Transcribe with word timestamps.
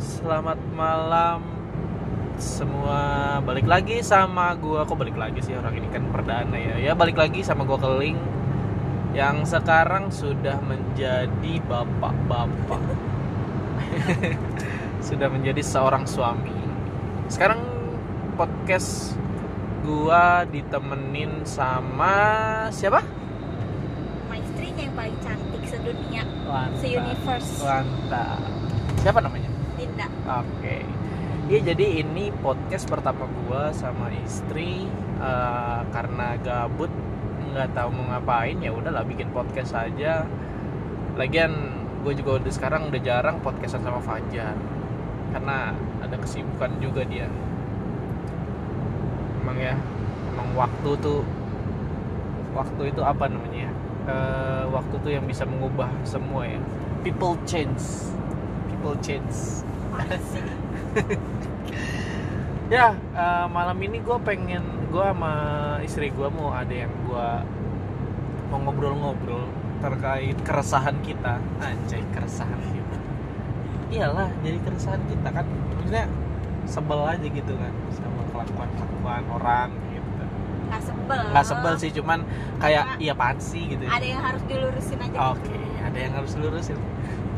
selamat 0.00 0.56
malam 0.72 1.44
semua 2.40 3.36
balik 3.44 3.68
lagi 3.68 4.00
sama 4.00 4.56
gua 4.56 4.88
kok 4.88 4.96
balik 4.96 5.12
lagi 5.12 5.44
sih 5.44 5.52
orang 5.52 5.76
ini 5.76 5.92
kan 5.92 6.08
perdana 6.08 6.56
ya 6.56 6.80
ya 6.80 6.92
balik 6.96 7.20
lagi 7.20 7.44
sama 7.44 7.68
gua 7.68 7.76
keling 7.76 8.16
yang 9.12 9.44
sekarang 9.44 10.08
sudah 10.08 10.56
menjadi 10.64 11.52
bapak-bapak 11.68 12.80
sudah 15.06 15.28
menjadi 15.28 15.60
seorang 15.60 16.08
suami 16.08 16.56
sekarang 17.28 17.60
podcast 18.40 19.20
gua 19.84 20.48
ditemenin 20.48 21.44
sama 21.44 22.16
siapa 22.72 23.04
sama 24.24 24.40
istrinya 24.40 24.82
yang 24.86 24.94
paling 24.94 25.16
cantik 25.26 25.62
sedunia. 25.66 26.22
Se-universe. 26.78 27.66
Mantap. 27.66 28.38
Siapa 29.00 29.18
namanya? 29.24 29.39
Oke. 30.28 30.84
Iya 31.50 31.74
jadi 31.74 32.06
ini 32.06 32.30
podcast 32.44 32.86
pertama 32.86 33.26
gua 33.26 33.74
sama 33.74 34.12
istri 34.22 34.86
eh, 35.18 35.80
karena 35.90 36.38
gabut 36.38 36.92
nggak 37.50 37.74
tahu 37.74 37.88
mau 37.90 38.14
ngapain 38.14 38.56
ya 38.62 38.70
udahlah 38.70 39.02
bikin 39.02 39.32
podcast 39.34 39.74
aja. 39.74 40.28
Lagian 41.18 41.52
gue 42.00 42.16
juga 42.16 42.40
udah 42.40 42.52
sekarang 42.52 42.88
udah 42.88 43.00
jarang 43.04 43.44
podcastan 43.44 43.84
sama 43.84 44.00
Fajar 44.00 44.56
karena 45.34 45.74
ada 46.00 46.16
kesibukan 46.16 46.70
juga 46.80 47.02
dia. 47.04 47.28
Emang 49.42 49.58
ya, 49.58 49.74
emang 50.32 50.48
waktu 50.56 50.90
tuh 51.02 51.26
waktu 52.54 52.94
itu 52.94 53.02
apa 53.02 53.26
namanya? 53.26 53.68
ya? 53.68 53.72
Eh, 54.10 54.64
waktu 54.72 54.94
tuh 55.02 55.10
yang 55.12 55.26
bisa 55.26 55.44
mengubah 55.44 55.90
semua 56.06 56.46
ya. 56.46 56.60
People 57.04 57.36
change. 57.44 58.10
People 58.70 58.96
change. 59.04 59.66
ya 62.74 62.94
eh, 62.94 63.46
malam 63.50 63.78
ini 63.82 63.98
gue 63.98 64.18
pengen 64.22 64.62
gue 64.90 65.04
sama 65.04 65.34
istri 65.82 66.10
gue 66.10 66.28
mau 66.30 66.54
ada 66.54 66.70
yang 66.70 66.90
gue 67.06 67.28
mau 68.50 68.58
ngobrol-ngobrol 68.66 69.46
terkait 69.80 70.36
keresahan 70.44 70.96
kita. 71.00 71.40
Anjay 71.62 72.04
keresahan 72.12 72.60
kita. 72.60 72.98
Iyalah 73.90 74.30
jadi 74.44 74.58
keresahan 74.60 75.02
kita 75.08 75.28
kan. 75.30 75.46
Maksudnya 75.48 76.04
sebel 76.68 77.00
aja 77.02 77.26
gitu 77.26 77.52
kan 77.56 77.72
sama 77.90 78.22
kelakuan 78.30 78.68
kelakuan 78.76 79.24
orang 79.32 79.68
gitu. 79.94 80.24
Nggak 80.68 80.82
sebel. 80.84 81.22
Nggak 81.32 81.46
sebel 81.48 81.74
sih 81.80 81.90
cuman 81.94 82.18
kayak 82.60 83.00
iya 83.00 83.16
apaan 83.16 83.38
sih 83.40 83.74
gitu 83.74 83.82
ada 83.88 84.06
yang 84.06 84.22
harus 84.22 84.42
dilurusin 84.46 84.98
aja. 85.00 85.16
Oke, 85.32 85.58
ada 85.80 85.98
yang 85.98 86.12
harus 86.14 86.32
lurusin. 86.36 86.78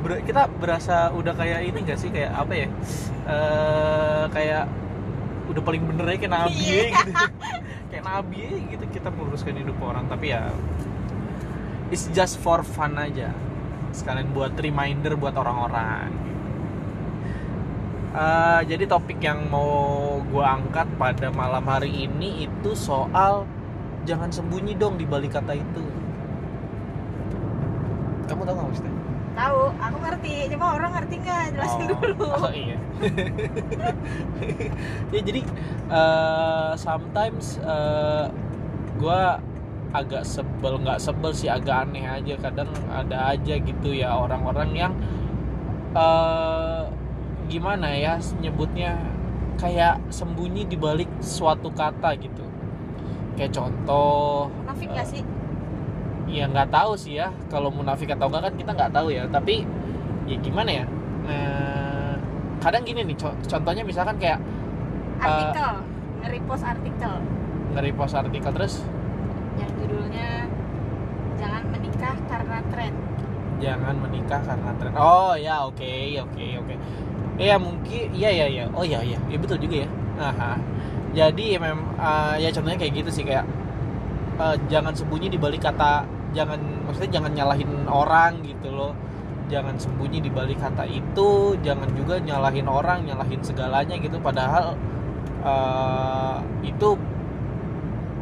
Ber- 0.02 0.22
kita 0.22 0.50
berasa 0.52 1.10
udah 1.10 1.30
kayak 1.32 1.62
ini 1.64 1.78
gak 1.82 1.96
sih 1.96 2.10
kayak 2.10 2.34
apa 2.34 2.52
ya? 2.52 2.66
Eh 3.24 4.24
kayak 4.28 4.64
udah 5.46 5.62
paling 5.62 5.82
bener 5.84 6.04
aja 6.06 6.18
kayak 6.18 6.32
nabi 6.32 6.54
Iya. 6.56 6.82
gitu. 6.90 7.10
kayak 7.92 8.04
nabi 8.04 8.42
gitu 8.68 8.84
kita 8.88 9.08
meluruskan 9.10 9.52
hidup 9.52 9.76
orang 9.78 10.08
tapi 10.08 10.32
ya 10.32 10.48
it's 11.88 12.08
just 12.10 12.36
for 12.36 12.60
fun 12.60 12.96
aja. 12.96 13.30
Sekalian 13.92 14.32
buat 14.32 14.56
reminder 14.56 15.14
buat 15.14 15.36
orang-orang. 15.36 16.08
Eh, 18.12 18.60
jadi 18.66 18.84
topik 18.84 19.20
yang 19.20 19.48
mau 19.48 19.72
gua 20.28 20.56
angkat 20.56 20.84
pada 20.96 21.28
malam 21.28 21.64
hari 21.64 22.04
ini 22.04 22.44
itu 22.44 22.70
soal 22.72 23.44
jangan 24.02 24.28
sembunyi 24.28 24.74
dong 24.74 24.96
di 24.96 25.04
balik 25.04 25.32
kata 25.32 25.52
itu. 25.52 25.84
Kamu 28.24 28.40
tahu 28.42 28.52
nggak 28.52 28.66
maksudnya? 28.66 28.94
Tahu 29.32 29.60
aku 29.76 29.96
ngerti 30.04 30.34
cuma 30.52 30.66
orang 30.76 30.90
ngerti 30.96 31.14
nggak 31.20 31.42
jelasin 31.56 31.80
Oh. 31.82 31.88
dulu 31.96 32.26
Oh 32.46 32.52
iya. 32.52 32.76
ya 35.14 35.20
jadi 35.20 35.40
eh, 35.90 36.70
sometimes 36.76 37.58
gue 38.96 39.22
agak 39.92 40.24
sebel 40.24 40.80
nggak 40.80 40.98
sebel 41.00 41.32
sih 41.36 41.52
agak 41.52 41.84
aneh 41.84 42.08
aja 42.08 42.34
kadang 42.40 42.70
ada 42.88 43.36
aja 43.36 43.54
gitu 43.60 43.92
ya 43.92 44.16
orang-orang 44.16 44.70
yang 44.72 44.92
eh 45.92 46.82
gimana 47.52 47.92
ya 47.92 48.16
nyebutnya 48.40 48.96
kayak 49.60 50.00
sembunyi 50.08 50.64
di 50.64 50.80
balik 50.80 51.08
suatu 51.20 51.68
kata 51.68 52.16
gitu. 52.16 52.40
Kayak 53.36 53.52
contoh 53.52 54.48
eh, 54.64 54.88
nggak 54.88 55.06
sih 55.06 55.20
ya 56.32 56.48
nggak 56.48 56.72
tahu 56.72 56.92
sih 56.96 57.20
ya. 57.20 57.28
Kalau 57.52 57.68
munafik 57.68 58.08
atau 58.10 58.26
enggak 58.32 58.48
kan 58.48 58.54
kita 58.56 58.70
nggak 58.72 58.92
tahu 58.96 59.08
ya. 59.12 59.28
Tapi 59.28 59.62
ya 60.26 60.36
gimana 60.40 60.70
ya? 60.72 60.84
Eh, 61.28 62.14
kadang 62.58 62.82
gini 62.82 63.04
nih 63.04 63.16
co- 63.20 63.36
contohnya 63.46 63.84
misalkan 63.84 64.16
kayak 64.16 64.40
artikel. 65.20 65.72
Nge-repost 66.22 66.64
artikel. 66.64 67.12
Nge-repost 67.76 68.14
artikel 68.16 68.50
terus? 68.54 68.74
Yang 69.60 69.70
judulnya 69.84 70.28
jangan 71.38 71.62
menikah 71.70 72.16
karena 72.26 72.58
tren. 72.72 72.92
Jangan 73.62 73.94
menikah 74.02 74.40
karena 74.42 74.70
tren. 74.80 74.92
Oh 74.98 75.34
ya 75.38 75.62
oke 75.68 75.92
oke 76.18 76.46
oke. 76.58 76.74
Ya 77.38 77.56
mungkin 77.58 78.10
iya 78.14 78.30
iya 78.30 78.46
iya. 78.48 78.64
Oh 78.74 78.82
iya 78.86 79.00
iya. 79.02 79.18
Ya, 79.30 79.36
betul 79.38 79.58
juga 79.60 79.86
ya. 79.86 79.88
Aha. 80.22 80.54
jadi 81.12 81.56
ya 81.56 81.58
memang 81.60 81.92
eh, 82.00 82.34
ya 82.40 82.48
contohnya 82.56 82.78
kayak 82.80 83.04
gitu 83.04 83.10
sih 83.12 83.24
kayak 83.26 83.44
eh, 84.40 84.56
jangan 84.72 84.96
sembunyi 84.96 85.28
di 85.28 85.36
balik 85.36 85.60
kata 85.60 86.04
jangan 86.32 86.60
maksudnya 86.88 87.20
jangan 87.20 87.32
nyalahin 87.36 87.70
orang 87.88 88.42
gitu 88.44 88.68
loh. 88.72 88.92
Jangan 89.52 89.76
sembunyi 89.76 90.24
di 90.24 90.30
balik 90.32 90.58
kata 90.64 90.88
itu 90.88 91.54
jangan 91.60 91.92
juga 91.92 92.16
nyalahin 92.20 92.64
orang 92.68 93.04
nyalahin 93.04 93.40
segalanya 93.44 93.96
gitu. 94.00 94.16
Padahal 94.20 94.74
eh, 95.44 96.36
itu 96.72 96.96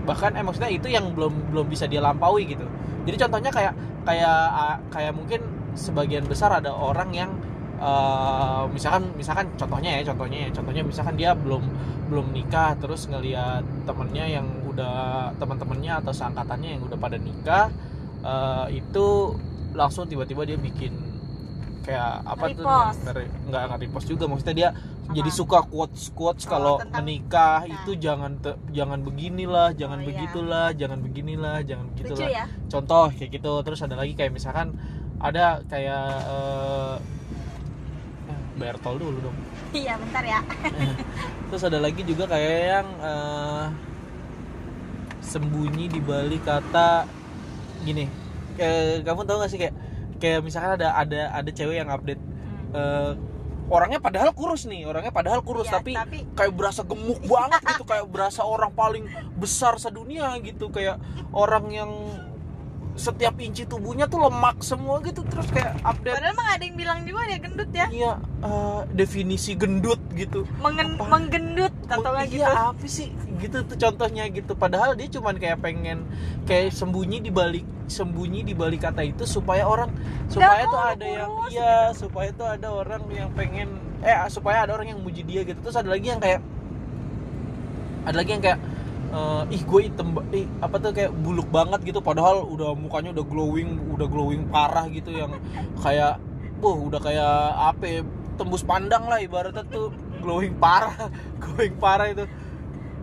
bahkan 0.08 0.34
eh 0.34 0.42
maksudnya 0.42 0.70
itu 0.72 0.90
yang 0.90 1.12
belum 1.14 1.54
belum 1.54 1.66
bisa 1.70 1.86
dia 1.86 2.02
lampaui 2.02 2.50
gitu. 2.50 2.66
Jadi 3.06 3.16
contohnya 3.26 3.50
kayak 3.54 3.74
kayak 4.04 4.42
kayak 4.90 5.12
mungkin 5.14 5.40
sebagian 5.78 6.26
besar 6.26 6.50
ada 6.50 6.74
orang 6.74 7.14
yang 7.14 7.30
eh, 7.78 8.62
misalkan 8.74 9.14
misalkan 9.14 9.46
contohnya 9.54 10.00
ya 10.00 10.02
contohnya 10.10 10.38
ya 10.46 10.50
contohnya 10.50 10.82
misalkan 10.82 11.14
dia 11.14 11.30
belum 11.36 11.62
belum 12.10 12.26
nikah 12.34 12.74
terus 12.82 13.06
ngelihat 13.06 13.62
temennya 13.86 14.26
yang 14.40 14.46
udah 14.66 15.30
teman-temannya 15.38 16.02
atau 16.02 16.10
seangkatannya 16.10 16.78
yang 16.78 16.82
udah 16.82 16.98
pada 16.98 17.16
nikah 17.22 17.70
eh, 18.22 18.66
itu 18.74 19.06
langsung 19.70 20.04
tiba-tiba 20.04 20.42
dia 20.44 20.56
bikin 20.56 20.92
kayak 21.80 22.20
apa 22.22 22.44
tuh 22.50 22.60
Repost. 22.60 22.98
nggak 23.48 23.62
nggak 23.64 23.78
repost 23.80 24.06
juga 24.06 24.24
maksudnya 24.26 24.54
dia 24.54 24.68
Apa? 24.70 25.16
jadi 25.16 25.30
suka 25.32 25.58
quotes 25.64 26.12
quotes 26.12 26.44
Oh, 26.44 26.50
kalau 26.50 26.74
menikah 26.92 27.64
kita. 27.64 27.72
itu 27.74 27.90
jangan 27.98 28.36
te- 28.36 28.60
jangan 28.70 29.00
beginilah 29.00 29.72
jangan 29.72 29.96
Oh, 29.96 30.02
iya. 30.02 30.08
begitulah 30.12 30.66
jangan 30.72 30.98
beginilah 31.00 31.56
jangan 31.62 31.84
lucu 31.88 32.04
begitulah 32.04 32.28
ya 32.30 32.44
contoh 32.68 33.04
kayak 33.10 33.30
gitu 33.32 33.52
terus 33.62 33.80
ada 33.80 33.96
lagi 33.96 34.12
kayak 34.12 34.28
misalkan 34.30 34.76
ada 35.18 35.64
kayak 35.66 36.04
eh, 36.28 36.96
bayar 38.54 38.76
tol 38.78 38.94
dulu 38.94 39.18
dong 39.22 39.36
iya 39.72 39.96
bentar 39.96 40.20
ya 40.22 40.40
terus 41.48 41.62
ada 41.64 41.78
lagi 41.78 42.04
juga 42.04 42.28
kayak 42.28 42.52
yang 42.70 42.88
eh, 43.00 43.66
sembunyi 45.22 45.86
di 45.88 46.00
balik 46.00 46.44
kata 46.44 47.08
gini 47.80 48.04
kayak 48.54 49.02
kamu 49.02 49.20
tahu 49.24 49.36
gak 49.40 49.50
sih 49.50 49.58
kayak 49.58 49.74
kayak 50.16 50.40
misalkan 50.40 50.76
ada 50.76 50.92
ada 50.94 51.20
ada 51.32 51.50
cewek 51.50 51.76
yang 51.76 51.88
update 51.88 52.20
Hmm. 52.20 52.76
eh, 52.76 53.12
orangnya 53.66 53.98
padahal 53.98 54.34
kurus 54.34 54.66
nih 54.66 54.82
orangnya 54.82 55.10
padahal 55.10 55.40
kurus 55.40 55.66
Iya, 55.66 55.78
tapi, 55.78 55.92
tapi 55.94 56.18
kayak 56.34 56.52
berasa 56.52 56.82
gemuk 56.82 57.22
banget 57.22 57.60
gitu 57.62 57.84
kayak 57.90 58.06
berasa 58.06 58.42
orang 58.42 58.74
paling 58.74 59.04
besar 59.34 59.78
sedunia 59.78 60.34
gitu 60.42 60.68
kayak 60.68 60.98
orang 61.30 61.70
yang 61.70 61.90
setiap 63.00 63.34
inci 63.40 63.64
tubuhnya 63.64 64.04
tuh 64.04 64.28
lemak 64.28 64.60
semua 64.60 65.00
gitu 65.00 65.24
terus 65.24 65.48
kayak 65.48 65.80
update. 65.80 66.20
Padahal 66.20 66.36
nggak 66.36 66.52
ada 66.60 66.64
yang 66.68 66.76
bilang 66.76 66.98
juga 67.08 67.20
dia 67.24 67.38
gendut 67.40 67.70
ya. 67.72 67.86
Iya 67.88 68.12
eh, 68.20 68.80
definisi 68.92 69.56
gendut 69.56 70.00
gitu. 70.12 70.44
Mengen, 70.60 71.00
Apa? 71.00 71.08
menggendut 71.08 71.72
atau 71.88 72.12
gitu 72.28 72.44
iya 72.44 72.76
apa 72.76 72.84
sih? 72.84 73.08
Gitu 73.40 73.64
tuh 73.64 73.76
contohnya 73.80 74.28
gitu. 74.28 74.52
Padahal 74.52 74.92
dia 74.92 75.08
cuman 75.08 75.40
kayak 75.40 75.64
pengen 75.64 76.04
kayak 76.44 76.76
sembunyi 76.76 77.24
di 77.24 77.32
balik 77.32 77.64
sembunyi 77.90 78.46
di 78.46 78.54
balik 78.54 78.86
kata 78.86 79.02
itu 79.02 79.26
supaya 79.26 79.66
orang 79.66 79.90
supaya 80.30 80.62
tuh 80.70 80.78
ada 80.78 81.06
yang 81.10 81.26
kurus, 81.26 81.50
iya 81.50 81.90
supaya 81.90 82.30
tuh 82.30 82.46
ada 82.46 82.68
orang 82.70 83.02
yang 83.10 83.34
pengen 83.34 83.82
eh 83.98 84.14
supaya 84.30 84.62
ada 84.62 84.78
orang 84.78 84.94
yang 84.94 85.00
muji 85.02 85.26
dia 85.26 85.42
gitu. 85.42 85.58
Terus 85.58 85.74
ada 85.80 85.90
lagi 85.90 86.06
yang 86.06 86.22
kayak 86.22 86.38
ada 88.06 88.16
lagi 88.16 88.30
yang 88.30 88.44
kayak 88.44 88.60
eh, 89.10 89.54
ih 89.54 89.62
gue 89.66 89.80
item 89.90 90.08
ih 90.30 90.46
apa 90.62 90.76
tuh 90.78 90.94
kayak 90.94 91.12
buluk 91.22 91.48
banget 91.50 91.80
gitu. 91.86 92.00
Padahal 92.02 92.46
udah 92.46 92.74
mukanya 92.78 93.14
udah 93.14 93.26
glowing 93.26 93.70
udah 93.94 94.06
glowing 94.06 94.42
parah 94.48 94.86
gitu 94.90 95.10
yang 95.10 95.34
kayak 95.82 96.22
wah 96.60 96.76
udah 96.76 97.00
kayak 97.00 97.34
apa 97.56 97.84
ya, 97.84 98.00
tembus 98.36 98.62
pandang 98.62 99.06
lah 99.06 99.18
ibaratnya 99.22 99.66
tuh. 99.66 99.92
Glowing 100.20 100.56
parah 100.58 101.10
glowing 101.42 101.74
parah 101.78 102.08
itu. 102.10 102.24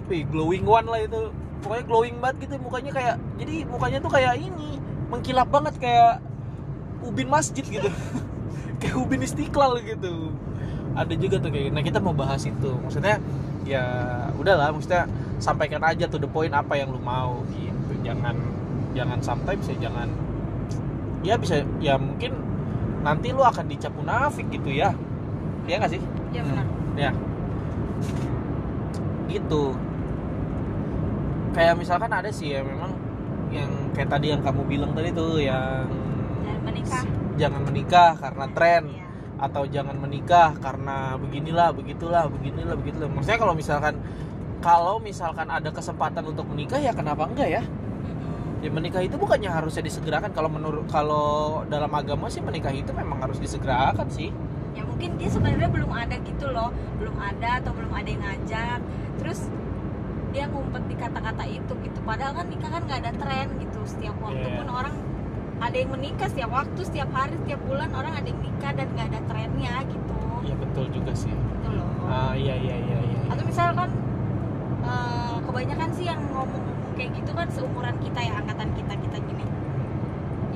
Wih 0.08 0.24
glowing 0.28 0.66
one 0.66 0.88
lah 0.88 1.02
itu. 1.04 1.32
Pokoknya 1.58 1.84
glowing 1.90 2.18
banget 2.22 2.48
gitu 2.48 2.56
mukanya 2.62 2.92
kayak 2.94 3.16
jadi 3.42 3.66
mukanya 3.66 3.98
tuh 4.00 4.12
kayak 4.14 4.38
ini 4.38 4.78
mengkilap 5.10 5.50
banget 5.50 5.76
kayak 5.82 6.22
ubin 7.04 7.28
masjid 7.30 7.64
gitu. 7.64 7.90
Kayak 8.78 8.94
ubin 8.94 9.26
istiqlal 9.26 9.82
gitu 9.82 10.30
ada 10.98 11.14
juga 11.14 11.38
tuh 11.38 11.54
kayak 11.54 11.70
nah 11.78 11.86
kita 11.86 12.02
mau 12.02 12.18
bahas 12.18 12.42
itu. 12.50 12.74
Maksudnya 12.82 13.22
ya 13.64 13.86
udahlah 14.34 14.74
maksudnya 14.74 15.06
sampaikan 15.38 15.86
aja 15.86 16.10
tuh 16.10 16.18
the 16.18 16.30
point 16.30 16.52
apa 16.52 16.74
yang 16.74 16.90
lu 16.90 16.98
mau 16.98 17.46
gitu. 17.54 17.94
Jangan 18.02 18.34
jangan 18.98 19.22
sometimes 19.22 19.70
ya 19.70 19.78
jangan 19.88 20.10
ya 21.22 21.38
bisa 21.38 21.62
ya 21.78 22.02
mungkin 22.02 22.34
nanti 23.06 23.30
lu 23.30 23.46
akan 23.46 23.70
dicap 23.70 23.94
munafik 23.94 24.50
gitu 24.50 24.74
ya. 24.74 24.98
Ya 25.70 25.78
nggak 25.78 25.92
sih? 25.94 26.02
Ya 26.34 26.42
benar. 26.42 26.66
Ya. 26.98 27.12
Gitu. 29.30 29.64
Kayak 31.54 31.74
misalkan 31.78 32.12
ada 32.14 32.30
sih 32.34 32.54
ya 32.58 32.62
memang 32.66 32.94
yang 33.54 33.70
kayak 33.96 34.10
tadi 34.12 34.34
yang 34.34 34.42
kamu 34.44 34.62
bilang 34.68 34.92
tadi 34.92 35.10
tuh 35.16 35.40
yang 35.40 35.88
dan 36.44 36.58
menikah. 36.66 37.04
Jangan 37.38 37.62
menikah 37.66 38.12
karena 38.18 38.46
tren. 38.52 38.84
Iya. 38.90 39.07
Atau 39.38 39.64
jangan 39.70 39.94
menikah 40.02 40.58
karena 40.58 41.14
beginilah 41.16 41.70
begitulah 41.74 42.26
beginilah 42.28 42.74
begitulah. 42.74 43.10
Maksudnya 43.10 43.40
kalau 43.40 43.54
misalkan 43.54 43.94
kalau 44.58 44.98
misalkan 44.98 45.48
ada 45.48 45.70
kesempatan 45.70 46.26
untuk 46.26 46.50
menikah 46.50 46.82
ya 46.82 46.90
kenapa 46.92 47.30
enggak 47.30 47.62
ya? 47.62 47.64
Ya 48.66 48.74
menikah 48.74 49.06
itu 49.06 49.14
bukannya 49.22 49.54
harusnya 49.54 49.86
disegerakan. 49.86 50.34
Kalau 50.34 50.50
menurut 50.50 50.90
kalau 50.90 51.62
dalam 51.70 51.94
agama 51.94 52.26
sih 52.26 52.42
menikah 52.42 52.74
itu 52.74 52.90
memang 52.90 53.22
harus 53.22 53.38
disegerakan 53.38 54.10
sih. 54.10 54.34
Ya 54.74 54.82
mungkin 54.82 55.14
dia 55.22 55.30
sebenarnya 55.30 55.70
belum 55.70 55.92
ada 55.94 56.18
gitu 56.26 56.50
loh. 56.50 56.74
Belum 56.98 57.14
ada 57.22 57.62
atau 57.62 57.70
belum 57.78 57.94
ada 57.94 58.10
yang 58.10 58.22
ngajak. 58.26 58.80
Terus 59.22 59.46
dia 60.34 60.50
ngumpet 60.50 60.90
di 60.90 60.96
kata-kata 60.98 61.46
itu 61.46 61.74
gitu. 61.86 62.00
Padahal 62.02 62.34
kan 62.34 62.46
nikah 62.50 62.70
kan 62.74 62.82
nggak 62.90 63.00
ada 63.06 63.12
tren 63.14 63.48
gitu. 63.62 63.80
Setiap 63.86 64.18
waktu 64.26 64.42
Iya. 64.42 64.58
pun 64.58 64.68
orang 64.74 64.96
ada 65.58 65.76
yang 65.76 65.90
menikah 65.90 66.30
setiap 66.30 66.54
waktu 66.54 66.82
setiap 66.86 67.10
hari 67.10 67.34
setiap 67.42 67.60
bulan 67.66 67.90
orang 67.98 68.14
ada 68.14 68.28
yang 68.30 68.42
nikah 68.46 68.72
dan 68.78 68.88
nggak 68.94 69.08
ada 69.10 69.20
trennya 69.26 69.74
gitu. 69.90 70.18
Iya 70.46 70.56
betul 70.62 70.86
juga 70.94 71.12
sih. 71.18 71.34
Gitu 71.34 71.70
loh. 71.74 71.90
Ah 72.06 72.34
iya 72.38 72.56
iya 72.56 72.76
iya 72.78 73.00
iya 73.02 73.20
atau 73.28 73.44
misalkan 73.44 73.90
eh, 74.86 75.36
kebanyakan 75.44 75.90
sih 75.98 76.06
yang 76.08 76.22
ngomong 76.32 76.64
kayak 76.96 77.12
gitu 77.18 77.32
kan 77.34 77.48
seumuran 77.52 77.96
kita 78.02 78.20
ya 78.22 78.34
angkatan 78.38 78.70
kita 78.78 78.94
kita 78.96 79.18
gini. 79.26 79.46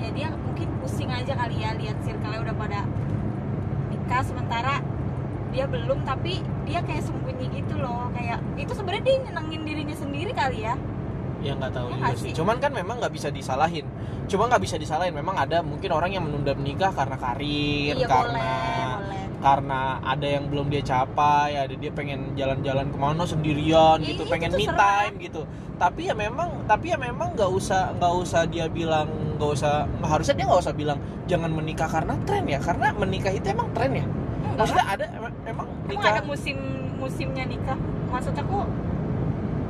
Ya 0.02 0.10
dia 0.14 0.28
mungkin 0.34 0.70
pusing 0.82 1.10
aja 1.10 1.34
kali 1.38 1.62
ya 1.62 1.74
lihat 1.78 1.98
circle 2.06 2.38
udah 2.42 2.56
pada 2.56 2.86
nikah 3.90 4.22
sementara 4.22 4.82
dia 5.52 5.68
belum 5.68 6.08
tapi 6.08 6.40
dia 6.64 6.80
kayak 6.86 7.04
sembunyi 7.04 7.62
gitu 7.62 7.76
loh. 7.82 8.08
Kayak 8.14 8.40
itu 8.56 8.72
sebenarnya 8.78 9.04
dia 9.04 9.16
nyenengin 9.30 9.62
dirinya 9.66 9.98
sendiri 9.98 10.32
kali 10.32 10.64
ya 10.66 10.78
ya 11.42 11.58
nggak 11.58 11.74
tahu 11.74 11.88
Ya 11.90 11.96
juga 11.98 12.14
sih. 12.18 12.32
cuman 12.32 12.56
kan 12.58 12.72
memang 12.72 12.96
nggak 13.02 13.14
bisa 13.14 13.30
disalahin. 13.30 13.86
Cuma 14.26 14.48
nggak 14.48 14.62
bisa 14.62 14.78
disalahin. 14.78 15.12
Memang 15.12 15.36
ada 15.36 15.60
mungkin 15.60 15.90
orang 15.90 16.14
yang 16.14 16.24
menunda 16.24 16.54
menikah 16.54 16.94
karena 16.94 17.18
karir 17.18 17.98
iya 17.98 18.08
karena 18.08 18.30
boleh 18.30 18.46
boleh. 19.02 19.26
karena 19.42 19.80
ada 20.06 20.28
yang 20.30 20.44
belum 20.48 20.70
dia 20.70 20.86
capai 20.86 21.58
ada 21.58 21.74
dia 21.74 21.90
pengen 21.90 22.38
jalan-jalan 22.38 22.88
ke 22.88 22.98
mana 23.02 23.26
sendirian 23.26 23.98
Ya, 24.00 24.14
gitu 24.14 24.22
itu 24.22 24.24
pengen 24.30 24.54
me 24.54 24.66
time 24.70 25.16
gitu. 25.18 25.42
Tapi 25.76 26.02
ya 26.06 26.14
memang 26.14 26.62
tapi 26.70 26.94
ya 26.94 26.98
memang 26.98 27.34
nggak 27.34 27.50
usah 27.50 27.90
nggak 27.98 28.14
usah 28.16 28.46
dia 28.46 28.70
bilang 28.70 29.10
nggak 29.42 29.50
usah 29.52 29.90
harusnya 30.06 30.36
dia 30.38 30.46
nggak 30.46 30.62
usah 30.62 30.76
bilang 30.78 31.02
jangan 31.26 31.50
menikah 31.50 31.90
karena 31.90 32.14
tren 32.24 32.46
ya. 32.46 32.62
Karena 32.62 32.94
menikah 32.94 33.34
itu 33.34 33.50
emang 33.50 33.74
tren 33.74 33.92
ya. 33.98 34.06
Enggak. 34.06 34.58
Maksudnya 34.62 34.86
ada 34.86 35.06
emang, 35.12 35.34
emang 35.44 35.68
Emang 35.68 35.90
nikah 35.90 36.12
ada 36.14 36.22
musim 36.22 36.58
musimnya 37.02 37.44
nikah. 37.44 37.80
Maksud 38.14 38.38
aku 38.38 38.58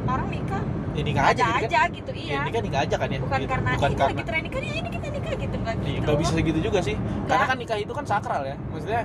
orang 0.04 0.28
nikah 0.28 0.60
ya 0.92 1.02
nikah 1.02 1.24
aja 1.26 1.32
aja 1.32 1.46
gitu 1.48 1.56
kan 1.56 1.70
aja 1.72 1.82
gitu 1.90 2.12
Ya, 2.12 2.20
iya 2.22 2.40
nikah 2.44 2.62
nikah 2.62 2.82
aja 2.84 2.96
kan 2.96 3.08
ya 3.08 3.20
bukan 3.20 3.40
Gitu. 3.40 3.50
karena 3.50 3.70
bukan 3.72 3.88
ini 3.88 3.96
karena 3.96 4.12
lagi 4.12 4.24
tren 4.26 4.42
nikah 4.44 4.62
ya 4.62 4.74
ini 4.76 4.90
kita 4.90 5.08
nikah 5.10 5.34
gitu 5.38 5.56
enggak 5.56 5.76
Iya, 5.78 5.88
gitu 5.90 6.04
nggak 6.04 6.18
bisa 6.20 6.32
segitu 6.34 6.60
juga 6.62 6.80
sih. 6.82 6.96
Karena 7.26 7.46
kan 7.46 7.58
nikah 7.58 7.78
itu 7.78 7.92
kan 7.92 8.06
sakral 8.06 8.42
ya. 8.44 8.56
Maksudnya 8.68 9.02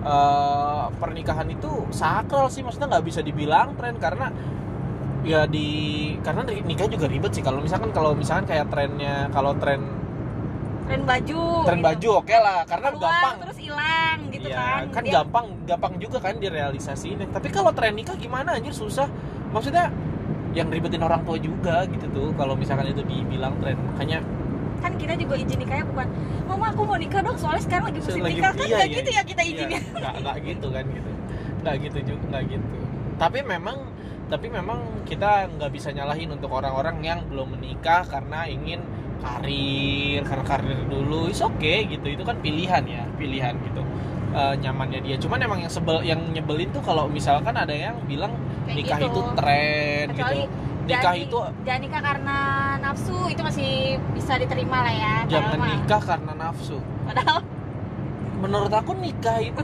eh, 0.00 0.82
pernikahan 0.94 1.48
itu 1.48 1.70
sakral 1.90 2.46
sih. 2.48 2.62
Maksudnya 2.62 2.88
nggak 2.88 3.04
bisa 3.04 3.20
dibilang 3.20 3.74
tren 3.74 3.94
karena 3.96 4.26
ya 5.22 5.44
di 5.44 5.66
karena 6.20 6.42
nikah 6.44 6.86
juga 6.86 7.06
ribet 7.06 7.32
sih. 7.32 7.42
Kalau 7.42 7.58
misalkan 7.58 7.90
kalau 7.90 8.12
misalkan 8.12 8.44
kayak 8.44 8.66
trennya 8.68 9.30
kalau 9.30 9.54
tren 9.54 9.82
tren 10.84 11.04
baju 11.04 11.40
tren 11.62 11.78
gitu. 11.78 11.86
baju 11.86 12.08
oke 12.18 12.32
lah 12.34 12.58
karena 12.64 12.88
Keluar, 12.88 13.12
gampang. 13.12 13.36
terus 13.44 13.58
hilang 13.60 14.18
gitu 14.32 14.48
Iya, 14.48 14.56
kan 14.56 14.82
kan 14.90 15.02
Dia- 15.04 15.14
gampang 15.14 15.46
gampang 15.66 15.92
juga 15.98 16.18
kan 16.18 16.34
direalisasiin. 16.36 17.28
Tapi 17.28 17.48
kalau 17.48 17.70
tren 17.70 17.92
nikah 17.92 18.16
gimana 18.16 18.56
anjir 18.56 18.72
susah. 18.72 19.04
Maksudnya 19.48 19.92
yang 20.52 20.68
ribetin 20.68 21.00
orang 21.00 21.20
tua 21.22 21.36
juga 21.36 21.84
gitu 21.86 22.06
tuh 22.08 22.28
kalau 22.34 22.56
misalkan 22.56 22.88
itu 22.88 23.04
dibilang 23.04 23.54
tren. 23.60 23.76
Makanya 23.92 24.18
kan 24.78 24.94
kita 24.94 25.18
juga 25.18 25.34
izin 25.34 25.58
nikahnya 25.58 25.84
bukan 25.84 26.06
mama 26.46 26.70
aku 26.70 26.86
mau 26.86 26.94
nikah 26.94 27.18
dong 27.18 27.34
soalnya 27.34 27.62
sekarang 27.66 27.90
lagi 27.90 27.98
musim 27.98 28.22
Lagi- 28.22 28.38
nikah. 28.38 28.52
Kan 28.54 28.62
iya, 28.62 28.76
nggak 28.76 28.88
iya. 28.88 28.96
gitu 28.96 29.10
ya 29.10 29.22
kita 29.22 29.42
Iya, 29.42 29.50
izinnya. 29.52 29.80
Nggak 29.92 30.14
nggak 30.22 30.36
gitu 30.46 30.66
kan 30.70 30.84
gitu. 30.86 31.10
Nggak 31.58 31.74
gitu 31.82 31.98
juga 32.06 32.22
nggak 32.30 32.42
gitu. 32.48 32.66
Tapi 33.18 33.38
memang 33.42 33.76
tapi 34.28 34.46
memang 34.46 34.78
kita 35.04 35.30
nggak 35.56 35.70
bisa 35.72 35.88
nyalahin 35.90 36.30
untuk 36.30 36.52
orang-orang 36.52 37.00
yang 37.00 37.20
belum 37.26 37.56
menikah 37.56 38.04
karena 38.04 38.44
ingin 38.44 38.80
karir 39.18 40.22
karena 40.22 40.44
karir 40.46 40.78
dulu. 40.86 41.26
Is 41.26 41.42
oke 41.42 41.74
gitu. 41.84 42.06
Itu 42.06 42.22
kan 42.22 42.38
pilihan 42.38 42.82
ya 42.86 43.02
pilihan 43.18 43.58
gitu. 43.58 43.82
Eh, 44.28 44.54
nyamannya 44.60 45.00
dia. 45.02 45.16
Cuman 45.18 45.40
emang 45.40 45.58
yang 45.58 45.72
sebel 45.72 46.04
yang 46.04 46.20
nyebelin 46.30 46.70
tuh 46.70 46.84
kalau 46.84 47.08
misalkan 47.08 47.56
ada 47.56 47.72
yang 47.72 47.96
bilang 48.06 48.30
Kayak 48.68 48.78
nikah 48.78 48.98
gitu. 48.98 49.08
itu 49.08 49.20
tren 49.34 50.04
kecuali 50.12 50.36
gitu 50.36 50.48
nikah 50.84 51.00
jangan- 51.04 51.20
itu 51.20 51.38
jangan 51.64 51.80
nikah 51.82 52.02
karena 52.02 52.38
nafsu 52.78 53.16
itu 53.28 53.42
masih 53.44 53.70
bisa 54.12 54.32
diterima 54.36 54.78
lah 54.80 54.94
ya. 54.94 55.14
Jangan 55.26 55.56
mah- 55.56 55.68
nikah 55.70 56.02
karena 56.02 56.32
nafsu. 56.34 56.76
Padahal 57.04 57.38
menurut 58.38 58.72
aku 58.72 58.92
nikah 58.94 59.38
itu 59.38 59.62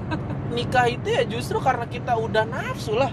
nikah 0.50 0.86
itu 0.86 1.08
ya 1.08 1.22
justru 1.24 1.56
karena 1.58 1.86
kita 1.86 2.12
udah 2.12 2.44
nafsu 2.44 2.92
lah. 2.92 3.08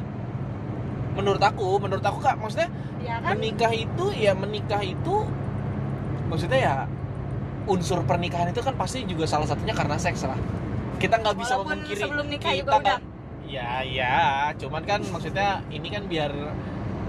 Menurut 1.12 1.40
aku 1.40 1.76
menurut 1.78 2.02
aku 2.02 2.20
kak 2.20 2.36
maksudnya 2.36 2.68
ya 3.00 3.20
kan? 3.20 3.36
menikah 3.36 3.72
itu 3.72 4.06
ya 4.12 4.32
menikah 4.32 4.80
itu 4.80 5.16
maksudnya 6.28 6.60
ya 6.60 6.76
unsur 7.64 8.04
pernikahan 8.04 8.50
itu 8.50 8.60
kan 8.60 8.74
pasti 8.74 9.04
juga 9.04 9.24
salah 9.24 9.46
satunya 9.46 9.72
karena 9.72 9.96
seks 9.96 10.24
lah. 10.24 10.40
Kita 10.98 11.16
nggak 11.16 11.36
bisa 11.38 11.56
Walaupun 11.56 11.80
memungkiri 11.80 12.02
sebelum 12.02 12.26
nikah 12.28 12.52
kita 12.52 12.60
juga 12.62 12.74
udah. 12.78 12.98
Kan 13.52 13.84
ya 13.84 13.84
ya 13.84 14.16
cuman 14.56 14.82
kan 14.88 15.00
maksudnya 15.04 15.60
ini 15.68 15.88
kan 15.92 16.04
biar 16.08 16.32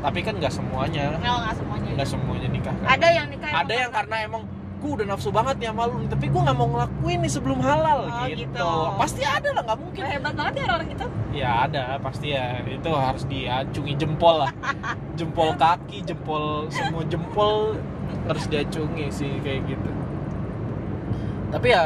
tapi 0.03 0.19
kan 0.27 0.35
nggak 0.35 0.51
semuanya. 0.51 1.15
Nggak 1.15 1.55
semuanya. 1.55 1.91
Nggak 1.95 2.09
semuanya 2.11 2.49
nikah 2.51 2.75
kan. 2.75 2.87
Ada 2.99 3.09
yang 3.15 3.27
nikah 3.31 3.51
ada 3.55 3.75
yang 3.75 3.91
karena 3.95 4.17
emang 4.27 4.43
gue 4.83 4.91
udah 4.99 5.07
nafsu 5.15 5.31
banget 5.31 5.63
ya 5.63 5.71
malu 5.71 6.03
tapi 6.11 6.27
gue 6.27 6.41
nggak 6.43 6.59
mau 6.59 6.67
ngelakuin 6.75 7.23
nih 7.23 7.31
sebelum 7.31 7.63
halal 7.63 8.11
Oh, 8.11 8.27
gitu. 8.27 8.51
gitu. 8.51 8.71
pasti 8.99 9.23
ada 9.23 9.49
lah 9.55 9.63
nggak 9.63 9.79
mungkin. 9.79 10.03
Hebat 10.03 10.35
banget 10.35 10.55
ya 10.59 10.65
orang 10.75 10.91
itu. 10.91 11.07
Ya 11.31 11.51
ada 11.71 11.83
pasti 12.03 12.35
ya. 12.35 12.59
Itu 12.67 12.91
harus 12.91 13.23
diacungi 13.31 13.95
jempol 13.95 14.43
lah. 14.43 14.51
Jempol 15.19 15.55
kaki 15.55 16.03
jempol 16.03 16.67
semua 16.73 17.05
jempol 17.07 17.79
harus 18.27 18.45
diacungi 18.51 19.07
sih 19.13 19.39
kayak 19.45 19.71
gitu. 19.71 19.91
Tapi 21.55 21.69
ya 21.71 21.85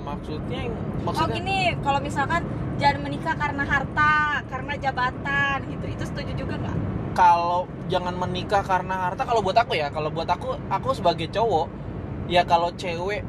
maksudnya 0.00 0.70
oh 0.70 1.12
maksudnya 1.12 1.34
gini 1.34 1.58
kalau 1.84 1.98
misalkan 2.00 2.40
jangan 2.80 2.98
menikah 3.02 3.34
karena 3.34 3.62
harta 3.62 4.14
karena 4.46 4.72
jabatan 4.76 5.58
gitu. 5.70 5.84
Itu 5.88 6.04
setuju 6.10 6.32
juga 6.34 6.54
nggak? 6.58 6.76
Kalau 7.14 7.70
jangan 7.86 8.14
menikah 8.18 8.62
karena 8.66 9.10
harta 9.10 9.22
kalau 9.22 9.40
buat 9.40 9.54
aku 9.54 9.78
ya 9.78 9.88
kalau 9.92 10.10
buat 10.10 10.26
aku 10.26 10.58
aku 10.66 10.88
sebagai 10.96 11.30
cowok 11.30 11.66
ya 12.26 12.42
kalau 12.42 12.72
cewek 12.74 13.22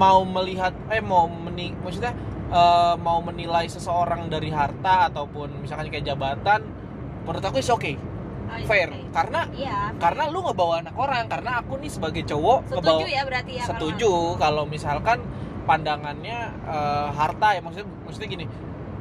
mau 0.00 0.24
melihat 0.24 0.72
eh 0.88 1.02
mau 1.04 1.28
meni 1.28 1.76
maksudnya 1.84 2.16
eh, 2.48 2.94
mau 2.96 3.20
menilai 3.20 3.68
seseorang 3.68 4.32
dari 4.32 4.48
harta 4.48 5.12
ataupun 5.12 5.60
misalkan 5.60 5.92
kayak 5.92 6.08
jabatan 6.08 6.64
menurut 7.28 7.44
aku 7.44 7.60
is 7.60 7.68
oke 7.68 7.92
Oh, 8.50 8.58
iya, 8.58 8.66
fair. 8.66 8.90
oke. 8.90 9.14
karena 9.14 9.40
iya 9.54 9.94
karena 10.02 10.26
lu 10.26 10.42
ngebawa 10.42 10.82
anak 10.82 10.94
orang 10.98 11.30
karena 11.30 11.62
aku 11.62 11.78
nih 11.78 11.86
sebagai 11.86 12.26
cowok 12.26 12.66
setuju 12.66 12.82
ngebawa 12.82 13.06
ya 13.06 13.22
berarti 13.22 13.52
ya 13.54 13.64
setuju 13.70 14.12
kalau 14.42 14.64
misalkan 14.66 15.18
pandangannya 15.70 16.38
eh, 16.66 17.08
harta 17.14 17.48
ya 17.54 17.60
maksudnya 17.62 17.86
maksudnya 18.02 18.28
gini. 18.28 18.44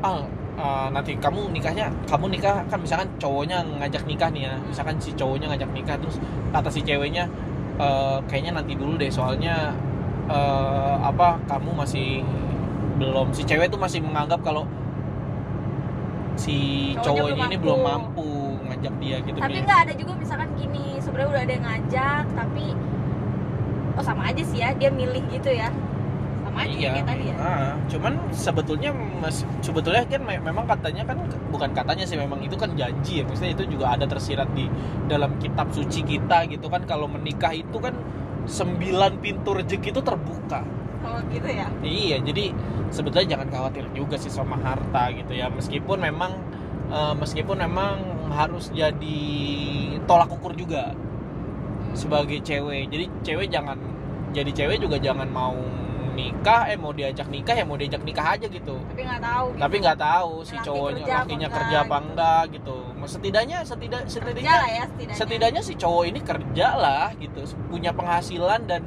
Ah 0.05 0.21
eh, 0.59 0.87
nanti 0.93 1.17
kamu 1.17 1.49
nikahnya 1.49 1.89
kamu 2.05 2.29
nikah 2.37 2.61
kan 2.69 2.77
misalkan 2.77 3.09
cowoknya 3.17 3.65
ngajak 3.81 4.05
nikah 4.05 4.29
nih 4.29 4.45
ya 4.45 4.53
misalkan 4.61 5.01
si 5.01 5.09
cowoknya 5.17 5.49
ngajak 5.49 5.69
nikah 5.73 5.95
terus 5.97 6.21
kata 6.53 6.69
si 6.69 6.85
ceweknya 6.85 7.25
eh, 7.81 8.17
kayaknya 8.29 8.61
nanti 8.61 8.77
dulu 8.77 8.93
deh 9.01 9.09
soalnya 9.09 9.73
eh, 10.29 10.95
apa 11.01 11.41
kamu 11.49 11.73
masih 11.73 12.21
belum 12.99 13.31
si 13.31 13.47
cewek 13.47 13.71
tuh 13.71 13.79
masih 13.79 14.03
menganggap 14.03 14.43
kalau 14.43 14.67
si 16.39 16.57
Cowoknya 16.99 17.03
cowoknya 17.03 17.33
belum 17.35 17.39
ini 17.39 17.55
mampu. 17.55 17.63
belum 17.63 17.79
mampu. 17.83 18.29
ngajak 18.69 18.93
dia 19.01 19.17
gitu 19.25 19.37
tapi 19.41 19.59
nggak 19.65 19.79
ada 19.87 19.93
juga 19.97 20.13
misalkan 20.15 20.49
gini 20.55 20.85
sebenarnya 21.01 21.29
udah 21.33 21.41
ada 21.41 21.53
yang 21.57 21.65
ngajak 21.65 22.25
tapi 22.37 22.65
oh 23.97 24.03
sama 24.05 24.21
aja 24.29 24.43
sih 24.45 24.59
ya 24.61 24.69
dia 24.77 24.93
milih 24.93 25.23
gitu 25.33 25.49
ya 25.51 25.73
sama 26.49 26.65
aja 26.65 26.75
iya, 26.75 26.89
kayak 26.91 27.07
tadi 27.07 27.23
ya? 27.29 27.35
Ah, 27.39 27.71
cuman 27.87 28.13
sebetulnya 28.33 28.89
mas- 29.21 29.47
sebetulnya 29.61 30.03
kan 30.09 30.21
me- 30.25 30.43
memang 30.43 30.65
katanya 30.65 31.03
kan 31.05 31.17
bukan 31.53 31.69
katanya 31.77 32.03
sih 32.09 32.17
memang 32.17 32.39
itu 32.41 32.55
kan 32.57 32.69
janji 32.73 33.21
ya. 33.21 33.23
Maksudnya 33.27 33.53
itu 33.55 33.63
juga 33.77 33.85
ada 33.95 34.05
tersirat 34.09 34.49
di 34.57 34.65
dalam 35.07 35.37
kitab 35.39 35.69
suci 35.71 36.01
kita 36.03 36.49
gitu 36.51 36.67
kan. 36.67 36.81
Kalau 36.89 37.05
menikah 37.07 37.53
itu 37.53 37.77
kan 37.79 37.93
sembilan 38.49 39.21
pintu 39.21 39.53
rezeki 39.53 39.93
itu 39.93 40.01
terbuka. 40.01 40.59
Kalau 40.99 41.19
gitu 41.31 41.47
ya? 41.47 41.67
Iya, 41.85 42.17
jadi 42.25 42.51
sebetulnya 42.91 43.27
jangan 43.37 43.47
khawatir 43.53 43.85
juga 43.95 44.15
sih 44.19 44.31
sama 44.33 44.57
harta 44.59 45.13
gitu 45.15 45.31
ya. 45.37 45.47
Meskipun 45.53 45.97
memang 46.01 46.31
eh, 46.91 47.13
meskipun 47.15 47.57
memang 47.61 47.95
harus 48.33 48.69
jadi 48.73 49.21
tolak 50.05 50.29
ukur 50.33 50.53
juga 50.57 50.91
sebagai 51.97 52.39
cewek. 52.45 52.89
Jadi 52.89 53.05
cewek 53.25 53.47
jangan 53.49 53.77
jadi 54.29 54.51
cewek 54.53 54.77
juga 54.83 54.97
jangan 55.01 55.25
mau 55.29 55.57
nikah, 56.19 56.67
eh 56.67 56.75
mau 56.75 56.91
diajak 56.91 57.27
nikah 57.31 57.55
ya 57.55 57.63
mau 57.63 57.79
diajak 57.79 58.03
nikah 58.03 58.35
aja 58.35 58.47
gitu. 58.51 58.75
tapi 58.91 59.01
nggak 59.07 59.23
tahu 59.23 59.45
gitu. 59.55 59.61
Tapi 59.63 59.75
nggak 59.79 59.99
tahu 59.99 60.33
si 60.43 60.55
Laki 60.59 60.65
cowoknya 60.67 60.99
kerja 60.99 61.15
apa 61.15 61.21
lakinya 61.23 61.47
enggak, 61.47 61.57
kerja 61.63 61.77
apa 61.79 61.95
gitu. 61.95 62.05
enggak 62.11 62.43
gitu. 62.51 62.77
Setidaknya 63.07 63.57
setidak 63.63 64.03
setidaknya 64.11 64.51
ya 64.51 64.83
setidaknya 64.85 65.15
setidaknya 65.15 65.61
si 65.63 65.73
cowok 65.79 66.03
ini 66.11 66.19
kerja 66.19 66.67
lah 66.75 67.07
gitu 67.15 67.41
punya 67.71 67.91
penghasilan 67.95 68.67
dan 68.67 68.81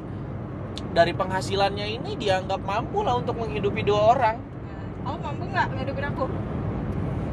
dari 0.92 1.12
penghasilannya 1.12 1.86
ini 2.00 2.10
dianggap 2.16 2.60
mampu 2.64 3.04
lah 3.04 3.20
untuk 3.20 3.36
menghidupi 3.40 3.84
dua 3.84 4.16
orang 4.16 4.36
oh 5.04 5.16
mampu 5.18 5.44
nggak 5.48 5.66
ngidupin 5.72 6.06
aku 6.08 6.24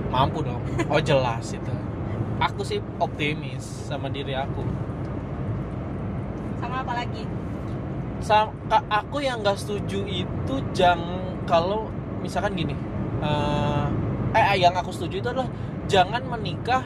mampu 0.09 0.37
dong 0.43 0.61
oh 0.91 1.01
jelas 1.01 1.53
itu 1.53 1.73
aku 2.39 2.61
sih 2.63 2.79
optimis 2.99 3.63
sama 3.87 4.07
diri 4.11 4.35
aku 4.35 4.63
sama 6.59 6.83
apa 6.83 6.93
lagi 7.03 7.23
aku 8.89 9.17
yang 9.23 9.39
nggak 9.41 9.57
setuju 9.57 10.03
itu 10.05 10.55
jangan 10.75 11.39
kalau 11.47 11.87
misalkan 12.19 12.53
gini 12.53 12.75
eh 13.23 13.85
eh 14.35 14.57
yang 14.61 14.75
aku 14.77 14.91
setuju 14.93 15.23
itu 15.23 15.27
adalah 15.31 15.49
jangan 15.89 16.21
menikah 16.29 16.83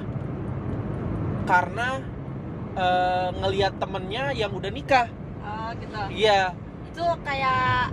karena 1.44 2.00
eh, 2.74 3.30
ngelihat 3.38 3.78
temennya 3.78 4.32
yang 4.34 4.52
udah 4.56 4.72
nikah. 4.72 5.08
Oh 5.44 5.70
gitu. 5.78 5.98
Iya. 6.10 6.56
Itu 6.90 7.06
kayak 7.22 7.92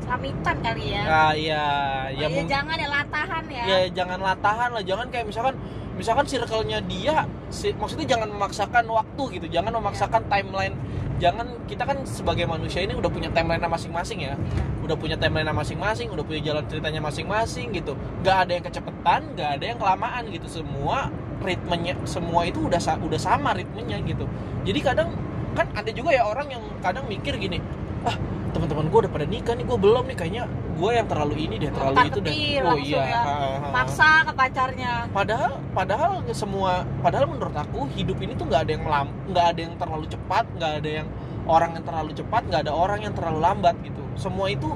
selamitan 0.00 0.56
kali 0.64 0.84
ya. 0.96 1.02
Ah 1.06 1.32
iya. 1.36 1.64
Oh, 2.10 2.18
ya 2.18 2.26
iya, 2.26 2.26
mung- 2.40 2.50
jangan 2.50 2.76
ya 2.80 2.88
latahan 2.88 3.44
ya, 3.52 3.64
ya 3.68 3.78
jangan 3.92 4.18
latahan 4.18 4.70
lah. 4.74 4.82
Jangan 4.82 5.06
kayak 5.12 5.26
misalkan 5.28 5.54
misalkan 6.00 6.24
circle-nya 6.24 6.80
dia 6.88 7.28
si- 7.52 7.76
maksudnya 7.76 8.16
jangan 8.16 8.32
memaksakan 8.32 8.88
waktu 8.88 9.22
gitu 9.36 9.46
jangan 9.52 9.76
memaksakan 9.76 10.24
timeline. 10.32 10.72
Jangan 11.20 11.68
kita 11.68 11.84
kan 11.84 12.00
sebagai 12.08 12.48
manusia 12.48 12.80
ini 12.80 12.96
udah 12.96 13.12
punya 13.12 13.28
timeline 13.28 13.60
masing-masing 13.60 14.24
ya. 14.24 14.32
Iya. 14.32 14.36
udah 14.80 14.96
punya 14.96 15.14
timeline 15.20 15.52
masing-masing 15.52 16.08
udah 16.10 16.24
punya 16.24 16.40
jalan 16.40 16.64
ceritanya 16.64 17.04
masing-masing 17.04 17.76
gitu. 17.76 17.92
Nggak 18.24 18.36
ada 18.48 18.52
yang 18.56 18.64
kecepatan 18.64 19.20
nggak 19.36 19.50
ada 19.60 19.64
yang 19.68 19.78
kelamaan 19.78 20.22
gitu. 20.32 20.48
Semua 20.48 21.12
ritmenya 21.44 22.00
semua 22.08 22.48
itu 22.48 22.64
udah 22.64 22.80
udah 22.80 23.20
sama 23.20 23.52
ritmenya 23.52 24.00
gitu. 24.08 24.24
Jadi 24.64 24.80
kadang 24.80 25.12
kan 25.52 25.68
ada 25.76 25.90
juga 25.92 26.14
ya 26.16 26.24
orang 26.24 26.48
yang 26.48 26.62
kadang 26.80 27.04
mikir 27.10 27.36
gini 27.36 27.58
ah 28.06 28.16
teman-teman 28.50 28.86
gue 28.90 28.98
udah 29.06 29.12
pada 29.12 29.26
nikah 29.26 29.54
nih 29.54 29.64
gue 29.64 29.78
belum 29.78 30.04
nih 30.10 30.16
kayaknya 30.18 30.44
gue 30.80 30.90
yang 30.96 31.06
terlalu 31.06 31.34
ini 31.44 31.54
deh 31.60 31.70
terlalu 31.70 31.96
itu 32.08 32.18
deh. 32.24 32.32
oh 32.64 32.78
iya. 32.80 33.02
ya. 33.04 33.22
maksa 33.70 34.10
ke 34.24 34.32
pacarnya. 34.32 34.92
Padahal 35.12 35.52
padahal 35.76 36.12
semua 36.32 36.88
padahal 37.04 37.26
menurut 37.28 37.54
aku 37.54 37.86
hidup 37.94 38.16
ini 38.18 38.32
tuh 38.34 38.48
nggak 38.48 38.62
ada 38.66 38.72
yang 38.74 38.84
melam 38.88 39.08
nggak 39.28 39.46
ada 39.54 39.60
yang 39.60 39.74
terlalu 39.76 40.04
cepat 40.08 40.44
nggak 40.56 40.72
ada 40.82 40.90
yang 41.02 41.08
orang 41.46 41.70
yang 41.76 41.84
terlalu 41.84 42.10
cepat 42.16 42.42
nggak 42.48 42.60
ada 42.68 42.72
orang 42.72 43.00
yang 43.04 43.14
terlalu 43.14 43.38
lambat 43.38 43.76
gitu. 43.84 44.02
Semua 44.16 44.46
itu 44.50 44.68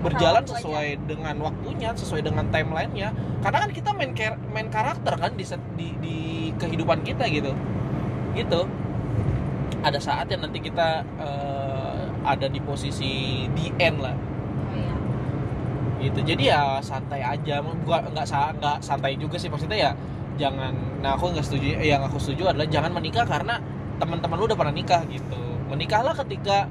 berjalan 0.00 0.42
waktu 0.48 0.56
sesuai 0.56 0.88
dengan 1.04 1.36
waktunya 1.44 1.88
sesuai 1.92 2.22
dengan 2.24 2.44
timelinenya. 2.48 3.12
Karena 3.44 3.58
kan 3.68 3.70
kita 3.70 3.90
main 3.92 4.12
ker- 4.16 4.40
main 4.48 4.68
karakter 4.72 5.14
kan 5.20 5.32
di, 5.36 5.44
set- 5.44 5.72
di 5.76 5.92
di 6.00 6.16
kehidupan 6.56 7.04
kita 7.04 7.28
gitu. 7.28 7.52
Gitu. 8.32 8.60
Ada 9.80 10.00
saatnya 10.00 10.44
nanti 10.44 10.60
kita 10.60 11.04
eh, 11.20 11.69
ada 12.24 12.46
di 12.46 12.60
posisi 12.60 13.44
the 13.56 13.72
end 13.80 13.98
lah. 14.00 14.16
Oh 14.16 14.74
iya. 14.76 14.94
Gitu. 16.00 16.20
Jadi 16.24 16.42
ya 16.48 16.80
santai 16.80 17.20
aja. 17.24 17.60
Gua 17.62 18.04
nggak 18.04 18.26
nggak 18.60 18.76
santai 18.84 19.16
juga 19.16 19.36
sih. 19.40 19.52
Maksudnya 19.52 19.78
ya 19.78 19.92
jangan 20.40 20.72
nah 21.04 21.16
aku 21.16 21.36
nggak 21.36 21.44
setuju 21.44 21.80
yang 21.84 22.00
aku 22.00 22.16
setuju 22.16 22.52
adalah 22.52 22.68
jangan 22.68 22.96
menikah 22.96 23.28
karena 23.28 23.60
teman-teman 24.00 24.36
lu 24.40 24.44
udah 24.48 24.58
pernah 24.58 24.74
nikah 24.74 25.04
gitu. 25.08 25.42
Menikahlah 25.68 26.16
ketika 26.24 26.68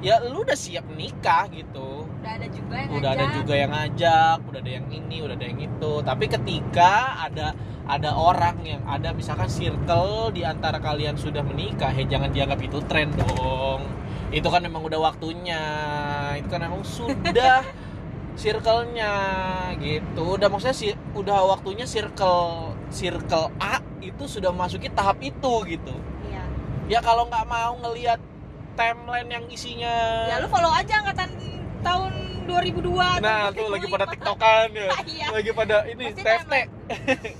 ya 0.00 0.16
lu 0.24 0.40
udah 0.44 0.56
siap 0.56 0.88
nikah 0.96 1.48
gitu. 1.52 2.08
Udah 2.08 2.32
ada 2.40 2.48
juga 2.48 2.74
yang 2.80 2.90
udah 2.96 3.10
ada 3.12 3.24
ngajak. 3.24 3.36
juga 3.36 3.54
yang 3.56 3.70
ngajak 3.72 4.38
udah 4.48 4.60
ada 4.60 4.72
yang 4.72 4.86
ini 4.88 5.16
udah 5.20 5.36
ada 5.36 5.46
yang 5.48 5.60
itu. 5.60 5.92
Tapi 6.00 6.24
ketika 6.28 6.92
ada 7.28 7.52
ada 7.90 8.14
orang 8.14 8.62
yang 8.62 8.82
ada 8.86 9.10
misalkan 9.10 9.50
circle 9.50 10.30
di 10.30 10.46
antara 10.46 10.78
kalian 10.78 11.18
sudah 11.18 11.42
menikah 11.42 11.90
ya 11.90 12.06
jangan 12.06 12.30
dianggap 12.30 12.62
itu 12.62 12.78
tren 12.86 13.10
dong 13.18 13.82
itu 14.30 14.46
kan 14.46 14.62
memang 14.62 14.82
udah 14.82 15.00
waktunya 15.02 15.62
itu 16.38 16.46
kan 16.46 16.62
memang 16.62 16.82
sudah 16.82 17.66
circle-nya 18.40 19.12
gitu 19.76 20.38
udah 20.38 20.48
maksudnya 20.48 20.72
sih 20.72 20.90
udah 21.12 21.50
waktunya 21.50 21.84
circle 21.84 22.72
circle 22.88 23.50
A 23.58 23.82
itu 24.00 24.24
sudah 24.24 24.48
masuki 24.48 24.88
tahap 24.88 25.18
itu 25.20 25.52
gitu 25.66 25.94
iya 26.24 26.44
ya 26.88 26.98
kalau 27.00 27.26
nggak 27.26 27.44
mau 27.44 27.74
ngelihat 27.80 28.22
timeline 28.74 29.28
yang 29.28 29.44
isinya 29.50 30.24
ya 30.24 30.38
lu 30.38 30.48
follow 30.48 30.70
aja 30.70 31.02
angkatan 31.02 31.30
tahun 31.80 32.12
2002 32.46 33.22
Nah, 33.22 33.52
tuh 33.52 33.68
lagi 33.68 33.86
2005. 33.86 33.94
pada 33.94 34.06
tiktokan 34.08 34.68
ya. 34.74 34.90
Iya. 35.06 35.26
Lagi 35.30 35.50
pada 35.54 35.76
ini 35.86 36.04
TFT. 36.12 36.52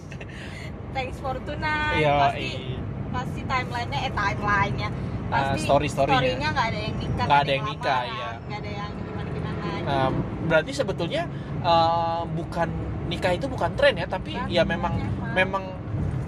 thanks 0.94 1.18
for 1.18 1.34
tonight 1.42 1.98
Iya, 1.98 2.12
pasti 2.20 2.46
iya. 2.46 2.78
pasti 3.10 3.40
timelinenya 3.42 3.98
eh 4.06 4.12
timelinenya 4.12 4.88
Pasti 5.30 5.58
story-storynya. 5.62 6.18
storynya 6.18 6.48
nggak 6.50 6.66
ada 6.66 6.78
yang 6.80 6.94
nikah 6.96 7.24
Nggak 7.24 7.38
ada 7.38 7.50
yang 7.50 7.64
nikah, 7.64 8.00
iya. 8.04 8.30
nggak 8.40 8.58
ada 8.58 8.70
yang 8.72 8.90
gimana 8.98 9.28
gimana 9.30 9.62
Nah, 9.80 10.08
berarti 10.44 10.72
sebetulnya 10.72 11.22
eh, 11.62 12.22
bukan 12.28 12.68
nikah 13.06 13.32
itu 13.32 13.46
bukan 13.46 13.70
tren 13.74 13.94
ya, 13.94 14.06
tapi 14.06 14.34
Bukan, 14.34 14.48
ya 14.48 14.62
memang 14.62 14.94
emang. 14.94 15.32
memang 15.32 15.64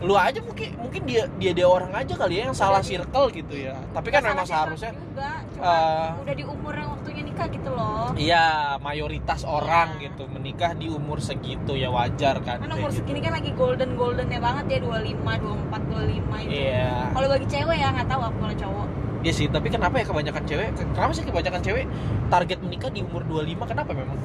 lu 0.02 0.14
aja 0.14 0.38
mungkin 0.38 0.68
mungkin 0.76 1.02
dia 1.02 1.30
dia 1.38 1.52
dia 1.52 1.64
orang 1.64 1.90
aja 1.92 2.12
kali 2.12 2.34
ya 2.34 2.42
yang 2.44 2.56
salah 2.56 2.78
di- 2.78 2.90
circle 2.92 3.30
gitu 3.30 3.54
ya. 3.56 3.78
Tapi 3.90 4.08
kan 4.08 4.20
memang 4.20 4.42
seharusnya 4.42 4.90
juga 4.92 5.28
cuma 5.48 5.62
eh, 5.64 6.08
udah 6.20 6.34
di 6.34 6.44
umur 6.44 6.72
yang 6.72 6.90
waktunya 6.90 7.22
nikah 7.22 7.46
gitu 7.46 7.70
loh 7.70 8.10
Iya, 8.12 8.46
mayoritas 8.78 9.40
orang 9.42 9.96
Iya. 9.96 10.10
gitu 10.10 10.26
menikah 10.26 10.74
di 10.74 10.86
umur 10.86 11.18
segitu 11.18 11.72
ya 11.74 11.88
wajar 11.88 12.42
kan. 12.42 12.58
kan 12.58 12.68
umur 12.68 12.90
gitu. 12.90 12.98
segini 12.98 13.20
kan 13.20 13.32
lagi 13.32 13.50
golden 13.52 13.94
goldennya 13.94 14.38
banget 14.38 14.64
ya 14.68 14.78
25 14.80 15.22
24 15.22 15.80
25 15.86 16.42
itu 16.42 16.50
Iya. 16.52 16.90
kalau 17.08 17.26
bagi 17.28 17.46
cewek 17.46 17.76
ya 17.76 17.88
nggak 17.90 18.08
tahu 18.08 18.20
aku 18.22 18.36
kalau 18.40 18.56
cowok 18.58 18.88
Iya 19.22 19.32
sih, 19.32 19.46
tapi 19.46 19.70
kenapa 19.70 19.94
ya 19.96 20.04
kebanyakan 20.04 20.42
cewek? 20.42 20.68
Kenapa 20.74 21.14
sih 21.14 21.22
kebanyakan 21.22 21.62
cewek 21.62 21.86
target 22.26 22.58
menikah 22.58 22.90
di 22.90 23.00
umur 23.00 23.22
25? 23.24 23.64
Kenapa 23.64 23.90
memang? 23.92 24.18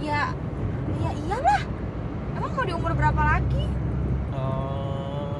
ya 0.00 0.32
ya 0.98 1.10
iyalah 1.14 1.62
emang 2.34 2.50
mau 2.50 2.64
di 2.64 2.72
umur 2.72 2.92
berapa 2.92 3.22
lagi 3.22 3.62
Eh, 4.40 5.38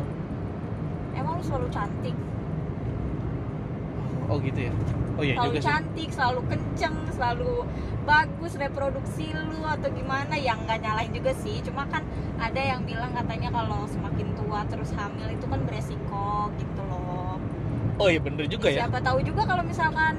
emang 1.17 1.39
lu 1.39 1.45
selalu 1.45 1.69
cantik 1.69 2.17
oh 4.31 4.39
gitu 4.39 4.61
ya. 4.63 4.73
Oh 5.19 5.23
iya 5.27 5.35
selalu 5.35 5.49
juga 5.51 5.59
sih. 5.59 5.67
cantik 5.69 6.09
selalu 6.15 6.41
kenceng 6.47 6.97
selalu 7.11 7.53
bagus 8.01 8.53
reproduksi 8.57 9.27
lu 9.35 9.61
atau 9.63 9.89
gimana 9.91 10.35
yang 10.35 10.63
nggak 10.65 10.81
nyalahin 10.81 11.13
juga 11.13 11.33
sih 11.37 11.61
cuma 11.61 11.85
kan 11.87 12.01
ada 12.39 12.57
yang 12.57 12.81
bilang 12.87 13.13
katanya 13.13 13.53
kalau 13.53 13.85
semakin 13.85 14.33
tua 14.33 14.65
terus 14.65 14.95
hamil 14.97 15.29
itu 15.29 15.45
kan 15.45 15.61
beresiko 15.67 16.49
gitu 16.57 16.83
loh 16.89 17.37
Oh 18.01 18.09
iya 18.09 18.17
bener 18.17 18.49
juga 18.49 18.73
ya. 18.73 18.89
siapa 18.89 18.97
tahu 19.05 19.21
juga 19.21 19.45
kalau 19.45 19.61
misalkan 19.61 20.17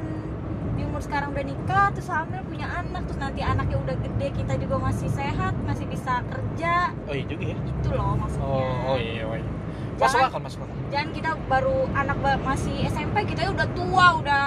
di 0.81 0.89
umur 0.89 0.97
sekarang 0.99 1.29
udah 1.29 1.45
nikah 1.45 1.87
terus 1.93 2.09
hamil 2.09 2.41
punya 2.43 2.65
anak 2.65 3.05
terus 3.05 3.19
nanti 3.19 3.39
anaknya 3.39 3.77
udah 3.77 3.95
gede 3.95 4.27
kita 4.33 4.53
juga 4.57 4.75
masih 4.81 5.09
sehat 5.09 5.53
masih 5.61 5.85
bisa 5.85 6.25
kerja 6.25 6.89
Oh 7.05 7.13
iya 7.13 7.25
juga 7.27 7.43
ya. 7.45 7.55
itu 7.55 7.89
loh 7.91 8.17
maksudnya 8.17 8.49
Oh, 8.49 8.89
oh 8.89 8.97
iya, 8.97 9.23
oh 9.23 9.37
iya. 9.37 9.49
Masuk 9.93 10.01
Jangan- 10.17 10.25
akal, 10.27 10.41
masuk 10.41 10.59
akal. 10.59 10.75
jangan 10.89 11.09
kita 11.13 11.29
baru 11.45 11.77
anak 11.93 12.17
masih 12.41 12.75
SMP 12.83 13.15
kita 13.25 13.45
ya 13.45 13.51
udah 13.53 13.67
tua 13.71 14.07
udah 14.17 14.45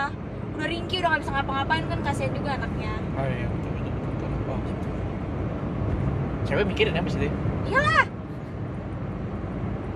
udah 0.53 0.67
ringkih 0.67 0.99
udah 0.99 1.09
nggak 1.09 1.23
bisa 1.23 1.33
ngapa-ngapain 1.33 1.85
kan 1.87 1.99
kasihan 2.03 2.33
juga 2.33 2.51
anaknya 2.53 2.93
Oh 3.15 3.27
iya, 3.29 3.47
betul, 3.47 3.71
betul, 3.71 3.95
betul. 4.11 4.31
Oh. 4.51 4.61
Cewek 6.45 6.65
mikirin 6.67 6.95
apa 6.95 7.09
sih 7.09 7.21
dia? 7.21 7.33
iyalah 7.65 8.05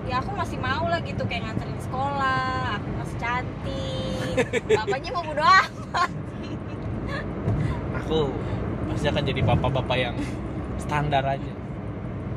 ya 0.05 0.15
aku 0.17 0.31
masih 0.33 0.57
mau 0.57 0.87
lah 0.87 0.99
gitu 1.01 1.21
kayak 1.21 1.45
nganterin 1.45 1.77
sekolah 1.79 2.47
aku 2.75 2.89
masih 2.97 3.17
cantik 3.19 4.35
bapaknya 4.79 5.09
mau 5.11 5.21
bodo 5.21 5.43
amat 5.43 6.09
Aku 8.09 8.33
pasti 8.89 9.05
akan 9.05 9.21
jadi 9.21 9.45
bapak-bapak 9.45 9.97
yang 10.01 10.17
standar 10.81 11.21
aja. 11.21 11.53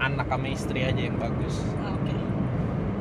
Anak 0.05 0.29
sama 0.29 0.52
istri 0.52 0.85
aja 0.85 1.00
yang 1.00 1.17
bagus. 1.17 1.64
oke 1.81 2.12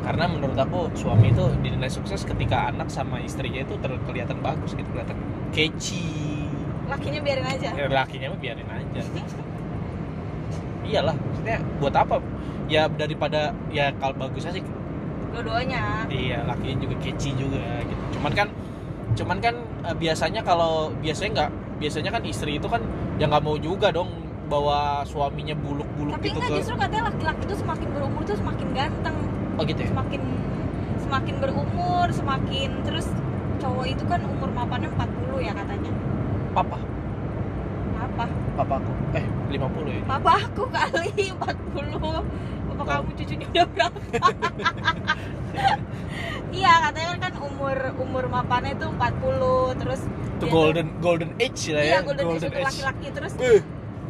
Karena 0.08 0.32
menurut 0.32 0.56
aku 0.56 0.88
suami 0.96 1.36
itu 1.36 1.52
dinilai 1.60 1.92
sukses 1.92 2.24
ketika 2.24 2.72
anak 2.72 2.88
sama 2.88 3.20
istrinya 3.20 3.68
itu 3.68 3.76
ter- 3.76 4.00
kelihatan 4.08 4.40
bagus 4.40 4.72
gitu, 4.72 4.88
kelihatan 4.88 5.20
keci. 5.52 6.48
lakinya 6.88 7.20
biarin 7.20 7.44
aja 7.44 7.70
Ya, 7.76 7.86
lakinya 7.92 8.28
mah 8.32 8.40
biarin 8.40 8.68
aja. 8.72 9.02
Iyalah, 10.88 11.16
maksudnya 11.20 11.58
buat 11.76 11.96
apa? 12.00 12.24
Ya 12.72 12.88
daripada 12.88 13.52
ya 13.68 13.92
kalau 14.00 14.16
bagus 14.16 14.48
aja 14.48 14.56
sih 14.56 14.66
dua-duanya 15.36 16.08
Iya, 16.08 16.48
lakinya 16.48 16.88
juga 16.88 16.96
keci 17.04 17.36
juga 17.36 17.84
gitu. 17.84 18.04
Cuman 18.16 18.32
kan 18.32 18.48
cuman 19.20 19.38
kan 19.44 19.56
eh, 19.92 19.96
biasanya 20.00 20.40
kalau 20.40 20.96
biasanya 21.04 21.32
nggak 21.36 21.52
biasanya 21.82 22.12
kan 22.14 22.24
istri 22.30 22.62
itu 22.62 22.68
kan 22.70 22.86
ya 23.18 23.26
nggak 23.26 23.42
mau 23.42 23.58
juga 23.58 23.90
dong 23.90 24.14
bawa 24.46 25.02
suaminya 25.08 25.58
buluk-buluk 25.58 26.14
tapi 26.14 26.30
gitu 26.30 26.38
enggak 26.38 26.52
ke 26.54 26.58
justru 26.62 26.76
katanya 26.78 27.04
laki-laki 27.10 27.44
itu 27.50 27.56
semakin 27.58 27.88
berumur 27.96 28.22
tuh 28.28 28.38
semakin 28.38 28.68
ganteng. 28.76 29.18
Oh 29.58 29.64
gitu 29.66 29.80
ya? 29.82 29.90
Semakin 29.90 30.22
semakin 31.02 31.36
berumur 31.42 32.08
semakin 32.14 32.70
terus 32.86 33.08
cowok 33.58 33.86
itu 33.90 34.04
kan 34.06 34.22
umur 34.28 34.50
mapannya 34.54 34.92
40 34.94 35.48
ya 35.48 35.54
katanya. 35.58 35.92
Papa? 36.54 36.78
Apa 37.98 38.26
papa 38.60 38.76
aku. 38.78 38.92
Eh 39.18 39.26
50 39.56 39.98
ya? 39.98 40.04
Papa 40.06 40.32
aku 40.38 40.64
kali 40.70 41.32
40 41.32 41.98
papa 41.98 42.84
kamu 42.86 43.12
cucunya 43.18 43.46
udah 43.50 43.66
berapa? 43.72 44.00
Iya 46.52 46.74
katanya 46.84 47.32
kan 47.32 47.34
umur 47.40 47.78
umur 47.96 48.28
mapannya 48.28 48.76
itu 48.76 48.84
40 48.84 49.80
terus 49.80 50.02
itu 50.42 50.46
dia 50.48 50.52
golden 50.52 50.88
golden 50.98 51.32
age 51.38 51.64
lah 51.70 51.84
iya 51.84 51.94
ya 51.94 52.00
golden, 52.02 52.26
age. 52.26 52.34
untuk 52.42 52.54
laki-laki 52.60 53.08
terus 53.12 53.34
Eh, 53.38 53.62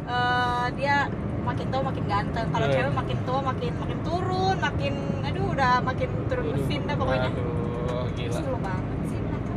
eh, 0.08 0.66
dia 0.74 0.96
makin 1.42 1.66
tua 1.68 1.82
makin 1.82 2.04
ganteng. 2.06 2.46
Kalau 2.48 2.66
Eh. 2.66 2.72
cewek 2.72 2.94
makin 2.94 3.18
tua 3.22 3.40
makin 3.42 3.72
makin 3.76 3.98
turun 4.00 4.56
makin 4.56 4.94
aduh 5.20 5.46
udah 5.50 5.72
makin 5.80 6.08
turun 6.26 6.44
aduh, 6.44 6.54
mesin 6.56 6.80
dah 6.82 6.96
pokoknya. 6.96 7.28
aduh 7.28 8.04
gila. 8.12 8.32
Seru 8.32 8.56
banget 8.58 8.98
sih 9.04 9.18
mereka. 9.20 9.54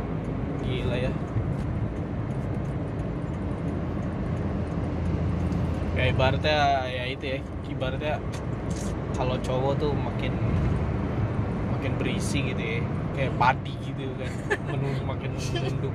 gila 0.60 0.96
ya. 0.98 1.12
Ya 5.96 6.04
ibaratnya 6.06 6.58
ya 6.86 7.04
itu 7.08 7.24
ya 7.26 7.38
ibaratnya 7.66 8.14
kalau 9.16 9.36
cowok 9.40 9.72
tuh 9.78 9.92
makin 9.96 10.32
makin 11.72 11.92
berisi 11.96 12.38
gitu 12.44 12.60
ya. 12.60 12.80
Kayak 13.16 13.32
padi 13.40 13.72
gitu 13.80 14.04
kan 14.12 14.28
menung 14.68 14.96
makin 15.08 15.30
menunduk 15.32 15.94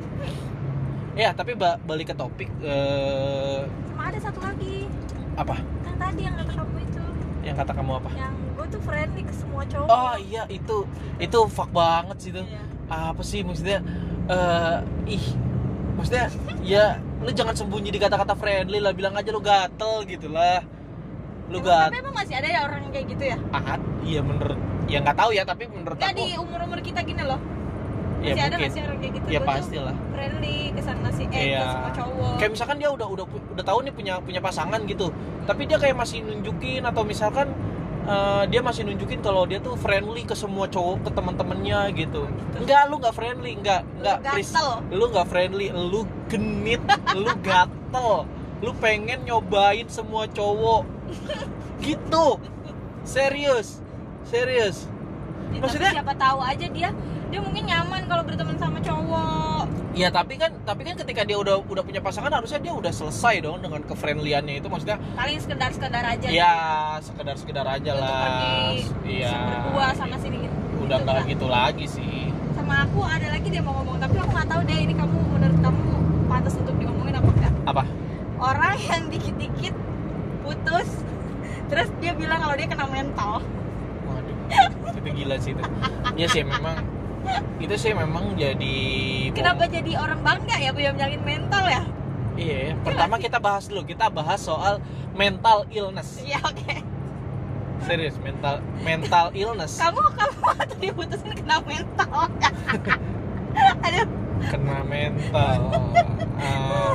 ya 1.13 1.29
tapi 1.31 1.51
ba- 1.53 1.79
balik 1.81 2.09
ke 2.09 2.15
topik 2.15 2.47
eh, 2.61 3.61
sama 3.67 4.03
ada 4.07 4.19
satu 4.19 4.39
lagi. 4.39 4.87
Apa? 5.33 5.55
Yang 5.57 5.97
tadi 5.97 6.21
yang 6.21 6.35
kata 6.35 6.53
kamu 6.53 6.77
itu. 6.81 7.03
Yang 7.41 7.55
kata 7.57 7.71
kamu 7.73 7.91
apa? 7.97 8.09
Yang 8.13 8.33
gue 8.51 8.65
tuh 8.69 8.81
friendly 8.81 9.21
ke 9.21 9.33
semua 9.33 9.63
cowok. 9.65 9.87
Oh 9.87 10.15
iya 10.17 10.43
itu 10.47 10.77
itu 11.17 11.37
fuck 11.47 11.69
banget 11.71 12.17
sih 12.17 12.31
tuh 12.31 12.43
Iya. 12.43 12.61
apa 12.87 13.21
sih 13.21 13.39
maksudnya 13.41 13.79
eh 14.27 14.77
ih 15.09 15.25
maksudnya 15.93 16.25
ya 16.61 16.85
lu 17.19 17.29
jangan 17.29 17.53
sembunyi 17.53 17.89
di 17.89 17.99
kata-kata 17.99 18.33
friendly 18.33 18.77
lah 18.77 18.91
bilang 18.91 19.13
aja 19.13 19.29
lu 19.29 19.39
gatel 19.39 20.03
gitu 20.05 20.27
lah. 20.27 20.63
Lu 21.47 21.59
Emang- 21.59 21.65
gatel. 21.65 21.87
tapi 21.87 21.99
emang 21.99 22.15
masih 22.15 22.35
ada 22.35 22.47
ya 22.47 22.59
orang 22.63 22.79
yang 22.81 22.93
kayak 22.93 23.07
gitu 23.09 23.23
ya? 23.25 23.37
Ah 23.51 23.75
iya 24.01 24.19
menurut 24.21 24.59
ya 24.87 24.97
nggak 24.99 25.17
tahu 25.17 25.31
ya 25.31 25.43
tapi 25.43 25.63
menurut 25.67 25.95
nggak 25.95 26.09
aku 26.09 26.19
di 26.19 26.27
umur 26.35 26.59
umur 26.61 26.79
kita 26.79 26.99
gini 27.01 27.21
loh 27.21 27.39
ya 28.21 28.27
masih 28.27 28.39
ada 28.39 28.47
mungkin. 28.47 28.59
nggak 28.59 28.71
sih 28.71 28.81
orang 28.81 28.97
kayak 28.97 29.13
gitu? 29.13 29.25
Ya 29.25 29.31
Gua 29.31 29.41
tuh 29.41 29.51
pasti 29.51 29.77
lah 29.77 29.95
friendly 30.11 30.57
ke 30.69 30.81
sana 30.81 31.09
sih. 31.09 31.25
Eh 31.27 31.41
Iya. 31.47 31.61
semua 31.67 31.91
cowok. 31.91 32.33
Kayak 32.37 32.51
misalkan 32.51 32.77
dia 32.77 32.89
udah 32.89 33.07
udah 33.07 33.25
udah 33.27 33.65
tahu 33.65 33.79
nih 33.81 33.93
punya 33.93 34.13
punya 34.19 34.39
pasangan 34.39 34.79
gitu. 34.83 35.07
Tapi 35.43 35.61
dia 35.65 35.77
kayak 35.77 35.95
masih 35.95 36.17
nunjukin 36.21 36.81
atau 36.81 37.01
misalkan 37.01 37.47
eh, 38.01 38.43
dia 38.47 38.61
masih 38.61 38.81
nunjukin 38.83 39.19
kalau 39.19 39.45
dia 39.45 39.57
tuh 39.57 39.73
friendly 39.75 40.21
ke 40.21 40.33
semua 40.33 40.65
cowok 40.65 41.05
ke 41.05 41.09
teman-temannya 41.11 41.79
gitu. 41.95 42.25
Enggak 42.55 42.81
lu 42.87 42.97
nggak 42.97 43.13
friendly. 43.13 43.51
Enggak 43.53 43.81
enggak 43.95 44.17
Lu 44.17 44.29
please. 44.31 44.53
Lu 44.89 45.05
nggak 45.07 45.27
friendly. 45.27 45.67
Lu 45.69 46.01
genit. 46.27 46.81
Lu 47.13 47.29
gatel. 47.45 48.25
Lu 48.59 48.71
pengen 48.77 49.21
nyobain 49.21 49.85
semua 49.87 50.25
cowok. 50.27 50.85
Gitu. 51.79 52.25
Serius. 53.03 53.81
Serius. 54.23 54.85
Ya, 55.51 55.59
maksudnya- 55.59 55.91
siapa 55.91 56.13
tahu 56.15 56.39
aja 56.39 56.67
dia 56.69 56.89
dia 57.31 57.39
mungkin 57.39 57.63
nyaman 57.63 58.01
kalau 58.05 58.23
berteman 58.27 58.59
sama 58.59 58.77
cowok. 58.83 59.63
Ya 59.91 60.07
tapi 60.07 60.35
kan 60.35 60.51
tapi 60.63 60.83
kan 60.83 60.95
ketika 60.95 61.23
dia 61.23 61.35
udah 61.39 61.63
udah 61.63 61.83
punya 61.83 62.03
pasangan 62.03 62.31
harusnya 62.31 62.59
dia 62.59 62.71
udah 62.75 62.91
selesai 62.91 63.43
dong 63.43 63.59
dengan 63.59 63.79
kefriendliannya 63.83 64.59
itu 64.59 64.67
maksudnya 64.67 64.99
paling 65.15 65.39
sekedar 65.39 65.71
sekedar 65.71 66.03
aja. 66.03 66.27
Ya 66.27 66.53
sekedar 66.99 67.35
sekedar 67.39 67.65
aja 67.67 67.91
Untuk 67.95 68.03
lah. 68.03 68.71
iya. 69.07 69.35
berdua 69.63 69.95
sana 69.95 70.15
sini 70.19 70.47
gitu. 70.47 70.55
udah 70.83 70.97
nggak 71.03 71.15
Enggak. 71.23 71.31
gitu 71.35 71.45
lagi 71.47 71.85
sih. 71.87 72.31
Sama 72.55 72.83
aku 72.83 72.99
ada 73.03 73.27
lagi 73.31 73.47
dia 73.47 73.63
mau 73.63 73.79
ngomong 73.79 73.99
tapi 73.99 74.15
aku 74.19 74.31
nggak 74.31 74.47
tahu 74.47 74.61
deh 74.67 74.79
ini 74.79 74.93
kamu 74.95 75.17
menurut 75.31 75.59
kamu 75.59 75.83
pantas 76.27 76.55
untuk 76.59 76.75
diomongin 76.79 77.15
apa 77.15 77.29
enggak 77.31 77.53
apa? 77.67 77.83
Orang 78.41 78.75
yang 78.79 79.03
dikit-dikit 79.07 79.75
putus 80.43 80.89
terus 81.67 81.87
dia 82.03 82.11
bilang 82.11 82.39
kalau 82.43 82.55
dia 82.59 82.67
kena 82.67 82.87
mental. 82.87 83.39
Waduh 84.03 84.35
itu 84.99 85.09
gila 85.15 85.35
sih 85.39 85.51
itu. 85.51 85.63
Ya 86.15 86.27
sih 86.27 86.43
memang 86.43 86.79
itu 87.61 87.75
sih 87.77 87.93
memang 87.93 88.33
jadi 88.35 88.77
kenapa 89.31 89.69
jadi 89.69 89.95
orang 89.97 90.19
bangga 90.25 90.57
ya 90.57 90.69
punya 90.73 90.91
penyakit 90.95 91.21
mental 91.23 91.63
ya? 91.69 91.83
Iya 92.39 92.73
pertama 92.81 93.15
kita 93.21 93.37
bahas 93.37 93.67
dulu 93.69 93.85
kita 93.85 94.09
bahas 94.09 94.41
soal 94.41 94.81
mental 95.13 95.67
illness. 95.69 96.19
Iya 96.23 96.41
oke. 96.41 96.75
Serius 97.85 98.15
mental 98.21 98.61
mental 98.81 99.29
illness. 99.41 99.77
Kamu 99.77 100.01
kamu 100.15 100.37
waktu 100.49 100.75
diputusin 100.81 101.31
kena 101.37 101.61
mental. 101.63 102.29
Aduh. 103.85 104.07
Kena 104.41 104.79
mental. 104.87 105.59
Eh, 106.41 106.93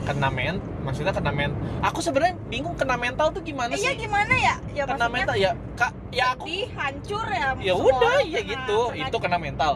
kena 0.00 0.28
men 0.28 0.56
maksudnya 0.80 1.12
kena 1.12 1.30
men 1.30 1.50
aku 1.80 2.00
sebenarnya 2.00 2.34
bingung 2.48 2.74
kena 2.74 2.96
mental 2.96 3.28
tuh 3.30 3.40
gimana 3.40 3.72
iya 3.74 3.92
sih? 3.92 4.00
gimana 4.00 4.32
ya? 4.32 4.54
Ya 4.72 4.84
kena 4.84 5.06
mental 5.06 5.34
ya 5.34 5.50
kak 5.74 5.92
ya 6.10 6.24
aku 6.32 6.44
sedih 6.44 6.64
hancur 6.72 7.26
ya 7.26 7.48
ya 7.58 7.74
udah 7.74 8.18
ya 8.22 8.40
kena- 8.40 8.50
gitu 8.50 8.78
kena- 8.88 9.06
itu 9.06 9.16
kena 9.18 9.38
mental. 9.38 9.72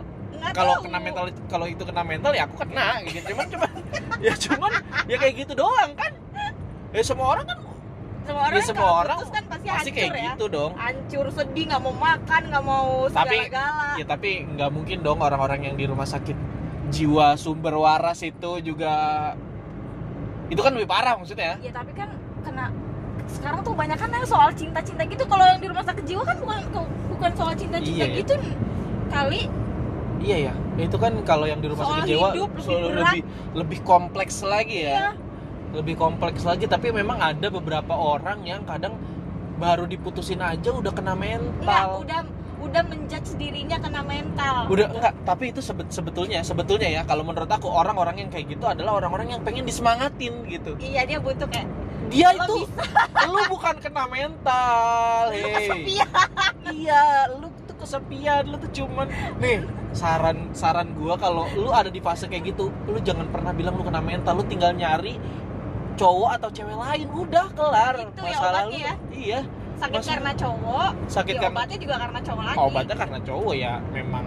Kalau 0.52 0.74
kena 0.78 0.98
mental 0.98 1.24
kalau 1.46 1.64
itu 1.64 1.82
kena 1.82 2.02
mental 2.02 2.32
ya 2.32 2.44
aku 2.44 2.56
kena 2.60 3.00
gitu. 3.06 3.24
Cuman 3.32 3.46
cuman 3.48 3.70
ya 4.20 4.34
cuman 4.34 4.70
ya 5.04 5.16
kayak 5.16 5.34
gitu 5.40 5.52
doang 5.54 5.90
kan? 5.94 6.12
Ya 6.90 7.02
semua 7.02 7.26
orang 7.32 7.46
kan 7.46 7.58
semua 8.24 8.40
orang 8.42 8.50
ya 8.50 8.56
yang 8.56 8.68
semua 8.68 8.90
orang 8.98 9.18
putus 9.20 9.30
kan 9.30 9.44
pasti, 9.44 9.66
pasti 9.66 9.80
hancur 9.84 9.94
kayak 9.94 10.12
ya. 10.14 10.24
gitu 10.32 10.44
dong. 10.48 10.72
Hancur 10.74 11.26
sedih 11.30 11.64
nggak 11.66 11.82
mau 11.82 11.94
makan 11.94 12.42
nggak 12.48 12.64
mau 12.64 12.88
Tapi, 13.06 13.36
segala-gala. 13.36 13.88
ya 13.94 14.04
tapi 14.04 14.30
nggak 14.46 14.70
mungkin 14.70 14.98
dong 15.00 15.18
orang-orang 15.20 15.60
yang 15.62 15.76
di 15.76 15.84
rumah 15.84 16.04
sakit 16.04 16.36
jiwa 16.86 17.36
sumber 17.36 17.74
waras 17.74 18.20
itu 18.20 18.50
juga 18.60 18.92
itu 20.52 20.60
kan 20.60 20.72
lebih 20.76 20.88
parah 20.88 21.14
maksudnya. 21.16 21.56
Ya 21.60 21.72
tapi 21.72 21.92
kan 21.96 22.08
kena 22.44 22.68
sekarang 23.24 23.60
tuh 23.64 23.72
banyak 23.72 23.96
kan 23.96 24.08
yang 24.12 24.26
soal 24.28 24.50
cinta-cinta 24.52 25.02
gitu. 25.08 25.24
Kalau 25.24 25.44
yang 25.48 25.60
di 25.60 25.68
rumah 25.68 25.84
sakit 25.84 26.04
jiwa 26.04 26.22
kan 26.24 26.36
bukan 26.40 26.58
bukan 27.12 27.30
soal 27.36 27.52
cinta-cinta 27.56 28.04
Iya 28.04 28.06
ya. 28.10 28.18
gitu 28.20 28.34
kali. 29.08 29.42
Iya 30.24 30.36
ya 30.50 30.54
itu 30.74 30.96
kan 30.98 31.12
kalau 31.22 31.46
yang 31.46 31.62
di 31.62 31.68
rumah 31.70 31.84
Soal 31.86 32.02
sakit 32.02 32.08
jiwa 32.10 32.28
hidup 32.34 32.50
lebih 32.50 32.64
soal 32.64 32.90
lebih 32.90 33.20
lebih 33.54 33.78
kompleks 33.86 34.36
lagi 34.42 34.78
ya. 34.88 34.92
Iya. 34.94 35.10
lebih 35.74 35.98
kompleks 35.98 36.46
lagi 36.46 36.70
tapi 36.70 36.94
memang 36.94 37.18
ada 37.18 37.50
beberapa 37.50 37.98
orang 37.98 38.46
yang 38.46 38.62
kadang 38.62 38.94
baru 39.58 39.90
diputusin 39.90 40.38
aja 40.38 40.70
udah 40.70 40.94
kena 40.94 41.18
Enggak, 41.18 41.50
mental 41.58 41.90
udah 41.98 42.20
udah 42.64 42.82
menjudge 42.88 43.36
dirinya 43.36 43.76
kena 43.76 44.00
mental 44.00 44.64
udah 44.66 44.86
enggak 44.90 45.14
tapi 45.22 45.52
itu 45.52 45.60
sebet, 45.60 45.86
sebetulnya 45.92 46.40
sebetulnya 46.40 46.88
ya 46.88 47.02
kalau 47.04 47.22
menurut 47.22 47.48
aku 47.48 47.68
orang-orang 47.68 48.24
yang 48.24 48.30
kayak 48.32 48.48
gitu 48.48 48.64
adalah 48.64 48.96
orang-orang 48.96 49.36
yang 49.36 49.40
pengen 49.44 49.64
disemangatin 49.68 50.44
gitu. 50.48 50.76
Iya 50.80 51.04
dia 51.04 51.18
butuh 51.20 51.48
kayak 51.48 51.68
dia 52.08 52.28
Lo 52.32 52.44
itu 52.44 52.56
lu 53.32 53.40
bukan 53.48 53.74
kena 53.80 54.04
mental 54.08 55.32
lu 55.32 55.36
hei 55.36 55.54
kesepian. 55.56 56.08
Iya 56.64 57.02
lu 57.36 57.48
tuh 57.64 57.76
kesepian 57.80 58.42
lu 58.48 58.56
tuh 58.60 58.70
cuman 58.72 59.06
nih 59.38 59.64
saran 59.94 60.50
saran 60.52 60.92
gua 60.96 61.14
kalau 61.16 61.46
lu 61.54 61.70
ada 61.70 61.88
di 61.88 62.00
fase 62.00 62.26
kayak 62.26 62.56
gitu 62.56 62.68
lu 62.88 62.98
jangan 63.00 63.28
pernah 63.30 63.52
bilang 63.52 63.76
lu 63.76 63.84
kena 63.84 64.00
mental 64.00 64.40
lu 64.40 64.44
tinggal 64.44 64.72
nyari 64.72 65.16
cowok 65.94 66.30
atau 66.42 66.48
cewek 66.50 66.74
lain 66.74 67.06
udah 67.14 67.46
kelar 67.54 67.94
Itu 68.02 68.18
ya 68.18 68.34
masalah 68.34 68.62
obatnya 68.66 68.74
lu. 68.74 68.82
ya? 68.82 68.94
iya 69.14 69.40
sakit 69.74 70.00
karena 70.06 70.32
cowok 70.34 70.90
sakit 71.10 71.34
ya 71.34 71.40
karena 71.42 71.58
obatnya 71.58 71.78
juga 71.78 71.94
karena 71.98 72.18
cowok 72.22 72.42
lagi. 72.46 72.56
obatnya 72.58 72.96
karena 72.96 73.18
cowok 73.26 73.54
ya 73.54 73.72
memang 73.90 74.24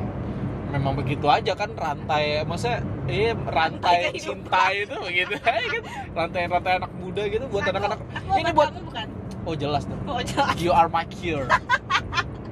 memang 0.67 0.93
begitu 0.99 1.25
aja 1.31 1.55
kan 1.55 1.69
rantai 1.79 2.43
masa 2.43 2.83
eh 3.07 3.31
rantai 3.47 4.12
cinta 4.19 4.67
itu 4.75 4.95
begitu. 4.99 5.39
Aja 5.39 5.67
kan? 5.79 5.83
Rantai 6.12 6.41
rantai 6.51 6.73
anak 6.83 6.91
muda 6.99 7.23
gitu 7.31 7.47
buat 7.47 7.63
anak-anak. 7.63 7.99
Ini 8.36 8.51
buat 8.51 8.75
kamu 8.75 8.81
bukan? 8.91 9.07
Oh 9.47 9.55
jelas 9.55 9.88
dong. 9.88 10.01
Oh 10.03 10.19
jelas. 10.19 10.60
You 10.60 10.75
are 10.75 10.91
my 10.91 11.07
cure. 11.07 11.47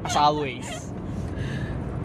As 0.07 0.15
always 0.15 0.63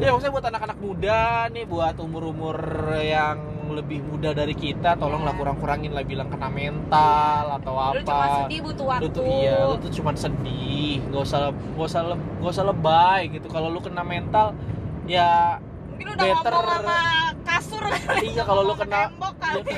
ya 0.00 0.08
maksudnya 0.16 0.32
buat 0.32 0.46
anak-anak 0.48 0.78
muda 0.80 1.20
nih 1.52 1.64
buat 1.68 1.96
umur-umur 2.00 2.56
yang 3.04 3.38
lebih 3.70 4.00
muda 4.02 4.32
dari 4.32 4.56
kita 4.56 4.96
tolonglah 4.96 5.36
kurang-kurangin 5.36 5.92
lah 5.92 6.02
bilang 6.02 6.32
kena 6.32 6.48
mental 6.48 7.60
atau 7.60 7.72
lu 7.94 8.02
cuma 8.02 8.24
apa 8.24 8.36
sedih 8.42 8.60
butuh 8.64 8.86
waktu 8.88 9.04
lu 9.04 9.08
tuh 9.12 9.24
iya 9.28 9.56
lu 9.68 9.76
tuh 9.78 9.92
cuma 9.92 10.10
sedih 10.16 11.04
nggak 11.04 11.22
usah 11.22 11.38
nggak 11.52 11.86
usah 11.86 12.00
nggak 12.16 12.52
usah 12.56 12.64
lebay 12.66 13.20
gitu. 13.30 13.46
Kalau 13.52 13.68
lu 13.68 13.80
kena 13.84 14.02
mental 14.02 14.56
ya 15.04 15.60
mungkin 15.92 16.16
udah 16.16 16.24
better. 16.24 16.52
ngomong 16.54 16.80
sama 16.80 16.98
kasur. 17.44 17.84
Iya 18.30 18.42
kalau 18.42 18.62
lu 18.64 18.74
kena 18.74 19.00
ya, 19.12 19.32
kali. 19.36 19.74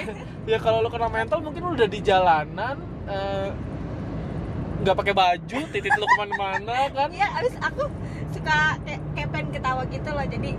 ya 0.46 0.58
kalau 0.62 0.78
lu 0.80 0.88
kena 0.88 1.08
mental 1.10 1.38
mungkin 1.42 1.60
lu 1.66 1.70
udah 1.74 1.88
di 1.90 2.00
jalanan 2.00 2.76
eh, 3.10 3.48
nggak 4.82 4.96
pakai 4.98 5.14
baju 5.14 5.58
titit 5.70 5.94
lu 5.94 6.06
ke 6.06 6.16
mana-mana 6.18 6.90
kan? 6.90 7.08
Iya, 7.10 7.28
abis 7.38 7.54
aku 7.62 7.86
suka 8.32 8.58
kayak, 8.82 9.00
kayak 9.12 9.28
pengen 9.30 9.48
ketawa 9.50 9.82
gitu 9.86 10.08
loh. 10.08 10.24
Jadi 10.24 10.50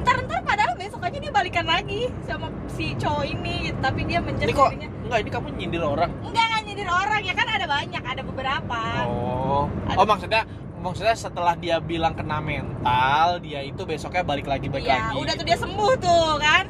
ntar 0.00 0.16
ntar 0.22 0.40
padahal 0.40 0.74
besok 0.74 1.02
aja 1.02 1.18
dia 1.18 1.32
balikan 1.32 1.66
lagi 1.66 2.06
sama 2.22 2.46
si 2.68 2.94
cowok 2.94 3.26
ini 3.26 3.74
tapi 3.78 4.06
dia 4.06 4.22
menjadi 4.22 4.52
kok 4.52 4.70
dirinya 4.70 4.88
enggak 5.02 5.18
ini 5.20 5.30
kamu 5.30 5.46
nyindir 5.56 5.82
orang? 5.82 6.10
Enggak 6.22 6.44
nggak 6.46 6.62
nyindir 6.64 6.88
orang. 6.88 7.20
Ya 7.22 7.34
kan 7.34 7.48
ada 7.48 7.66
banyak 7.66 8.02
ada 8.04 8.22
beberapa. 8.22 8.80
Oh. 9.04 9.64
Ada- 9.84 9.98
oh 9.98 10.06
maksudnya 10.06 10.42
maksudnya 10.76 11.14
setelah 11.14 11.54
dia 11.54 11.76
bilang 11.78 12.14
kena 12.14 12.38
mental 12.38 13.40
dia 13.40 13.60
itu 13.60 13.82
besoknya 13.82 14.22
balik 14.22 14.46
lagi 14.46 14.70
balik 14.70 14.86
Iya, 14.86 15.10
lagi. 15.10 15.16
udah 15.18 15.34
tuh 15.34 15.44
dia 15.44 15.58
sembuh 15.58 15.92
tuh 15.98 16.30
kan? 16.38 16.64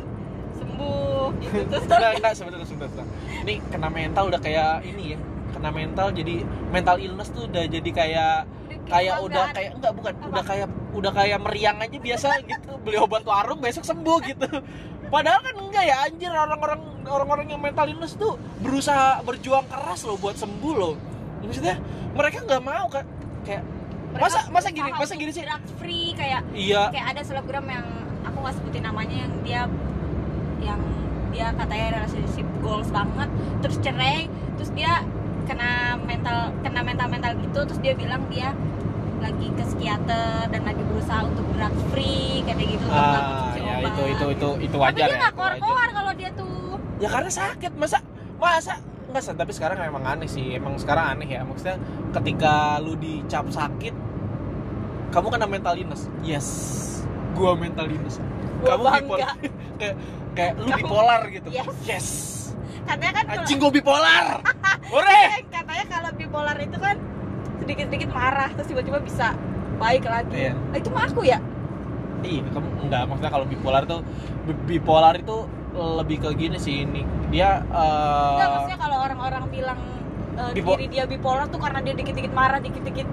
Sembuh 0.55 1.25
gitu. 1.39 1.59
Terus 1.71 1.85
enggak 1.85 2.13
enggak 2.17 2.33
sebentar 2.35 2.59
sebentar 2.63 2.89
sebentar. 2.89 3.07
ini 3.43 3.55
kena 3.69 3.89
mental 3.89 4.25
udah 4.27 4.41
kayak 4.41 4.81
ini 4.83 5.05
ya 5.13 5.19
kena 5.53 5.71
mental 5.71 6.09
jadi 6.11 6.35
mental 6.69 6.97
illness 6.97 7.29
tuh 7.31 7.45
udah 7.45 7.65
jadi 7.65 7.91
kayak 7.91 8.37
kayak 8.87 9.17
udah 9.23 9.45
kayak 9.53 9.71
enggak 9.77 9.93
bukan. 9.93 10.13
Apa? 10.17 10.27
udah 10.31 10.45
kayak 10.47 10.69
udah 10.97 11.13
kayak 11.13 11.39
meriang 11.43 11.77
aja 11.83 11.99
biasa 11.99 12.27
gitu. 12.47 12.73
Beli 12.83 12.97
obat 12.99 13.23
warung 13.27 13.61
besok 13.61 13.85
sembuh 13.85 14.19
gitu. 14.25 14.49
Padahal 15.07 15.41
kan 15.43 15.55
enggak 15.55 15.85
ya 15.87 15.97
anjir. 16.07 16.31
Orang-orang 16.33 16.81
orang-orang 17.07 17.47
yang 17.51 17.61
mental 17.63 17.87
illness 17.87 18.19
tuh 18.19 18.39
berusaha 18.63 19.23
berjuang 19.23 19.67
keras 19.71 20.07
loh 20.07 20.17
buat 20.19 20.39
sembuh 20.39 20.75
loh. 20.75 20.95
Maksudnya 21.43 21.79
mereka 22.17 22.43
nggak 22.43 22.63
mau 22.63 22.87
kan 22.91 23.05
kayak 23.47 23.63
Mereka 24.17 24.23
masa 24.23 24.39
masa 24.49 24.69
gini 24.73 24.91
masa 24.91 25.13
gini 25.15 25.31
sih? 25.35 25.45
free 25.77 26.17
kayak 26.17 26.43
iya. 26.57 26.89
kayak 26.91 27.07
ada 27.15 27.23
selebgram 27.23 27.67
yang 27.69 27.87
aku 28.25 28.37
nggak 28.43 28.55
sebutin 28.59 28.83
namanya 28.87 29.17
yang 29.27 29.33
dia 29.45 29.63
yang 30.65 30.81
dia 31.31 31.53
katanya 31.53 32.01
relationship 32.01 32.49
goals 32.65 32.89
banget. 32.91 33.29
Terus 33.63 33.77
cerai 33.85 34.27
terus 34.57 34.71
dia 34.73 35.05
kena 35.47 35.95
mental 36.03 36.51
kena 36.61 36.81
mental 36.83 37.07
mental 37.07 37.33
gitu 37.39 37.61
terus 37.71 37.81
dia 37.81 37.95
bilang 37.95 38.27
dia 38.29 38.51
lagi 39.19 39.47
ke 39.51 39.63
psikiater 39.65 40.47
dan 40.47 40.61
lagi 40.63 40.83
berusaha 40.85 41.21
untuk 41.25 41.47
drug 41.53 41.75
free 41.91 42.41
kayak 42.43 42.59
gitu 42.63 42.85
untuk 42.85 42.93
nggak 42.93 43.21
ah 43.21 43.27
konsumsi 43.27 43.61
ya 43.61 43.75
obat. 43.75 43.87
itu 43.87 44.03
itu 44.07 44.27
itu 44.31 44.49
itu 44.63 44.77
tapi 44.77 44.85
wajar 44.85 45.07
dia 45.07 45.13
ya 45.13 45.17
nggak 45.17 45.35
wajar. 45.35 45.35
keluar-keluar 45.35 45.89
kalau 45.93 46.13
dia 46.15 46.31
tuh. 46.33 46.57
Ya 46.97 47.09
karena 47.09 47.31
sakit. 47.31 47.73
Masa 47.75 47.99
masa 48.37 48.75
nggak 49.07 49.23
sih 49.23 49.35
tapi 49.35 49.53
sekarang 49.55 49.77
emang 49.81 50.05
aneh 50.05 50.27
sih. 50.27 50.47
Emang 50.53 50.75
sekarang 50.77 51.17
aneh 51.17 51.29
ya. 51.31 51.43
Maksudnya 51.43 51.77
ketika 52.13 52.55
lu 52.79 52.97
dicap 52.97 53.47
sakit 53.49 53.95
kamu 55.11 55.27
kena 55.31 55.47
mental 55.47 55.75
illness. 55.75 56.09
Yes. 56.21 56.47
Gua 57.33 57.53
mental 57.55 57.87
illness. 57.87 58.21
Gua 58.61 58.75
kamu 58.75 58.83
bangga. 58.85 59.01
bipolar. 59.01 59.35
Kayak 59.81 59.95
kayak 60.33 60.53
lu 60.55 60.65
Kamu- 60.67 60.79
bipolar 60.81 61.21
gitu. 61.29 61.49
Yes. 61.49 61.69
yes. 61.85 62.07
Katanya 62.85 63.13
kan 63.15 63.25
kalau- 63.27 63.41
anjing 63.43 63.59
gua 63.59 63.73
bipolar. 63.73 64.25
Ore! 64.97 65.21
Katanya 65.49 65.85
kalau 65.89 66.11
bipolar 66.15 66.57
itu 66.57 66.79
kan 66.79 66.97
sedikit-sedikit 67.67 68.11
marah 68.11 68.49
terus 68.55 68.71
tiba-tiba 68.71 69.03
bisa 69.03 69.35
baik 69.77 70.07
lagi 70.07 70.31
Iya. 70.33 70.53
Ah, 70.55 70.77
itu 70.79 70.89
mah 70.89 71.05
aku 71.05 71.23
ya 71.23 71.39
iya 72.23 72.41
kamu 72.49 72.69
enggak 72.81 73.03
maksudnya 73.07 73.33
kalau 73.33 73.47
bipolar 73.47 73.83
tuh 73.85 74.01
bi- 74.47 74.63
bipolar 74.69 75.15
itu 75.15 75.37
lebih 75.77 76.17
ke 76.19 76.31
gini 76.33 76.57
sih 76.57 76.83
ini 76.83 77.03
dia 77.29 77.61
eh, 77.61 78.33
Enggak, 78.33 78.49
maksudnya 78.49 78.79
kalau 78.81 78.97
orang-orang 79.03 79.43
bilang 79.51 79.79
uh, 80.35 80.51
Bipo- 80.55 80.75
diri 80.75 80.87
dia 80.89 81.05
bipolar 81.05 81.47
tuh 81.47 81.61
karena 81.61 81.83
dia 81.83 81.93
dikit-dikit 81.93 82.33
marah, 82.33 82.57
dikit-dikit 82.57 83.05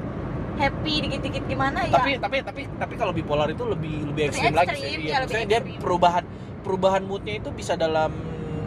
happy, 0.53 0.93
dikit-dikit 1.03 1.43
gimana 1.43 1.83
ya. 1.83 1.91
tapi 1.91 2.11
tapi 2.15 2.37
tapi 2.39 2.61
tapi 2.69 2.93
kalau 2.93 3.11
bipolar 3.11 3.49
itu 3.49 3.65
lebih 3.65 4.07
lebih 4.07 4.29
ekstrim 4.29 4.53
lagi 4.53 4.77
sih 4.77 4.79
ya, 4.79 4.87
Iya, 4.87 4.95
lebih 4.95 5.13
maksudnya 5.19 5.47
dia 5.49 5.59
ekstrim. 5.59 5.81
perubahan 5.81 6.23
perubahan 6.63 7.01
moodnya 7.03 7.33
itu 7.35 7.49
bisa 7.51 7.73
dalam 7.75 8.13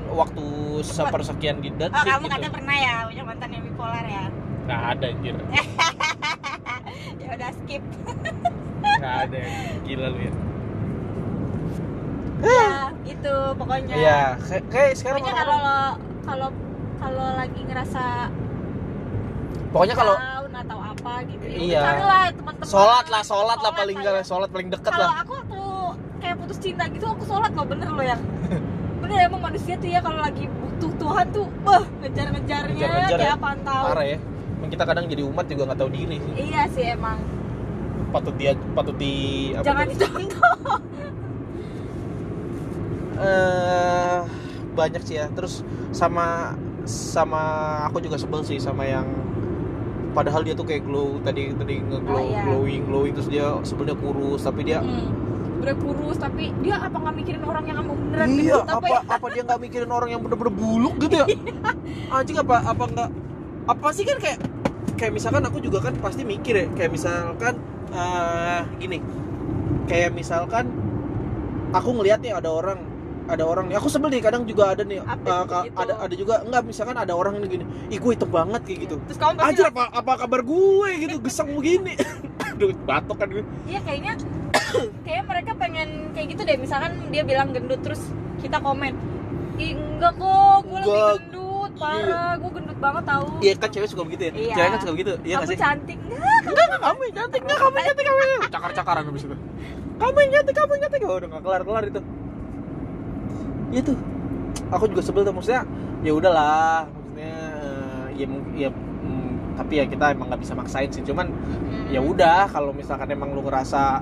waktu 0.06 0.44
sepersekian 0.84 1.56
di 1.58 1.70
detik 1.72 1.94
oh, 1.94 2.04
kamu 2.04 2.20
gitu 2.20 2.32
katanya 2.32 2.50
pernah 2.52 2.76
ya 2.76 2.94
punya 3.06 3.24
mantan 3.24 3.48
yang 3.48 3.64
bipolar 3.64 4.04
ya. 4.04 4.24
Nggak 4.66 4.82
ada 4.92 5.06
anjir 5.06 5.36
ya 7.22 7.28
udah 7.32 7.50
skip. 7.54 7.82
nggak 8.82 9.14
ada 9.24 9.38
gila 9.82 10.06
lu 10.10 10.18
ya 10.20 10.32
ya, 12.36 12.68
gitu 13.02 13.34
pokoknya. 13.56 13.94
iya 13.96 14.20
kayak, 14.68 14.92
sekarang 14.94 15.22
Pokoknya 15.24 15.40
kalau 15.40 15.58
kalau 16.22 16.48
kalau 16.96 17.26
lagi 17.34 17.60
ngerasa 17.64 18.04
pokoknya 19.72 19.94
kalau 19.94 20.14
atau 20.56 20.78
apa 20.80 21.12
gitu. 21.28 21.44
ya 21.46 21.56
Iya. 21.56 21.80
Carilah 21.84 22.22
teman-teman. 22.32 22.66
sholat 22.66 23.06
lah 23.06 23.22
sholat 23.22 23.58
lah 23.60 23.72
paling 23.72 23.96
enggak 23.96 24.14
ya. 24.18 24.24
sholat 24.24 24.48
paling 24.48 24.68
deket 24.72 24.88
kalau 24.88 25.04
lah 25.06 25.20
aku 25.22 25.36
tuh 25.46 25.76
kayak 26.18 26.36
putus 26.40 26.58
cinta 26.58 26.84
gitu 26.88 27.06
aku 27.06 27.22
sholat 27.28 27.52
loh 27.52 27.66
bener 27.68 27.88
loh 27.92 28.02
ya 28.02 28.16
bener 29.04 29.18
emang 29.28 29.42
manusia 29.44 29.76
tuh 29.76 29.86
ya 29.86 30.00
kalau 30.00 30.18
lagi 30.18 30.48
butuh 30.48 30.92
Tuhan 30.96 31.26
tuh 31.30 31.46
wah 31.62 31.84
ngejar-ngejarnya 32.02 32.72
Ngejar-ngejar 32.72 33.18
kayak 33.20 33.30
ya. 33.30 33.36
apaan 33.36 33.58
tahu 33.62 33.84
parah 33.86 34.06
ya 34.08 34.18
kita 34.66 34.84
kadang 34.88 35.06
jadi 35.06 35.22
umat 35.28 35.46
juga 35.46 35.62
nggak 35.72 35.78
tahu 35.78 35.90
diri 35.92 36.16
sih 36.18 36.32
iya 36.48 36.62
sih 36.72 36.84
emang 36.96 37.20
patut 38.10 38.34
dia 38.40 38.52
patut 38.72 38.96
di 38.96 39.14
apa 39.52 39.64
jangan 39.64 39.84
tuh? 39.86 39.92
dicontoh 39.92 40.52
eh 43.26 44.18
banyak 44.76 45.02
sih 45.04 45.16
ya 45.16 45.26
terus 45.32 45.64
sama 45.92 46.56
sama 46.84 47.42
aku 47.88 48.04
juga 48.04 48.20
sebel 48.20 48.44
sih 48.44 48.60
sama 48.60 48.84
yang 48.84 49.08
padahal 50.12 50.44
dia 50.44 50.56
tuh 50.56 50.64
kayak 50.64 50.84
glow 50.84 51.20
tadi 51.20 51.52
tadi 51.56 51.80
ngeglow 51.80 52.16
Oh, 52.16 52.24
iya. 52.24 52.42
glowing 52.44 52.82
glowing 52.88 53.12
terus 53.16 53.28
dia 53.28 53.56
sebenarnya 53.64 53.96
kurus 54.00 54.40
tapi 54.44 54.64
dia 54.64 54.80
hmm. 54.80 55.60
udah 55.64 55.76
kurus 55.76 56.16
tapi 56.16 56.52
dia 56.64 56.76
apa 56.80 56.96
nggak 56.96 57.14
mikirin 57.20 57.42
orang 57.44 57.64
yang 57.68 57.76
kamu 57.84 57.92
beneran 57.96 58.26
iya 58.32 58.56
gendut 58.60 58.68
apa 58.68 58.86
ya? 58.88 59.00
apa 59.08 59.26
dia 59.32 59.42
nggak 59.44 59.60
mikirin 59.60 59.90
orang 59.92 60.08
yang 60.12 60.20
bener-bener 60.24 60.52
buluk 60.52 60.94
gitu 61.00 61.14
ya 61.20 61.26
anjing 62.16 62.36
apa 62.40 62.56
apa 62.64 62.84
nggak 62.88 63.08
apa 63.66 63.88
sih 63.90 64.06
kan 64.06 64.18
kayak 64.22 64.38
kayak 64.96 65.12
misalkan 65.12 65.42
aku 65.44 65.58
juga 65.58 65.78
kan 65.82 65.94
pasti 65.98 66.22
mikir 66.22 66.54
ya 66.54 66.66
kayak 66.72 66.90
misalkan 66.90 67.54
eh 67.92 68.62
gini. 68.78 68.98
Kayak 69.86 70.18
misalkan 70.18 70.66
aku 71.70 71.94
ngelihat 71.94 72.18
nih 72.18 72.34
ada 72.34 72.50
orang 72.50 72.78
ada 73.26 73.42
orang 73.42 73.66
nih 73.66 73.74
aku 73.74 73.90
sebel 73.90 74.06
nih 74.10 74.22
kadang 74.22 74.46
juga 74.46 74.70
ada 74.70 74.86
nih 74.86 75.02
ka- 75.02 75.66
gitu. 75.66 75.74
ada 75.74 75.94
ada 75.98 76.14
juga 76.14 76.34
enggak 76.46 76.62
misalkan 76.62 76.94
ada 76.94 77.10
orang 77.10 77.42
nih 77.42 77.58
gini 77.58 77.64
ih 77.90 77.98
gue 77.98 78.10
hitam 78.14 78.30
banget 78.30 78.62
kayak 78.62 78.78
gitu. 78.86 78.96
Terus 79.10 79.18
kamu 79.18 79.42
Anjir 79.42 79.66
apa 79.66 79.84
apa 79.90 80.12
kabar 80.16 80.40
gue 80.46 80.88
gitu 81.02 81.14
gesang 81.22 81.50
begini. 81.50 81.98
Aduh 82.54 82.70
batok 82.86 83.16
kan 83.18 83.28
gue 83.30 83.44
iya 83.66 83.82
kayaknya 83.82 84.14
kayaknya 85.04 85.24
mereka 85.26 85.52
pengen 85.58 85.88
kayak 86.14 86.26
gitu 86.34 86.42
deh 86.46 86.56
misalkan 86.56 86.92
dia 87.10 87.22
bilang 87.26 87.50
gendut 87.50 87.82
terus 87.82 88.00
kita 88.40 88.58
komen 88.58 88.94
Ih, 89.56 89.72
enggak 89.72 90.12
kok 90.20 90.58
gue 90.64 90.78
lebih 90.80 90.92
Enggak. 90.92 91.14
gendut 91.20 91.35
parah 91.76 92.32
gue 92.36 92.50
gendut 92.50 92.78
banget 92.78 93.04
tahu 93.04 93.26
iya 93.38 93.52
kan 93.54 93.68
cewek 93.68 93.88
suka 93.88 94.02
begitu 94.02 94.22
ya? 94.28 94.32
Iya. 94.32 94.54
cewek 94.56 94.68
kan 94.68 94.80
suka 94.80 94.92
begitu? 94.92 95.10
Iya 95.20 95.34
nggak 95.36 95.44
kamu 95.44 95.52
sih? 95.52 95.58
cantik. 95.60 95.98
Enggak 96.00 96.40
enggak 96.42 96.64
enggak 96.66 96.80
kamu 96.82 97.00
yang 97.04 97.14
cantik. 97.14 97.40
enggak 97.44 97.58
kamu 97.58 97.74
yang 97.76 97.86
cantik 97.86 98.04
kamu 98.06 98.20
yang 98.20 98.42
cakar 98.48 98.70
cakaran 98.72 99.04
habis 99.06 99.22
itu. 99.22 99.36
Kamu 99.96 100.16
yang 100.18 100.32
cantik 100.32 100.54
kamu 100.54 100.70
yang 100.72 100.82
cantik. 100.84 101.00
Oh, 101.04 101.16
udah 101.16 101.28
nggak 101.28 101.42
kelar 101.44 101.62
kelar 101.62 101.84
itu 101.84 102.00
itu 103.74 103.92
aku 104.70 104.84
juga 104.88 105.02
sebel 105.02 105.22
tuh 105.22 105.34
maksudnya 105.34 105.62
ya 106.00 106.12
udahlah 106.14 106.86
maksudnya 106.86 107.34
eh, 108.06 108.06
ya 108.14 108.26
ya 108.56 108.68
mm, 108.70 109.30
tapi 109.58 109.72
ya 109.80 109.84
kita 109.84 110.04
emang 110.14 110.26
nggak 110.30 110.40
bisa 110.40 110.54
maksain 110.54 110.88
sih. 110.88 111.02
Cuman 111.02 111.26
Hmm. 111.66 111.86
ya 111.90 112.00
udah 112.00 112.46
kalau 112.50 112.70
misalkan 112.72 113.10
emang 113.10 113.34
lu 113.34 113.42
ngerasa 113.42 114.00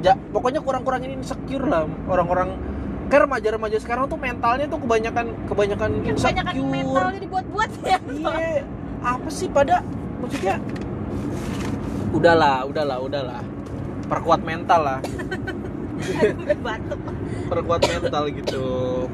ya 0.00 0.14
pokoknya 0.30 0.60
kurang-kurangin 0.60 1.18
insecure 1.18 1.66
lah. 1.66 1.84
Orang-orang 2.06 2.54
kayak 3.08 3.22
remaja-remaja 3.24 3.76
sekarang 3.80 4.04
tuh 4.06 4.20
mentalnya 4.20 4.68
tuh 4.68 4.78
kebanyakan 4.78 5.26
kebanyakan 5.48 5.88
Ya, 6.04 6.12
kebanyakan 6.12 6.54
insecure. 6.54 6.68
mentalnya 6.68 7.20
dibuat-buat 7.24 7.70
ya. 7.82 7.98
Iya 8.04 8.62
apa 8.98 9.28
sih 9.30 9.48
pada 9.48 9.80
maksudnya? 10.20 10.56
Udahlah 12.12 12.66
udahlah 12.66 12.98
udahlah. 13.00 13.40
Perkuat 14.08 14.40
mental 14.42 14.80
lah. 14.84 15.00
Batuk. 16.64 17.00
Perkuat 17.48 17.80
mental 17.84 18.24
gitu. 18.32 18.66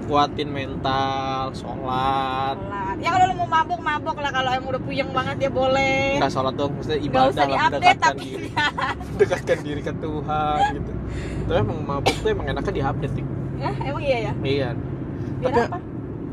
Kuatin 0.07 0.49
mental 0.51 1.51
sholat. 1.53 2.57
Sholat. 2.57 2.97
ya 3.03 3.09
kalau 3.11 3.25
lu 3.31 3.35
mau 3.43 3.49
mabuk 3.51 3.81
mabuk 3.83 4.17
lah. 4.19 4.31
Kalau 4.31 4.51
yang 4.55 4.65
udah 4.65 4.83
puyeng 4.83 5.11
banget 5.11 5.37
ya 5.49 5.51
boleh. 5.51 6.19
Nggak 6.23 6.33
sholat 6.33 6.55
dong 6.55 6.73
maksudnya 6.79 6.99
ibadah 7.03 7.31
usah 7.31 7.37
lah. 7.37 7.49
diupdate 7.51 7.75
mendekatkan 7.75 8.15
tapi 8.15 8.25
diri. 8.25 8.49
mendekatkan 9.11 9.59
diri 9.63 9.81
ke 9.83 9.93
Tuhan 9.99 10.59
gitu. 10.79 10.93
Tapi 11.45 11.59
emang 11.59 11.79
mabuk 11.83 12.15
tuh 12.15 12.29
emang 12.31 12.47
enaknya 12.47 12.73
diupdate 12.73 13.15
Ya 13.59 13.71
emang 13.87 14.03
iya 14.05 14.19
ya? 14.19 14.33
Iya. 14.43 14.69
Biar 15.41 15.53
Tapi- 15.53 15.69
apa? 15.71 15.79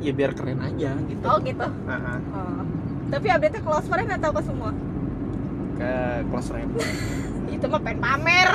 ya 0.02 0.12
biar 0.18 0.32
keren 0.34 0.60
aja 0.66 0.98
gitu. 0.98 1.26
Oh 1.30 1.38
gitu. 1.46 1.68
Aha, 1.86 2.16
oh. 2.34 2.66
tapi 3.14 3.28
update 3.30 3.54
nya 3.54 3.62
close 3.62 3.86
friend 3.86 4.10
atau 4.10 4.34
ke 4.34 4.42
semua? 4.42 4.72
Ke 5.78 5.94
close 6.34 6.50
friend. 6.50 6.70
Itu 7.56 7.66
mah 7.70 7.82
pengen 7.86 8.02
pamer. 8.02 8.50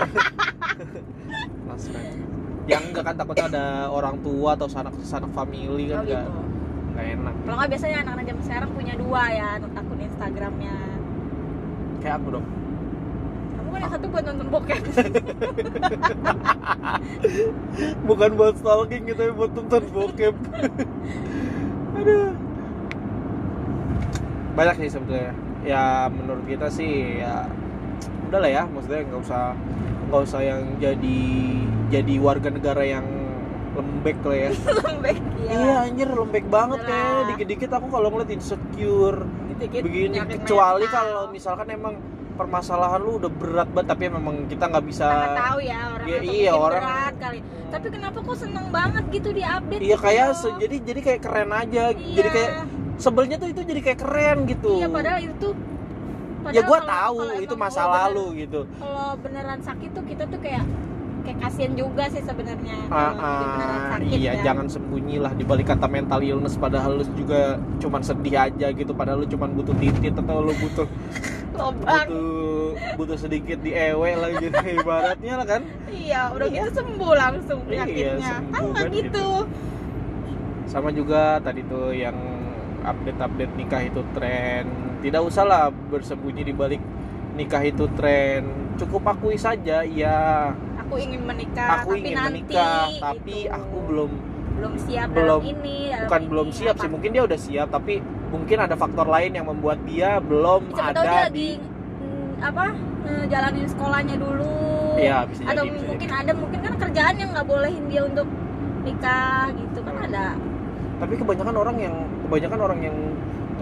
Close 1.71 1.87
friend. 1.95 2.19
Yang 2.67 2.83
enggak 2.91 3.05
kan 3.07 3.15
takutnya 3.15 3.47
ada 3.47 3.67
orang 3.95 4.19
tua 4.27 4.59
atau 4.59 4.67
sanak 4.67 4.91
sanak 5.07 5.31
family 5.31 5.87
kan 5.87 6.03
oh 6.03 6.03
enggak 6.03 6.27
gitu. 6.27 6.41
enggak 6.91 7.07
enak. 7.15 7.35
Kalau 7.47 7.57
nggak 7.63 7.71
biasanya 7.71 7.97
anak-anak 8.03 8.25
zaman 8.27 8.43
sekarang 8.43 8.71
punya 8.75 8.95
dua 8.99 9.23
ya 9.31 9.49
akun 9.63 9.99
Instagramnya. 10.03 10.77
Kayak 12.03 12.15
aku 12.19 12.29
dong 12.35 12.47
yang 13.77 13.91
satu 13.91 14.07
buat 14.09 14.25
nonton 14.25 14.49
bokep. 14.49 14.81
Bukan 18.09 18.31
buat 18.35 18.55
stalking 18.57 19.03
gitu 19.07 19.19
tapi 19.19 19.33
buat 19.33 19.53
nonton 19.53 19.83
bokep. 19.93 20.35
Aduh. 22.01 22.31
Banyak 24.57 24.75
sih 24.81 24.91
sebetulnya. 24.91 25.33
Ya 25.67 26.07
menurut 26.09 26.45
kita 26.47 26.71
sih 26.71 27.21
ya 27.21 27.47
udahlah 28.29 28.51
ya. 28.51 28.63
Maksudnya 28.67 29.01
nggak 29.05 29.21
usah 29.23 29.43
nggak 30.07 30.23
usah 30.23 30.41
yang 30.41 30.63
jadi 30.79 31.19
jadi 31.91 32.15
warga 32.19 32.49
negara 32.51 32.83
yang 32.83 33.07
lembek 33.77 34.17
lah 34.25 34.37
ya. 34.39 34.51
Lembek 34.89 35.19
ya 35.45 35.53
iya 35.53 35.75
anjir 35.85 36.09
lembek 36.09 36.49
banget 36.49 36.81
Udah 36.81 36.89
kayak 36.89 37.13
lah. 37.13 37.25
dikit-dikit 37.29 37.71
aku 37.77 37.87
kalau 37.93 38.09
ngeliat 38.09 38.31
insecure 38.33 39.21
Dikit-dikit 39.53 39.83
begini. 39.85 40.17
kecuali 40.41 40.87
kalau 40.89 41.29
misalkan 41.29 41.69
emang 41.71 41.95
permasalahan 42.37 43.01
lu 43.01 43.17
udah 43.17 43.31
berat 43.31 43.69
banget 43.69 43.89
tapi 43.89 44.05
memang 44.09 44.45
kita 44.45 44.65
nggak 44.67 44.85
bisa 44.85 45.07
nggak 45.07 45.37
tahu 45.41 45.59
ya 45.61 45.79
orang 45.91 46.07
Iya, 46.07 46.17
atau 46.17 46.25
iya, 46.29 46.51
mungkin 46.51 46.63
orang- 46.63 46.85
berat 46.85 47.15
kali. 47.19 47.39
Tapi 47.67 47.87
kenapa 47.91 48.19
kok 48.23 48.37
seneng 48.37 48.67
banget 48.71 49.05
gitu 49.11 49.29
di 49.31 49.43
update 49.43 49.81
iya 49.83 49.97
kayak 49.99 50.27
gitu? 50.29 50.39
se- 50.39 50.57
jadi 50.59 50.77
jadi 50.83 51.01
kayak 51.03 51.21
keren 51.21 51.51
aja. 51.51 51.85
Iya. 51.91 52.15
jadi 52.15 52.29
kayak 52.31 52.51
sebelnya 52.97 53.37
tuh 53.37 53.49
itu 53.49 53.61
jadi 53.63 53.81
kayak 53.83 53.99
keren 53.99 54.39
gitu. 54.47 54.73
Iya 54.77 54.89
padahal 54.89 55.19
itu 55.21 55.49
ya 56.47 56.47
padahal 56.47 56.63
gua 56.63 56.79
kalau- 56.79 56.93
tahu 56.95 57.17
kalau 57.19 57.43
itu 57.43 57.55
masa 57.57 57.81
bener- 57.81 57.95
lalu 57.99 58.25
gitu. 58.39 58.61
kalau 58.79 59.09
beneran 59.19 59.61
sakit 59.61 59.91
tuh 59.91 60.05
kita 60.05 60.25
tuh 60.27 60.39
kayak 60.39 60.65
kayak 61.27 61.39
kasihan 61.43 61.73
juga 61.75 62.07
sih 62.07 62.23
sebenarnya 62.23 62.77
ah, 62.87 63.11
sakit 63.99 64.15
iya 64.15 64.33
ya. 64.39 64.43
jangan 64.47 64.71
sembunyi 64.71 65.19
lah 65.19 65.35
dibalik 65.35 65.67
kata 65.67 65.91
mental 65.91 66.23
illness 66.23 66.55
padahal 66.55 67.03
lu 67.03 67.05
juga 67.19 67.59
cuman 67.83 67.99
sedih 68.01 68.35
aja 68.39 68.71
gitu. 68.71 68.95
Padahal 68.95 69.23
lu 69.23 69.29
cuman 69.29 69.51
butuh 69.59 69.75
titit 69.75 70.15
atau 70.15 70.39
lu 70.39 70.55
butuh 70.55 70.87
lobang 71.59 72.07
butuh 72.07 72.95
butuh 72.95 73.19
sedikit 73.19 73.59
di 73.59 73.75
ewe 73.75 74.15
lah 74.15 74.31
gitu. 74.39 74.55
Ibaratnya 74.79 75.33
lah 75.43 75.47
kan. 75.51 75.63
Iya 75.91 76.31
udah 76.31 76.47
Iya. 76.47 76.63
gitu 76.63 76.71
sembuh 76.79 77.13
langsung 77.19 77.59
Iya, 77.67 77.71
penyakitnya. 77.83 78.35
Sembuh 78.39 78.71
kan 78.71 78.85
kan 78.87 78.95
gitu. 78.95 79.27
sama 80.67 80.91
juga 80.91 81.39
tadi 81.43 81.63
tuh 81.67 81.95
yang 81.95 82.15
update-update 82.83 83.53
nikah 83.59 83.83
itu 83.83 84.01
tren. 84.15 84.67
Tidak 85.03 85.23
usahlah 85.23 85.71
bersembunyi 85.91 86.43
di 86.47 86.55
balik 86.55 86.83
nikah 87.35 87.63
itu 87.67 87.91
tren. 87.99 88.47
Cukup 88.79 89.03
akui 89.09 89.35
saja 89.35 89.83
ya 89.83 90.53
aku 90.87 90.95
ingin 91.03 91.23
menikah 91.27 91.69
aku 91.83 91.91
tapi 91.91 91.99
ingin 91.99 92.15
nanti 92.15 92.31
menikah 92.31 92.87
tapi 93.03 93.37
gitu. 93.43 93.57
aku 93.59 93.77
belum 93.91 94.11
belum 94.57 94.73
siap 94.81 95.09
belum- 95.13 95.43
dalam 95.43 95.53
ini 95.53 95.77
dalam 95.91 96.03
bukan 96.07 96.21
ini, 96.23 96.31
belum 96.31 96.49
siap 96.55 96.75
apa. 96.79 96.83
sih 96.83 96.89
mungkin 96.89 97.11
dia 97.11 97.23
udah 97.27 97.39
siap 97.43 97.69
tapi 97.75 97.95
mungkin 98.31 98.57
ada 98.63 98.75
faktor 98.79 99.07
lain 99.11 99.31
yang 99.35 99.47
membuat 99.51 99.79
dia 99.85 100.11
belum 100.23 100.63
siapa 100.71 100.95
tahu 100.95 101.05
dia 101.05 101.11
ada 101.11 101.23
lagi 101.27 101.35
di 101.35 101.49
mm, 101.59 102.33
apa 102.41 102.65
ngejalanin 103.07 103.67
sekolahnya 103.71 104.17
dulu. 104.19 104.51
Iya, 104.99 105.31
bisa 105.31 105.47
atau 105.47 105.63
jadi, 105.63 105.71
bisa 105.79 105.87
mungkin 105.87 106.11
ada 106.11 106.33
mungkin 106.35 106.59
kan 106.59 106.75
kerjaan 106.75 107.15
yang 107.23 107.31
nggak 107.31 107.47
bolehin 107.47 107.85
dia 107.87 108.03
untuk 108.03 108.27
nikah 108.83 109.47
gitu 109.55 109.79
kan 109.87 109.95
ada. 110.11 110.27
Tapi 110.99 111.15
kebanyakan 111.15 111.55
orang 111.55 111.77
yang 111.79 111.95
kebanyakan 112.27 112.59
orang 112.67 112.81
yang 112.83 112.97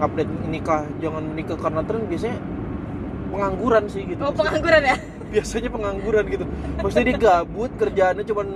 update 0.01 0.31
nikah 0.49 0.81
jangan 0.97 1.23
nikah 1.37 1.57
karena 1.61 1.81
tren 1.85 2.03
biasanya 2.09 2.37
pengangguran 3.31 3.83
sih 3.91 4.01
gitu 4.07 4.21
oh 4.23 4.31
pengangguran 4.31 4.83
ya 4.83 4.97
biasanya 5.33 5.69
pengangguran 5.73 6.25
gitu. 6.29 6.45
Maksudnya 6.81 7.05
dia 7.13 7.17
gabut 7.17 7.71
kerjaannya 7.77 8.23
cuman 8.25 8.47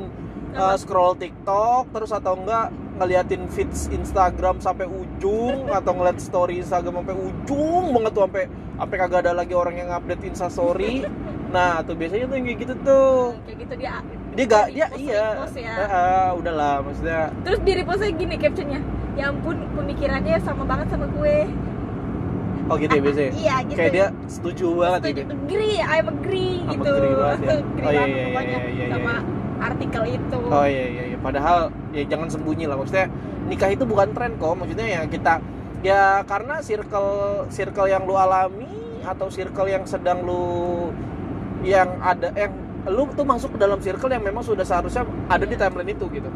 uh, 0.55 0.75
scroll 0.77 1.17
TikTok 1.17 1.91
terus 1.93 2.12
atau 2.13 2.38
enggak 2.38 2.73
ngeliatin 2.99 3.47
feeds 3.47 3.88
Instagram 3.89 4.60
sampai 4.60 4.84
ujung 4.84 5.71
atau 5.71 5.91
ngeliat 5.95 6.19
story 6.19 6.60
Instagram 6.60 6.99
sampai 6.99 7.15
ujung 7.15 7.95
banget 7.95 8.12
tuh 8.12 8.23
sampai 8.27 8.43
sampai 8.75 8.95
kagak 8.99 9.19
ada 9.23 9.32
lagi 9.32 9.53
orang 9.55 9.75
yang 9.79 9.89
update 9.95 10.23
Insta 10.27 10.51
story. 10.51 11.08
Nah 11.49 11.82
tuh 11.88 11.95
biasanya 11.95 12.27
tuh 12.27 12.36
yang 12.36 12.45
kayak 12.45 12.60
gitu 12.67 12.73
tuh. 12.84 13.19
Kayak 13.47 13.58
gitu 13.63 13.73
dia 13.79 13.93
dia 14.29 14.45
gak 14.45 14.65
dia 14.71 14.88
iya. 14.95 15.25
ya. 15.51 15.73
Eh, 15.73 15.89
eh, 15.89 16.29
udahlah 16.38 16.86
maksudnya 16.86 17.34
terus 17.43 17.60
di 17.63 17.71
repost 17.75 18.03
gini 18.03 18.36
captionnya. 18.36 18.82
Ya 19.15 19.32
ampun 19.32 19.58
pemikirannya 19.75 20.39
sama 20.43 20.63
banget 20.63 20.88
sama 20.91 21.08
gue 21.12 21.47
oh 22.69 22.75
gitu 22.77 22.93
ya 22.93 23.01
biasanya 23.01 23.32
iya 23.36 23.55
gitu 23.65 23.75
kayak 23.75 23.91
dia 23.91 24.08
setuju 24.25 24.67
banget 24.77 24.99
Setuju. 25.01 25.17
gitu 25.19 25.34
agree 25.36 25.77
I'm 25.82 26.08
agree 26.08 26.55
I'm 26.62 26.71
gitu 26.71 26.89
agree 26.91 27.15
banget 27.15 27.39
ya. 27.41 27.49
Agree 27.60 27.86
Oh, 27.86 27.91
iya, 27.91 28.03
iya, 28.05 28.25
iya, 28.29 28.41
iya, 28.45 28.60
iya, 28.69 28.86
sama 28.89 29.13
iya. 29.13 29.19
artikel 29.60 30.03
itu 30.08 30.39
Oh 30.39 30.65
iya 30.65 30.86
iya 30.88 31.03
iya. 31.05 31.17
Padahal 31.19 31.60
ya 31.89 32.03
jangan 32.05 32.27
sembunyi 32.27 32.63
lah. 32.63 32.75
Maksudnya 32.75 33.08
nikah 33.45 33.69
itu 33.69 33.84
bukan 33.84 34.08
tren 34.13 34.32
kok. 34.36 34.55
Maksudnya 34.55 34.88
ya 34.88 35.01
kita 35.03 35.34
ya 35.79 36.01
karena 36.23 36.60
circle 36.60 37.10
circle 37.49 37.88
yang 37.88 38.03
lu 38.03 38.15
alami 38.15 38.69
atau 39.01 39.27
circle 39.27 39.65
yang 39.65 39.84
sedang 39.84 40.23
lu 40.23 40.91
yang 41.62 41.91
ada 41.99 42.32
yang 42.34 42.53
lu 42.88 43.03
tuh 43.10 43.23
masuk 43.23 43.51
ke 43.51 43.60
dalam 43.60 43.79
circle 43.79 44.08
yang 44.08 44.21
memang 44.21 44.39
sudah 44.39 44.63
seharusnya 44.63 45.03
ada 45.27 45.43
di 45.43 45.55
timeline 45.55 45.91
itu 45.91 46.05
gitu. 46.10 46.29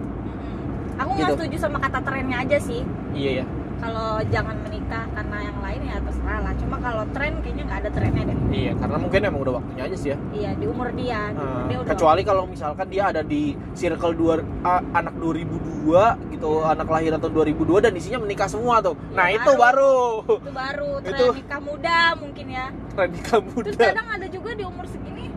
Aku 0.96 1.10
nggak 1.10 1.26
Gitu. 1.26 1.36
setuju 1.40 1.58
sama 1.60 1.78
kata 1.80 2.00
trennya 2.02 2.38
aja 2.40 2.58
sih 2.60 2.82
Iya 3.14 3.42
ya. 3.42 3.46
Kalau 3.84 4.10
jangan 4.26 4.56
menikah 4.62 5.06
karena 5.12 5.38
yang 5.44 5.58
lain 5.60 5.82
ya 5.84 5.96
terserah 6.00 6.40
lah. 6.40 6.54
Cuma 6.56 6.76
kalau 6.78 7.04
tren 7.12 7.34
kayaknya 7.40 7.64
nggak 7.64 7.80
ada 7.84 7.90
trennya 7.92 8.24
deh. 8.24 8.38
Iya 8.50 8.72
karena 8.74 8.98
mungkin 8.98 9.20
emang 9.22 9.42
udah 9.42 9.54
waktunya 9.54 9.84
aja 9.84 9.98
sih 9.98 10.10
ya. 10.10 10.18
iya 10.32 10.52
di 10.54 10.66
umur 10.66 10.88
dia 10.94 11.20
di 11.30 11.38
umur 11.38 11.52
Nah, 11.54 11.68
dia 11.68 11.78
udah 11.78 11.90
kecuali 11.92 12.22
kalau 12.24 12.44
misalkan 12.46 12.86
dia 12.88 13.04
ada 13.06 13.22
di 13.22 13.44
circle 13.74 14.14
dua 14.14 14.34
a- 14.64 14.86
anak 14.94 15.14
2002 15.16 16.16
gitu, 16.32 16.50
anak 16.64 16.88
lahiran 16.88 17.20
tahun 17.20 17.34
2002 17.36 17.84
dan 17.84 17.92
isinya 17.94 18.20
menikah 18.22 18.48
semua 18.48 18.80
tuh. 18.80 18.96
Nah, 19.12 19.28
Iya, 19.28 19.38
itu 19.38 19.52
baru. 19.54 19.96
itu 20.40 20.52
baru 20.54 20.90
tren 21.04 21.12
Itu- 21.14 21.34
nikah 21.36 21.62
muda 21.62 21.98
mungkin 22.16 22.46
ya. 22.48 22.66
Tren 22.90 23.10
nikah 23.12 23.40
terus 23.42 23.76
muda. 23.76 23.86
kadang 23.86 24.08
ada 24.10 24.28
juga 24.28 24.50
di 24.54 24.64
umur 24.64 24.86
segini 24.88 25.28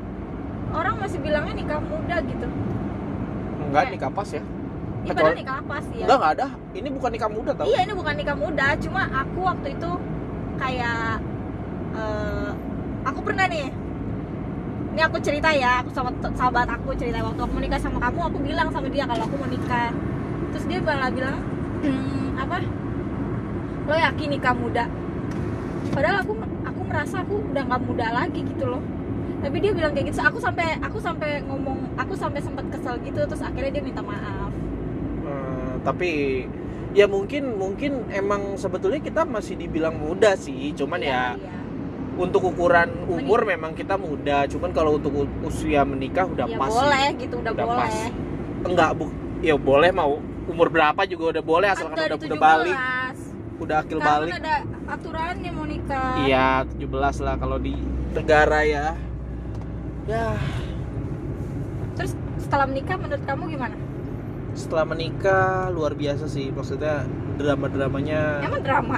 orang 0.71 0.95
masih 0.97 1.19
bilangnya 1.19 1.55
nikah 1.57 1.81
muda 1.81 2.17
gitu. 2.23 2.47
Enggak 3.59 3.83
Kayak- 3.83 3.93
nikah 3.93 4.11
pas 4.13 4.29
ya. 4.31 4.43
Kecuali- 5.11 5.39
nikah? 5.41 5.57
Apa 5.63 5.77
sih 5.83 5.97
ya? 6.01 6.05
Enggak, 6.07 6.17
enggak 6.19 6.33
ada. 6.39 6.47
Ini 6.75 6.89
bukan 6.91 7.11
nikah 7.13 7.31
muda 7.31 7.51
tau. 7.55 7.67
iya 7.67 7.79
ini 7.83 7.93
bukan 7.95 8.15
nikah 8.17 8.37
muda. 8.37 8.67
Cuma 8.79 9.01
aku 9.07 9.39
waktu 9.43 9.69
itu 9.75 9.91
kayak 10.57 11.21
eh, 11.95 12.51
aku 13.05 13.21
pernah 13.23 13.47
nih 13.47 13.67
ini 14.97 15.05
aku 15.05 15.21
cerita 15.21 15.53
ya 15.53 15.85
aku 15.85 15.93
sama 15.93 16.09
sahabat 16.33 16.65
aku 16.67 16.97
cerita. 16.97 17.21
Waktu 17.21 17.41
aku 17.45 17.53
menikah 17.53 17.77
sama 17.77 18.01
kamu 18.01 18.21
aku 18.33 18.39
bilang 18.41 18.69
sama 18.73 18.89
dia 18.89 19.05
kalau 19.05 19.23
aku 19.25 19.37
mau 19.37 19.49
nikah. 19.49 19.93
Terus 20.57 20.65
dia 20.65 20.79
malah 20.81 21.13
bilang 21.13 21.37
"Hmm, 21.85 22.33
apa? 22.41 22.65
Lo 23.87 23.95
yakin 23.95 24.29
nikah 24.33 24.57
muda? 24.57 24.89
Padahal 25.93 26.25
aku 26.25 26.33
aku 26.65 26.81
merasa 26.89 27.21
aku 27.21 27.45
udah 27.53 27.63
nggak 27.63 27.83
muda 27.85 28.07
lagi 28.09 28.41
gitu 28.41 28.65
loh. 28.65 28.81
Tapi 29.45 29.57
dia 29.61 29.77
bilang 29.77 29.93
kayak 29.93 30.11
gitu. 30.11 30.21
Aku 30.25 30.41
sampai 30.41 30.81
aku 30.81 30.97
sampai 30.97 31.45
ngomong 31.45 31.93
aku 32.01 32.17
sampai 32.17 32.41
sempat 32.41 32.65
kesel 32.73 32.97
gitu. 33.05 33.21
Terus 33.21 33.45
akhirnya 33.45 33.77
dia 33.77 33.85
minta 33.85 34.01
maaf 34.01 34.46
tapi 35.87 36.11
ya 36.99 37.07
mungkin 37.07 37.55
mungkin 37.55 38.11
emang 38.11 38.59
sebetulnya 38.59 38.99
kita 38.99 39.23
masih 39.23 39.55
dibilang 39.55 39.95
muda 39.95 40.35
sih. 40.35 40.75
Cuman 40.75 40.99
ya 40.99 41.39
Iya, 41.39 41.55
untuk 42.19 42.43
ukuran 42.51 42.91
umur 43.07 43.47
memang 43.47 43.71
kita 43.79 43.95
muda. 43.95 44.51
Cuman 44.51 44.75
kalau 44.75 44.99
untuk 44.99 45.15
usia 45.47 45.87
menikah 45.87 46.27
udah 46.27 46.51
ya 46.51 46.59
pas. 46.59 46.75
sih. 46.75 46.79
boleh 46.83 47.07
gitu 47.23 47.35
udah, 47.39 47.53
Udah 47.55 47.67
boleh 47.71 47.79
pas. 47.79 47.97
Enggak, 48.67 48.91
bu. 48.99 49.07
Ya 49.45 49.55
boleh 49.55 49.91
mau 49.95 50.19
umur 50.51 50.67
berapa 50.73 51.07
juga 51.07 51.39
udah 51.39 51.45
boleh 51.45 51.69
kan 51.71 51.77
asalkan 51.79 51.97
udah 51.99 52.19
udah, 52.19 52.39
balik, 52.39 52.79
17 52.79 53.63
udah 53.67 53.77
akil 53.83 53.99
sekarang 53.99 54.15
balik. 54.15 54.31
kan 54.31 54.43
ada 54.43 54.57
aturannya 54.95 55.51
mau 55.51 55.67
nikah 55.67 56.15
Iya, 56.23 56.49
17 56.79 57.19
lah 57.27 57.35
kalau 57.37 57.59
di 57.59 57.75
negara 58.15 58.61
ya. 58.63 58.87
Ya, 60.07 60.39
terus 61.99 62.15
setelah 62.39 62.71
menikah 62.71 62.95
menurut 62.95 63.27
kamu 63.27 63.59
gimana 63.59 63.75
setelah 64.57 64.85
menikah 64.87 65.69
luar 65.71 65.93
biasa 65.93 66.27
sih. 66.27 66.49
Maksudnya 66.49 67.05
drama-dramanya 67.37 68.43
emang 68.43 68.61
drama 68.61 68.97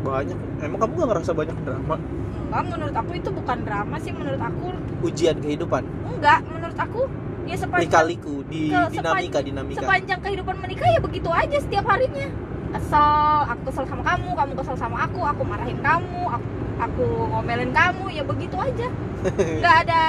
banyak. 0.00 0.38
Emang 0.58 0.78
kamu 0.78 0.92
gak 0.96 1.08
ngerasa 1.10 1.32
banyak 1.32 1.56
drama? 1.62 1.96
enggak 2.44 2.70
menurut 2.70 2.94
aku 2.94 3.12
itu 3.14 3.30
bukan 3.32 3.58
drama 3.62 3.96
sih 3.98 4.12
menurut 4.14 4.38
aku 4.38 4.66
Ujian 5.02 5.36
kehidupan. 5.36 5.82
enggak 6.06 6.38
menurut 6.46 6.78
aku 6.78 7.00
ya 7.44 7.56
sepanjang 7.58 7.90
Lika-liku 7.90 8.46
di 8.46 8.70
Ke- 8.70 8.94
dinamika 8.94 9.38
dinamika. 9.42 9.80
sepanjang 9.82 10.20
kehidupan 10.22 10.56
menikah 10.56 10.86
ya 10.86 11.00
begitu 11.02 11.28
aja 11.28 11.56
setiap 11.58 11.82
harinya 11.84 12.30
kesel 12.70 13.10
aku 13.48 13.62
kesel 13.66 13.84
sama 13.84 14.02
kamu 14.06 14.28
kamu 14.32 14.52
kesel 14.54 14.76
sama 14.76 14.96
aku 15.02 15.18
aku 15.20 15.42
marahin 15.42 15.78
kamu 15.78 16.22
aku, 16.30 16.46
aku 16.78 17.04
ngomelin 17.28 17.70
kamu 17.70 18.04
ya 18.12 18.22
begitu 18.22 18.54
aja 18.54 18.86
nggak 19.58 19.76
ada 19.82 20.02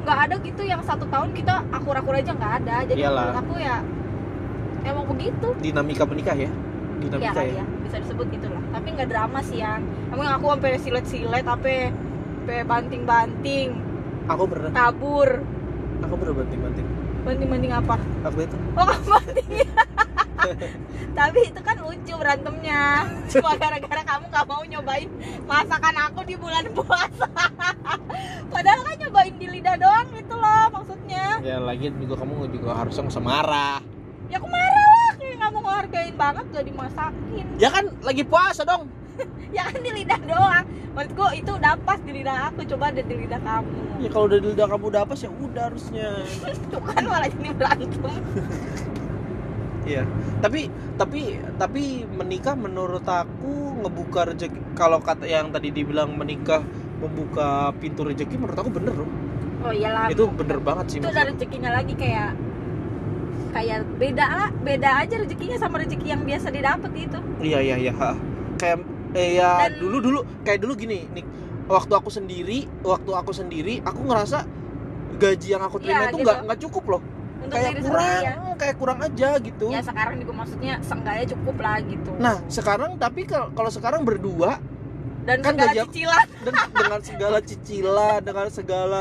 nggak 0.00 0.18
ada 0.24 0.34
gitu 0.40 0.62
yang 0.64 0.80
satu 0.80 1.04
tahun 1.04 1.30
kita 1.30 1.68
akur-akur 1.68 2.16
aja 2.16 2.32
nggak 2.32 2.52
ada 2.64 2.76
jadi 2.88 2.96
Iyalah. 2.96 3.28
menurut 3.28 3.38
aku 3.38 3.54
ya 3.60 3.76
emang 4.84 5.04
begitu. 5.08 5.48
Dinamika 5.60 6.04
menikah 6.08 6.36
ya. 6.36 6.48
ya 6.48 6.50
Dinamika 7.00 7.40
kali 7.40 7.56
ya. 7.56 7.62
ya 7.62 7.64
bisa 7.84 7.96
disebut 8.06 8.26
gitu 8.30 8.46
lah. 8.46 8.62
Tapi 8.70 8.88
nggak 8.94 9.08
drama 9.10 9.38
sih 9.42 9.58
yang 9.58 9.82
emang 10.14 10.28
aku 10.30 10.54
sampai 10.54 10.78
silet-silet 10.78 11.44
tapi 11.44 11.90
sampai 11.90 12.66
banting-banting. 12.66 13.68
Aku 14.30 14.46
pernah, 14.46 14.70
kabur 14.70 15.42
aku 16.00 16.14
pernah 16.16 16.34
banting-banting. 16.40 16.86
banting-banting 17.20 17.72
apa? 17.74 17.96
Aku 18.26 18.38
itu. 18.42 18.56
Oh 18.78 18.88
banting. 18.88 19.68
Tapi 21.18 21.52
itu 21.52 21.60
kan 21.60 21.76
lucu 21.84 22.14
berantemnya. 22.16 23.04
Cuma 23.28 23.54
gara-gara 23.60 24.02
kamu 24.02 24.24
gak 24.32 24.46
mau 24.48 24.62
nyobain 24.64 25.10
Masakan 25.44 25.96
aku 26.08 26.24
di 26.24 26.34
bulan 26.38 26.64
puasa. 26.72 27.28
Padahal 28.52 28.80
kan 28.86 28.96
nyobain 29.04 29.34
di 29.36 29.46
lidah 29.46 29.76
doang 29.76 30.08
gitu 30.16 30.34
loh 30.34 30.66
maksudnya. 30.72 31.44
Ya 31.44 31.60
lagi 31.60 31.92
juga 31.92 32.24
kamu 32.24 32.48
juga 32.50 32.70
harusnya 32.72 33.04
nggak 33.04 33.14
usah 33.14 33.24
marah. 33.24 33.78
Ya 34.32 34.38
aku 34.40 34.48
marah 34.48 34.69
mau 35.50 35.62
ngehargain 35.62 36.14
banget 36.14 36.44
gak 36.50 36.66
dimasakin 36.66 37.44
Ya 37.58 37.68
kan 37.68 37.84
lagi 38.00 38.22
puasa 38.22 38.62
dong. 38.62 38.88
ya 39.56 39.66
kan 39.66 39.78
di 39.78 39.90
lidah 39.92 40.20
doang 40.24 40.64
menurutku 40.90 41.26
itu 41.34 41.50
udah 41.52 41.74
pas 41.82 41.98
di 42.02 42.12
lidah 42.12 42.50
aku 42.50 42.66
coba 42.66 42.90
ada 42.90 43.02
di 43.02 43.14
lidah 43.14 43.40
kamu 43.42 43.78
ya 44.00 44.08
kalau 44.10 44.24
udah 44.26 44.38
di 44.38 44.48
lidah 44.54 44.66
kamu 44.66 44.84
udah 44.90 45.00
apa 45.04 45.14
sih 45.14 45.26
ya 45.26 45.32
udah 45.32 45.62
harusnya 45.70 46.06
tuh 46.72 46.82
kan 46.82 47.02
malah 47.04 47.28
jadi 47.28 47.50
berantem 47.52 48.00
Iya. 49.80 50.04
Tapi 50.44 50.68
tapi 51.00 51.20
tapi 51.56 52.04
menikah 52.06 52.52
menurut 52.52 53.02
aku 53.02 53.80
ngebuka 53.80 54.28
rezeki 54.28 54.76
kalau 54.76 55.00
kata 55.00 55.24
yang 55.24 55.48
tadi 55.50 55.72
dibilang 55.72 56.14
menikah 56.14 56.60
membuka 57.00 57.72
pintu 57.80 58.04
rezeki 58.04 58.36
menurut 58.36 58.60
aku 58.60 58.70
bener 58.70 58.92
loh. 58.92 59.08
oh 59.64 59.72
iyalah 59.72 60.12
Itu 60.12 60.28
bener 60.30 60.60
banget 60.60 60.86
sih. 60.86 60.98
itu 61.00 61.08
aku. 61.08 61.32
rezekinya 61.32 61.70
lagi 61.72 61.96
kayak 61.96 62.36
kayak 63.50 63.78
beda 63.96 64.26
lah 64.26 64.50
beda 64.54 64.90
aja 64.98 65.14
rezekinya 65.16 65.56
sama 65.56 65.78
rezeki 65.78 66.06
yang 66.08 66.22
biasa 66.22 66.48
didapat 66.48 66.90
itu 66.94 67.18
Iya 67.40 67.58
iya 67.60 67.76
iya. 67.78 67.92
ha. 67.94 68.12
Kayak 68.56 68.78
eh 69.12 69.36
ya 69.36 69.66
Dan- 69.66 69.78
dulu 69.78 69.96
dulu 69.98 70.18
kayak 70.42 70.58
dulu 70.60 70.72
gini 70.74 71.06
nih. 71.10 71.24
Waktu 71.66 71.92
aku 71.92 72.10
sendiri, 72.10 72.66
waktu 72.82 73.10
aku 73.10 73.30
sendiri, 73.30 73.78
aku 73.80 74.02
ngerasa 74.02 74.42
gaji 75.16 75.48
yang 75.48 75.62
aku 75.62 75.78
terima 75.78 76.02
Iya, 76.02 76.08
itu 76.08 76.16
gitu. 76.16 76.26
nggak 76.26 76.38
nggak 76.44 76.60
cukup 76.60 76.84
loh. 76.88 77.02
untuk 77.40 77.56
kayak 77.56 77.80
kurang, 77.80 78.20
ya 78.20 78.32
kayak 78.54 78.76
kurang 78.76 78.98
aja 79.00 79.28
gitu. 79.40 79.66
ya 79.72 79.80
sekarang 79.80 80.20
juga 80.20 80.32
maksudnya 80.36 80.74
seenggaknya 80.84 81.26
cukup 81.32 81.56
lah 81.56 81.76
gitu 81.80 82.10
Nah 82.14 82.36
sekarang 82.46 82.90
tapi 82.94 83.24
kalau 83.24 83.70
sekarang 83.72 84.04
berdua 84.04 84.60
dan 85.24 85.40
kan 85.40 85.56
segala 85.56 85.72
gaji 85.72 85.78
cicilan 85.88 86.26
dan 86.44 86.52
dengan 86.68 87.00
segala 87.00 87.38
cicilan 87.40 88.20
dengan 88.20 88.46
segala 88.52 89.00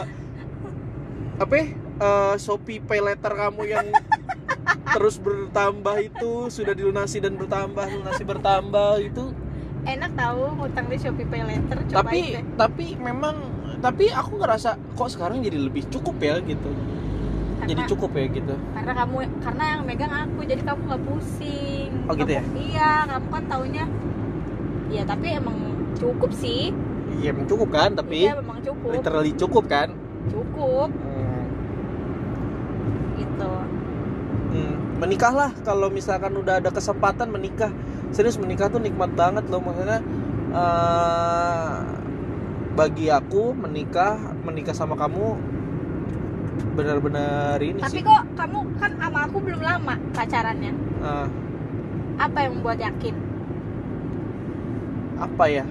apa 1.35 1.53
ya, 1.53 1.65
eh, 1.99 2.35
Shopee 2.37 2.79
Pay 2.79 2.99
Letter 3.01 3.31
kamu 3.33 3.61
yang 3.65 3.87
terus 4.89 5.15
bertambah 5.17 5.95
itu 5.99 6.31
sudah 6.47 6.73
dilunasi 6.73 7.17
dan 7.19 7.33
bertambah 7.35 7.85
lunasi 7.85 8.23
bertambah 8.23 8.91
itu. 8.99 9.33
Enak 9.81 10.11
tahu 10.13 10.41
ngutang 10.55 10.85
di 10.87 10.97
Shopee 10.97 11.23
Pay 11.23 11.41
Later 11.41 11.77
cobain 11.87 11.95
tapi 11.95 12.19
deh. 12.29 12.43
tapi 12.55 12.85
memang 12.95 13.35
tapi 13.79 14.11
aku 14.11 14.37
ngerasa 14.37 14.75
kok 14.93 15.09
sekarang 15.09 15.39
jadi 15.39 15.55
lebih 15.57 15.87
cukup 15.87 16.19
ya 16.19 16.37
gitu. 16.41 16.67
Karena, 16.69 17.67
jadi 17.67 17.81
cukup 17.87 18.11
ya 18.13 18.25
gitu. 18.29 18.55
Karena 18.73 18.91
kamu 18.93 19.15
karena 19.39 19.63
yang 19.69 19.81
megang 19.83 20.13
aku 20.13 20.39
jadi 20.43 20.61
kamu 20.61 20.79
nggak 20.85 21.01
pusing. 21.05 21.89
Oh, 22.05 22.13
gitu 22.13 22.31
ya? 22.31 22.43
Kamu- 22.43 22.59
iya 22.59 22.91
kamu 23.05 23.27
kan 23.29 23.43
taunya 23.47 23.85
iya 24.89 25.03
tapi 25.05 25.27
emang 25.31 25.57
cukup 25.95 26.31
sih. 26.33 26.71
Iya 27.19 27.29
memang 27.31 27.47
cukup 27.47 27.69
kan 27.69 27.89
tapi 27.93 28.25
iya 28.25 28.35
memang 28.35 28.59
cukup. 28.61 28.89
literally 28.93 29.31
cukup 29.33 29.63
kan? 29.65 29.89
Cukup 30.29 30.89
Hmm, 30.91 31.43
gitu 33.15 33.51
hmm. 34.49 34.75
Menikahlah 34.99 35.55
kalau 35.63 35.87
misalkan 35.87 36.35
udah 36.35 36.59
ada 36.59 36.69
kesempatan 36.69 37.31
menikah. 37.31 37.71
Serius 38.11 38.35
menikah 38.35 38.67
tuh 38.67 38.83
nikmat 38.83 39.15
banget 39.15 39.47
loh 39.47 39.63
maksudnya 39.63 40.03
eh, 40.51 41.73
bagi 42.75 43.07
aku 43.11 43.55
menikah 43.55 44.19
menikah 44.43 44.75
sama 44.75 44.95
kamu 44.95 45.35
benar-benar 46.79 47.59
ini 47.59 47.83
tapi 47.83 47.99
sih. 47.99 48.07
kok 48.07 48.23
kamu 48.39 48.59
kan 48.79 48.91
sama 48.99 49.19
aku 49.27 49.37
belum 49.39 49.61
lama 49.63 49.95
pacarannya. 50.11 50.73
Eh, 50.99 51.27
apa 52.19 52.37
yang 52.43 52.59
membuat 52.59 52.79
yakin? 52.83 53.15
Apa 55.19 55.45
ya? 55.47 55.65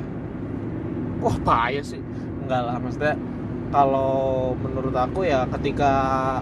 Wah 1.20 1.36
payah 1.44 1.84
sih. 1.84 2.00
Enggak 2.44 2.62
lah 2.64 2.76
maksudnya 2.80 3.16
kalau 3.68 4.54
menurut 4.56 4.96
aku 4.96 5.28
ya 5.28 5.44
ketika 5.58 5.92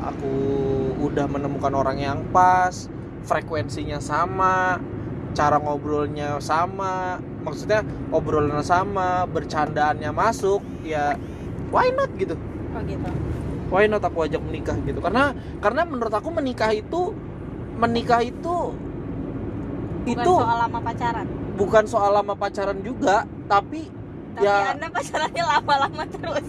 aku 0.06 0.32
udah 1.02 1.26
menemukan 1.26 1.74
orang 1.74 1.98
yang 1.98 2.18
pas 2.30 2.86
frekuensinya 3.26 3.98
sama 3.98 4.78
cara 5.36 5.58
ngobrolnya 5.60 6.38
sama 6.40 7.18
maksudnya 7.44 7.84
obrolannya 8.10 8.64
sama 8.64 9.26
bercandaannya 9.28 10.10
masuk 10.10 10.62
ya 10.82 11.14
why 11.70 11.90
not 11.92 12.10
gitu? 12.16 12.34
Oh 12.74 12.82
gitu. 12.86 13.10
Why 13.66 13.90
not 13.90 14.06
aku 14.06 14.22
ajak 14.26 14.38
menikah 14.46 14.78
gitu? 14.86 15.02
Karena 15.02 15.34
karena 15.58 15.82
menurut 15.82 16.14
aku 16.14 16.30
menikah 16.30 16.70
itu 16.70 17.10
menikah 17.76 18.22
itu 18.22 18.72
bukan 20.06 20.22
itu 20.22 20.32
soal 20.38 20.58
lama 20.62 20.78
pacaran. 20.80 21.26
bukan 21.58 21.84
soal 21.84 22.10
lama 22.14 22.34
pacaran 22.38 22.78
juga 22.80 23.26
tapi 23.50 23.90
tapi 24.32 24.44
Ya. 24.46 24.76
anda 24.76 24.86
pacarannya 24.92 25.44
lama-lama 25.44 26.04
terus 26.12 26.44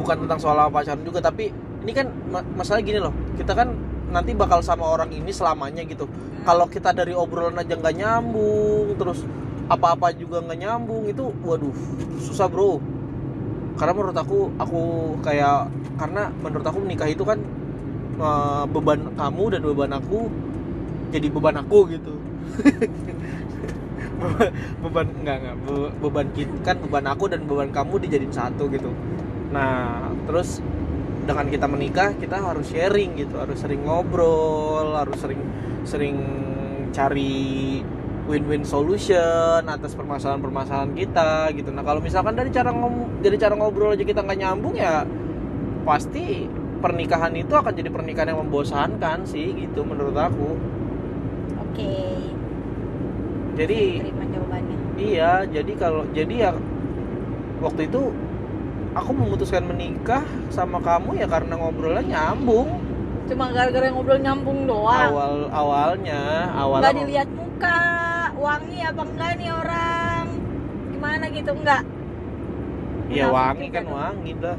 bukan 0.00 0.16
tentang 0.26 0.38
soal 0.40 0.56
pacaran 0.72 1.02
juga 1.04 1.20
tapi 1.20 1.52
ini 1.84 1.92
kan 1.96 2.06
ma- 2.32 2.46
masalah 2.56 2.80
gini 2.84 2.98
loh. 3.00 3.12
Kita 3.36 3.52
kan 3.56 3.68
nanti 4.10 4.32
bakal 4.34 4.60
sama 4.64 4.84
orang 4.88 5.10
ini 5.14 5.30
selamanya 5.30 5.82
gitu. 5.86 6.08
Kalau 6.46 6.66
kita 6.66 6.90
dari 6.96 7.12
obrolan 7.14 7.56
aja 7.60 7.76
nggak 7.76 7.94
nyambung 8.00 8.96
terus 8.96 9.24
apa-apa 9.70 10.10
juga 10.16 10.42
nggak 10.42 10.58
nyambung 10.66 11.04
itu 11.06 11.24
waduh 11.44 11.72
susah 12.20 12.48
bro. 12.50 12.80
Karena 13.78 13.92
menurut 13.96 14.16
aku 14.16 14.38
aku 14.60 14.80
kayak 15.24 15.70
karena 15.96 16.28
menurut 16.44 16.66
aku 16.66 16.78
menikah 16.84 17.08
itu 17.08 17.24
kan 17.24 17.38
eh, 18.20 18.64
beban 18.70 19.00
kamu 19.16 19.44
dan 19.56 19.60
beban 19.64 19.92
aku 19.96 20.28
jadi 21.14 21.28
beban 21.32 21.56
aku 21.60 21.78
gitu. 21.92 22.14
Beban 24.82 25.06
enggak 25.22 25.36
enggak 25.40 25.56
Be- 25.64 25.92
beban 26.02 26.26
kita 26.36 26.54
kan 26.66 26.76
beban 26.82 27.06
aku 27.08 27.24
dan 27.32 27.40
beban 27.48 27.70
kamu 27.72 27.94
dijadiin 28.04 28.32
satu 28.32 28.68
gitu 28.72 28.90
nah 29.50 30.08
terus 30.26 30.62
dengan 31.26 31.46
kita 31.50 31.66
menikah 31.66 32.14
kita 32.16 32.38
harus 32.38 32.70
sharing 32.70 33.18
gitu 33.18 33.38
harus 33.38 33.58
sering 33.58 33.82
ngobrol 33.82 34.94
harus 34.94 35.18
sering 35.20 35.42
sering 35.84 36.16
cari 36.90 37.82
win-win 38.30 38.62
solution 38.62 39.66
atas 39.66 39.98
permasalahan-permasalahan 39.98 40.94
kita 40.94 41.50
gitu. 41.58 41.74
Nah 41.74 41.82
kalau 41.82 41.98
misalkan 41.98 42.38
dari 42.38 42.54
cara 42.54 42.70
ngom 42.70 43.18
dari 43.18 43.34
cara 43.34 43.58
ngobrol 43.58 43.98
aja 43.98 44.06
kita 44.06 44.22
nggak 44.22 44.38
nyambung 44.38 44.78
ya 44.78 45.02
pasti 45.82 46.46
pernikahan 46.78 47.34
itu 47.34 47.50
akan 47.50 47.74
jadi 47.74 47.90
pernikahan 47.90 48.30
yang 48.30 48.40
membosankan 48.46 49.26
sih 49.26 49.50
gitu 49.58 49.82
menurut 49.82 50.14
aku. 50.14 50.54
Oke. 51.58 51.92
Jadi 53.58 53.80
terima 53.98 54.24
jawabannya. 54.30 54.76
Iya, 54.96 55.32
jadi 55.50 55.72
kalau 55.74 56.06
jadi 56.14 56.34
ya 56.48 56.50
waktu 57.60 57.90
itu 57.90 58.14
aku 58.92 59.10
memutuskan 59.12 59.62
menikah 59.64 60.20
sama 60.48 60.78
kamu 60.78 61.14
ya 61.14 61.26
karena 61.26 61.54
ngobrolnya 61.54 62.02
nyambung. 62.02 62.68
cuma 63.24 63.46
gara-gara 63.48 63.86
ngobrol 63.88 64.18
nyambung 64.18 64.66
doang 64.66 65.06
Awal 65.08 65.34
awalnya, 65.48 66.50
awalnya 66.50 66.82
nggak 66.82 66.96
dilihat 66.98 67.28
muka 67.30 67.78
wangi 68.34 68.78
apa 68.80 69.02
enggak 69.04 69.32
nih 69.38 69.50
orang 69.52 70.24
gimana 70.90 71.24
gitu 71.28 71.50
enggak 71.52 71.82
ya 73.06 73.24
Munafik 73.24 73.30
wangi 73.30 73.62
juga 73.62 73.70
kan 73.70 73.84
dong. 73.84 73.94
wangi 73.94 74.32
lah. 74.36 74.58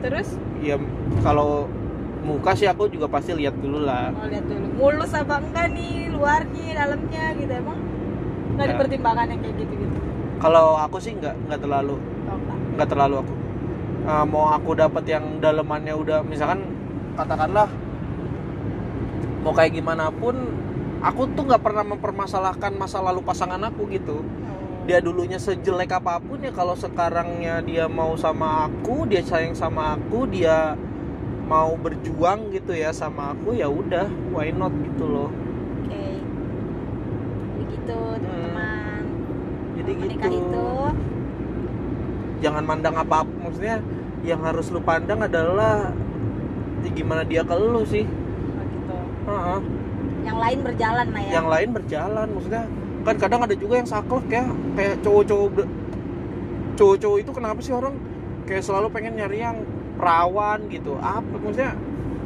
terus 0.00 0.28
Ya 0.60 0.76
kalau 1.20 1.68
muka 2.20 2.52
sih 2.52 2.64
aku 2.64 2.88
juga 2.88 3.04
pasti 3.06 3.32
lihat 3.32 3.52
dulu 3.54 3.80
lah. 3.80 4.08
mau 4.10 4.24
lihat 4.26 4.44
dulu 4.44 4.66
mulus 4.74 5.12
apa 5.12 5.36
enggak 5.38 5.66
nih 5.70 6.08
luarnya 6.08 6.68
dalamnya 6.74 7.24
gitu 7.34 7.52
emang 7.54 7.78
nggak 8.50 8.64
Ya. 8.64 8.70
dipertimbangkan 8.70 9.26
yang 9.28 9.40
kayak 9.40 9.56
gitu 9.56 9.72
gitu 9.76 9.96
Kalau 10.38 10.66
aku 10.74 10.96
sih 10.96 11.12
nggak 11.12 11.36
nggak 11.46 11.60
terlalu 11.60 11.96
nggak 12.72 12.88
terlalu 12.88 13.14
aku 13.20 13.34
Eh, 14.00 14.24
mau 14.24 14.48
aku 14.48 14.72
dapat 14.72 15.04
yang 15.04 15.44
dalemannya 15.44 15.92
udah 15.92 16.24
misalkan 16.24 16.64
katakanlah 17.20 17.68
mau 19.44 19.52
kayak 19.52 19.76
gimana 19.76 20.08
pun 20.08 20.56
aku 21.04 21.28
tuh 21.36 21.44
nggak 21.44 21.60
pernah 21.60 21.84
mempermasalahkan 21.84 22.80
masa 22.80 23.04
lalu 23.04 23.20
pasangan 23.20 23.60
aku 23.60 23.92
gitu. 23.92 24.24
Oh. 24.24 24.88
dia 24.88 25.04
dulunya 25.04 25.36
sejelek 25.36 25.92
apa 25.92 26.16
pun 26.16 26.40
ya 26.40 26.48
kalau 26.48 26.72
sekarangnya 26.72 27.60
dia 27.60 27.84
mau 27.92 28.16
sama 28.16 28.72
aku 28.72 29.04
dia 29.04 29.20
sayang 29.20 29.52
sama 29.52 30.00
aku 30.00 30.24
dia 30.24 30.80
mau 31.44 31.76
berjuang 31.76 32.48
gitu 32.56 32.72
ya 32.72 32.96
sama 32.96 33.36
aku 33.36 33.52
ya 33.52 33.68
udah 33.68 34.08
why 34.32 34.48
not 34.48 34.72
gitu 34.80 35.04
loh. 35.04 35.28
Oke. 35.84 36.24
Begitu 37.60 37.98
teman-teman. 38.16 39.02
Jadi 39.76 39.92
menikah 39.92 40.30
gitu. 40.32 40.40
itu 40.40 40.68
jangan 42.40 42.64
mandang 42.64 42.96
apa 42.96 43.24
apa 43.24 43.32
maksudnya 43.40 43.78
yang 44.24 44.40
harus 44.44 44.68
lu 44.68 44.80
pandang 44.84 45.20
adalah 45.24 45.92
ya 46.84 46.90
gimana 46.92 47.22
dia 47.24 47.44
ke 47.44 47.54
lu 47.56 47.84
sih. 47.84 48.04
Oh 48.04 48.64
gitu. 48.64 48.96
Heeh. 49.28 49.60
yang 50.20 50.36
lain 50.36 50.58
berjalan 50.60 51.06
lah 51.16 51.22
ya 51.24 51.30
yang 51.32 51.48
lain 51.48 51.68
berjalan 51.72 52.26
maksudnya 52.28 52.64
kan 53.08 53.16
kadang 53.16 53.40
ada 53.40 53.56
juga 53.56 53.80
yang 53.80 53.88
saklek 53.88 54.28
ya 54.28 54.44
kayak 54.76 55.00
cowok-cowok 55.00 55.64
cowok-cowok 56.76 57.18
itu 57.24 57.30
kenapa 57.32 57.58
sih 57.64 57.72
orang 57.72 57.96
kayak 58.44 58.64
selalu 58.64 58.88
pengen 58.92 59.16
nyari 59.16 59.40
yang 59.40 59.64
perawan 60.00 60.64
gitu? 60.72 60.96
Apa 60.96 61.34
maksudnya? 61.36 61.76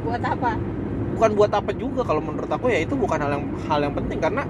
Buat 0.07 0.23
apa? 0.23 0.51
Bukan 1.15 1.31
buat 1.35 1.51
apa 1.51 1.71
juga 1.75 2.01
kalau 2.07 2.23
menurut 2.23 2.47
aku 2.47 2.71
ya 2.71 2.79
itu 2.83 2.95
bukan 2.95 3.19
hal 3.19 3.31
yang 3.35 3.45
hal 3.67 3.79
yang 3.83 3.93
penting 3.95 4.19
karena 4.19 4.43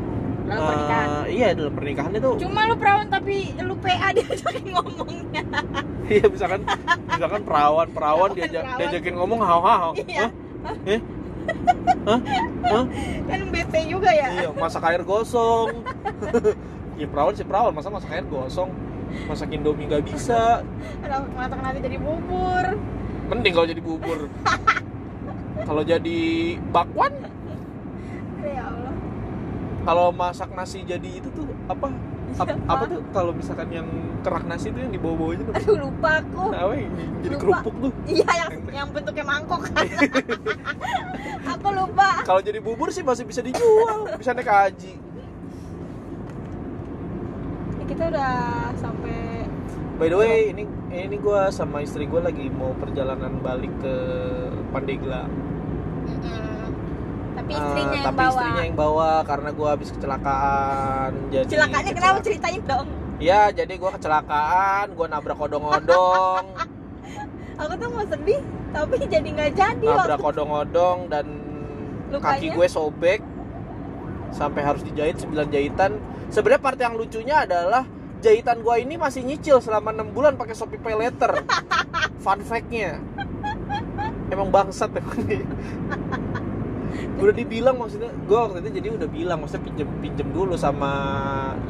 eh, 0.46 0.60
pernikahan 0.62 1.10
iya 1.28 1.48
dalam 1.54 1.74
pernikahan 1.74 2.12
itu 2.14 2.30
cuma 2.42 2.60
lu 2.70 2.76
perawan 2.78 3.08
tapi 3.10 3.36
lu 3.60 3.76
PA 3.82 4.08
dia 4.14 4.26
jadi 4.46 4.60
ngomongnya 4.70 5.44
iya 6.08 6.26
misalkan 6.30 6.62
misalkan 7.10 7.42
perawan 7.44 7.88
perawan 7.90 8.30
diajak 8.34 8.64
diajakin 8.78 9.14
ngomong 9.18 9.40
hau 9.42 9.62
hau 9.62 9.92
Iya. 10.06 10.30
Hah? 10.66 10.76
eh 10.90 11.02
Hah? 12.06 12.20
Hah? 12.66 12.86
kan 13.30 13.42
bete 13.54 13.80
juga 13.86 14.10
ya 14.10 14.28
iya 14.34 14.50
masak 14.54 14.84
air 14.90 15.02
gosong 15.06 15.70
ya 17.02 17.06
perawan 17.10 17.34
sih 17.36 17.46
perawan 17.46 17.74
masa 17.74 17.90
masak 17.90 18.10
air 18.14 18.26
gosong 18.26 18.70
masak 19.30 19.50
indomie 19.54 19.86
nggak 19.86 20.04
bisa 20.06 20.66
masak 21.38 21.60
nasi 21.62 21.80
jadi 21.80 21.98
bubur? 22.02 22.66
mending 23.30 23.54
kalau 23.54 23.68
jadi 23.70 23.82
bubur 23.82 24.20
kalau 25.70 25.82
jadi 25.82 26.20
bakwan. 26.70 27.14
Kalau 29.86 30.10
masak 30.10 30.50
nasi 30.52 30.82
jadi 30.82 31.10
itu 31.16 31.30
tuh 31.30 31.46
apa 31.68 31.94
apa, 32.36 32.52
Siapa? 32.52 32.68
apa 32.68 32.84
tuh 32.86 33.00
kalau 33.12 33.32
misalkan 33.32 33.70
yang 33.70 33.88
kerak 34.20 34.44
nasi 34.44 34.68
itu 34.68 34.80
yang 34.80 34.92
dibawa 34.92 35.14
bawanya 35.16 35.44
tuh 35.44 35.54
Aduh 35.56 35.78
lupa 35.80 36.10
aku. 36.20 36.44
apa 36.52 36.74
yang 36.74 36.92
jadi 37.22 37.32
Lupa. 37.32 37.42
kerupuk 37.62 37.76
tuh 37.80 37.92
Iya 38.06 38.32
yang 38.36 38.52
yang 38.74 38.88
bentuknya 38.90 39.24
mangkok 39.24 39.62
kan. 39.64 39.86
aku 41.54 41.68
lupa. 41.72 42.10
kalau 42.24 42.42
jadi 42.42 42.60
bubur 42.60 42.90
sih 42.90 43.02
masih 43.02 43.24
bisa 43.24 43.40
dijual 43.40 44.10
bisa 44.18 44.34
naik 44.34 44.46
haji 44.46 44.94
Ya, 47.78 47.84
kita 47.86 48.04
udah 48.10 48.34
sampai 48.74 49.46
by 49.96 50.08
the 50.08 50.18
way 50.18 50.50
ini 50.50 50.64
ini 50.90 51.16
gue 51.16 51.40
sama 51.52 51.80
istri 51.80 52.04
gue 52.04 52.18
lagi 52.18 52.50
mau 52.50 52.74
perjalanan 52.74 53.38
balik 53.40 53.70
ke 53.78 53.94
Pandeglang. 54.72 55.30
Tapi 57.36 57.52
Eh, 57.52 57.58
istrinya 57.58 57.92
yang 57.94 58.06
tapi 58.06 58.18
bawa. 58.18 58.32
istrinya 58.34 58.64
yang 58.64 58.78
bawa 58.78 59.10
karena 59.22 59.50
gue 59.52 59.68
habis 59.68 59.90
kecelakaan 59.92 61.12
jadi 61.30 61.46
Celakanya 61.48 61.92
kenapa 61.92 62.18
ceritain 62.22 62.62
dong? 62.64 62.88
ya 63.16 63.48
jadi 63.50 63.74
gue 63.74 63.92
kecelakaan 63.92 64.86
gue 64.92 65.06
nabrak 65.06 65.38
odong-odong 65.38 66.44
Aku 67.56 67.72
tuh 67.74 67.88
mau 67.88 68.04
sedih, 68.04 68.44
tapi 68.70 68.96
jadi 69.02 69.24
nggak 69.26 69.52
jadi 69.54 69.86
nabrak 69.86 70.20
odong-odong 70.22 71.08
dan 71.08 71.26
kaki 72.12 72.20
Lukanya? 72.46 72.52
gue 72.54 72.68
sobek 72.70 73.20
sampai 74.30 74.62
harus 74.62 74.82
dijahit 74.82 75.16
9 75.18 75.32
jahitan 75.48 75.96
sebenarnya 76.28 76.60
part 76.62 76.76
yang 76.78 76.94
lucunya 76.94 77.36
adalah 77.42 77.88
jahitan 78.18 78.60
gue 78.60 78.76
ini 78.78 78.96
masih 78.96 79.22
nyicil 79.22 79.60
selama 79.60 79.92
6 79.94 80.12
bulan 80.12 80.36
pakai 80.36 80.52
Shopee 80.52 80.76
Pay 80.78 80.96
Later 80.98 81.32
fun 82.24 82.40
fact-nya 82.42 83.00
emang 84.28 84.50
bangsat 84.50 84.92
emang 84.92 85.20
dia 85.24 85.44
udah 87.16 87.32
dibilang 87.32 87.76
maksudnya 87.80 88.12
gue 88.12 88.36
waktu 88.36 88.60
itu 88.60 88.70
jadi 88.76 88.88
udah 89.00 89.08
bilang 89.08 89.38
maksudnya 89.40 89.64
pinjem 89.72 89.88
pinjem 90.04 90.28
dulu 90.36 90.60
sama 90.60 90.92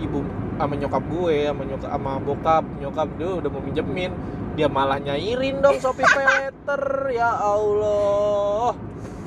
ibu 0.02 0.26
sama 0.58 0.74
nyokap 0.74 1.04
gue 1.06 1.36
sama 1.46 1.62
nyokap 1.70 1.90
sama 1.94 2.12
bokap 2.18 2.64
nyokap 2.82 3.08
dia 3.18 3.30
udah 3.42 3.50
mau 3.54 3.62
minjemin. 3.62 4.12
Dia 4.56 4.72
malah 4.72 5.04
nyairin 5.04 5.60
dong 5.60 5.84
Shopee 5.84 6.08
Pay 6.16 6.26
Later 6.26 6.84
ya 7.12 7.28
Allah. 7.28 8.72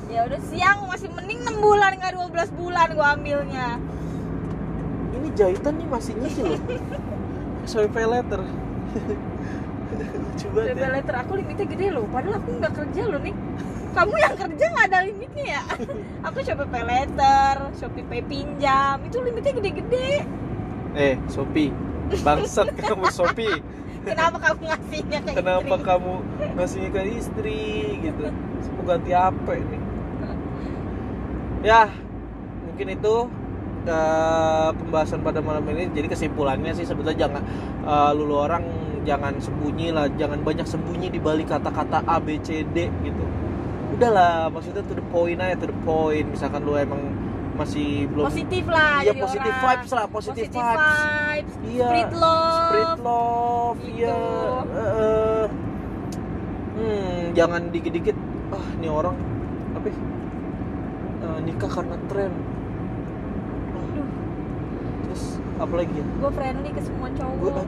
Ya 0.09 0.25
udah 0.25 0.41
siang 0.49 0.89
masih 0.89 1.13
mending 1.13 1.45
6 1.45 1.61
bulan 1.61 2.01
nggak 2.01 2.17
12 2.17 2.57
bulan 2.57 2.87
gua 2.97 3.07
ambilnya. 3.13 3.77
ini 5.19 5.35
jahitan 5.35 5.75
nih 5.83 5.89
masih 5.91 6.15
nyicil 6.15 6.55
loh 6.55 6.61
Shopee 7.67 7.91
Pay 7.91 8.07
Later 8.07 8.41
coba 10.39 10.61
deh 10.71 10.89
letter 10.89 11.15
aku 11.17 11.33
limitnya 11.39 11.67
gede 11.67 11.89
loh, 11.91 12.05
padahal 12.09 12.39
aku 12.41 12.49
nggak 12.61 12.73
kerja 12.77 13.03
loh 13.09 13.21
nih. 13.21 13.35
Kamu 13.99 14.15
yang 14.15 14.35
kerja 14.39 14.65
nggak 14.71 14.87
ada 14.95 14.99
limitnya 15.03 15.45
ya? 15.59 15.63
aku 16.31 16.39
Shopee 16.47 16.71
Pay 16.71 16.85
letter, 16.87 17.55
Shopee 17.75 18.07
Pay 18.07 18.23
pinjam, 18.31 19.03
itu 19.03 19.19
limitnya 19.19 19.53
gede-gede. 19.59 20.23
eh 20.95 21.19
Shopee. 21.27 21.75
Bangsat 22.23 22.79
kamu 22.79 23.11
Shopee. 23.11 23.59
Kenapa 24.07 24.39
kamu 24.39 24.71
ngasihnya 24.71 25.19
ke 25.27 25.31
kenapa 25.35 25.75
istri? 25.75 25.83
kamu 25.91 26.13
ngasihnya 26.55 26.91
ke 26.95 27.01
istri 27.19 27.63
gitu? 28.07 28.23
Mau 28.79 28.83
ganti 28.87 29.11
HP 29.11 29.47
nih. 29.67 29.83
Ya 31.67 31.91
mungkin 32.71 32.87
itu 32.95 33.15
eh, 33.83 34.71
pembahasan 34.79 35.27
pada 35.27 35.43
malam 35.43 35.67
ini. 35.75 35.91
Jadi 35.91 36.07
kesimpulannya 36.07 36.71
sih 36.79 36.87
sebetulnya 36.87 37.27
jangan 37.27 37.43
eh, 37.83 38.11
lulu 38.15 38.47
orang 38.47 38.63
jangan 39.03 39.35
sembunyi 39.43 39.91
lah. 39.91 40.07
Jangan 40.15 40.47
banyak 40.47 40.71
sembunyi 40.71 41.11
di 41.11 41.19
balik 41.19 41.51
kata-kata 41.51 42.07
A 42.07 42.23
B 42.23 42.39
C 42.39 42.63
D 42.63 42.87
gitu 43.03 43.38
udahlah 43.99 44.47
maksudnya 44.49 44.81
to 44.81 44.95
the 44.95 45.03
point 45.11 45.39
aja 45.39 45.59
to 45.59 45.67
the 45.67 45.79
point 45.83 46.27
misalkan 46.31 46.63
lu 46.63 46.73
emang 46.73 47.03
masih 47.59 48.07
belum 48.09 48.31
Positif 48.31 48.65
lah. 48.71 49.03
Iya, 49.03 49.19
orang. 49.19 49.59
vibes 49.59 49.91
lah, 49.91 50.07
positive 50.07 50.47
vibes. 50.47 51.01
vibes. 51.03 51.55
Iya. 51.67 51.87
Spread 51.91 52.13
love. 52.15 52.55
Spread 52.63 52.99
love, 53.03 53.79
Gitu. 53.83 53.99
iya. 53.99 54.15
Heeh. 54.71 55.45
hmm, 56.73 57.19
jangan 57.35 57.63
dikit-dikit. 57.69 58.15
Ah, 58.49 58.67
ini 58.79 58.87
orang 58.87 59.19
apa? 59.75 59.91
Eh, 59.91 61.39
nikah 61.43 61.67
karena 61.69 61.99
tren. 62.07 62.31
Aduh, 63.75 64.07
Terus 65.03 65.23
apa 65.59 65.75
lagi 65.75 65.93
ya? 65.93 66.05
gue 66.07 66.31
friendly 66.31 66.71
ke 66.71 66.81
semua 66.81 67.09
cowok. 67.11 67.67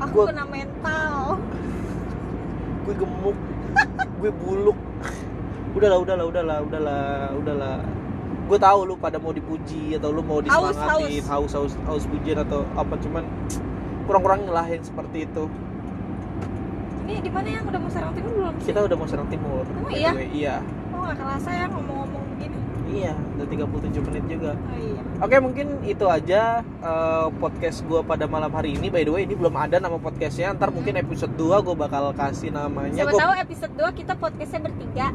Aku 0.00 0.14
gua- 0.16 0.26
kena 0.26 0.44
mental. 0.48 1.36
gue 2.84 2.94
gemuk, 2.96 3.36
gue 4.18 4.30
buluk. 4.34 4.78
Udahlah, 5.74 5.98
udahlah, 5.98 6.24
udahlah, 6.30 6.58
udahlah, 6.62 7.04
udahlah. 7.34 7.76
Gue 8.44 8.58
tahu 8.60 8.78
lu 8.86 8.94
pada 8.94 9.18
mau 9.18 9.34
dipuji 9.34 9.98
atau 9.98 10.14
lu 10.14 10.22
mau 10.22 10.38
disemangatin, 10.38 11.24
haus, 11.26 11.50
haus, 11.56 11.72
haus 11.88 12.04
pujian 12.06 12.38
atau 12.44 12.62
apa 12.78 12.94
cuman 13.00 13.24
kurang-kurangnya 14.06 14.52
lah 14.54 14.66
yang 14.70 14.84
seperti 14.84 15.26
itu. 15.26 15.50
Ini 17.04 17.20
di 17.20 17.30
mana 17.32 17.48
yang 17.50 17.64
udah 17.66 17.80
mau 17.80 17.90
Serang 17.90 18.12
Timur 18.14 18.32
belum 18.38 18.54
sih? 18.60 18.66
Kita 18.70 18.80
udah 18.86 18.96
mau 18.96 19.08
serang 19.08 19.28
timur. 19.28 19.64
The 19.66 19.92
iya? 19.92 20.12
Iya. 20.14 20.56
Oh 20.94 21.04
nggak 21.04 21.16
kerasa 21.20 21.50
ya 21.52 21.66
ngomong-ngomong 21.68 22.24
begini. 22.36 22.56
Iya, 22.94 23.12
udah 23.16 23.46
37 23.50 24.06
menit 24.08 24.24
juga. 24.30 24.52
Oh 24.54 24.78
iya. 24.78 25.02
Oke, 25.20 25.36
mungkin 25.40 25.66
itu 25.84 26.06
aja 26.06 26.62
eh, 26.62 27.26
podcast 27.42 27.82
gue 27.84 28.00
pada 28.06 28.24
malam 28.24 28.52
hari 28.54 28.76
ini. 28.76 28.88
By 28.88 29.04
the 29.04 29.12
way, 29.12 29.24
ini 29.26 29.34
belum 29.36 29.52
ada 29.56 29.80
nama 29.82 29.98
podcastnya. 29.98 30.54
Ntar 30.54 30.70
mungkin 30.70 30.96
episode 31.00 31.34
2 31.34 31.64
gue 31.64 31.74
bakal 31.76 32.12
kasih 32.14 32.54
namanya. 32.54 33.04
Siapa 33.04 33.12
Gua- 33.12 33.22
tahu 33.24 33.32
episode 33.40 33.74
2 33.74 33.98
kita 34.00 34.12
podcastnya 34.16 34.60
bertiga. 34.64 35.06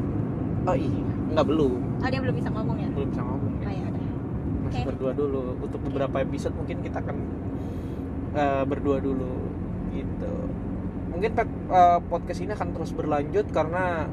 Oh 0.62 0.72
iya, 0.72 1.02
nggak 1.30 1.46
belum. 1.46 1.72
Oh 1.98 2.08
dia 2.08 2.20
belum 2.20 2.34
bisa 2.34 2.48
ngomong 2.48 2.76
ya? 2.76 2.88
Belum 2.90 3.08
bisa 3.08 3.22
ngomong. 3.22 3.52
Oh 3.54 3.62
Ya. 3.62 3.70
ya 3.72 3.86
udah. 3.86 4.04
Masih 4.60 4.68
Oke. 4.76 4.88
berdua 4.88 5.12
dulu. 5.12 5.42
Untuk 5.58 5.80
beberapa 5.82 6.16
episode 6.18 6.54
mungkin 6.54 6.76
kita 6.80 6.98
akan 6.98 7.16
eh, 8.32 8.64
berdua 8.64 8.96
dulu 8.98 9.32
gitu. 9.90 10.32
Mungkin 11.08 11.30
eh, 11.34 11.98
podcast 12.04 12.40
ini 12.40 12.52
akan 12.52 12.68
terus 12.70 12.90
berlanjut 12.90 13.46
karena 13.48 14.06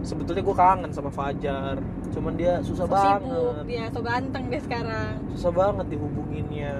sebetulnya 0.00 0.42
gue 0.42 0.56
kangen 0.56 0.90
sama 0.90 1.08
Fajar. 1.08 1.78
Cuman 2.10 2.34
dia 2.34 2.58
susah 2.60 2.84
So 2.84 2.92
banget. 2.92 3.22
sibuk 3.22 3.56
dia, 3.64 3.84
so 3.88 4.00
ganteng 4.00 4.44
dia 4.46 4.60
sekarang. 4.60 5.10
susah 5.30 5.50
banget 5.50 5.86
dihubunginnya 5.90 6.74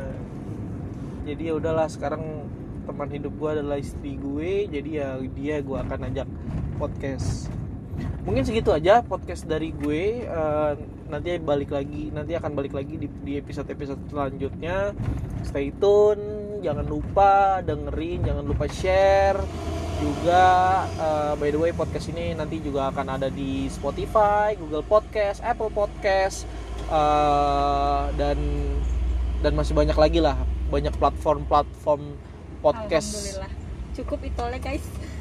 jadi 1.25 1.43
ya 1.43 1.55
udahlah 1.57 1.89
sekarang 1.89 2.45
teman 2.85 3.09
hidup 3.09 3.33
gue 3.33 3.51
adalah 3.51 3.81
istri 3.81 4.15
gue 4.15 4.69
jadi 4.69 4.91
ya 4.93 5.09
dia 5.27 5.57
gue 5.59 5.73
akan 5.75 6.01
ajak 6.07 6.29
podcast 6.77 7.49
mungkin 8.25 8.43
segitu 8.43 8.73
aja 8.73 9.05
podcast 9.05 9.45
dari 9.45 9.71
gue. 9.71 10.25
Eh, 10.25 10.73
nanti 11.09 11.39
balik 11.39 11.71
lagi 11.71 12.11
nanti 12.11 12.35
akan 12.35 12.57
balik 12.57 12.75
lagi 12.75 12.99
di, 12.99 13.07
di 13.23 13.39
episode 13.39 13.69
episode 13.71 14.01
selanjutnya. 14.09 14.97
Stay 15.45 15.71
tune 15.77 16.59
jangan 16.65 16.89
lupa 16.89 17.61
dengerin 17.61 18.25
jangan 18.25 18.45
lupa 18.45 18.65
share. 18.67 19.39
Juga 20.01 20.45
eh, 20.89 21.33
by 21.39 21.49
the 21.53 21.61
way 21.61 21.73
podcast 21.77 22.11
ini 22.11 22.35
nanti 22.35 22.59
juga 22.59 22.91
akan 22.91 23.21
ada 23.21 23.29
di 23.31 23.69
Spotify, 23.71 24.57
Google 24.59 24.85
Podcast, 24.85 25.45
Apple 25.45 25.71
Podcast 25.71 26.49
eh, 26.89 28.05
dan 28.17 28.39
dan 29.45 29.53
masih 29.53 29.77
banyak 29.77 29.95
lagi 29.95 30.25
lah. 30.25 30.41
Banyak 30.73 30.97
platform-platform 30.97 32.03
podcast. 32.65 33.13
Alhamdulillah. 33.13 33.53
Cukup 33.95 34.21
itu 34.27 34.43
guys. 34.59 35.14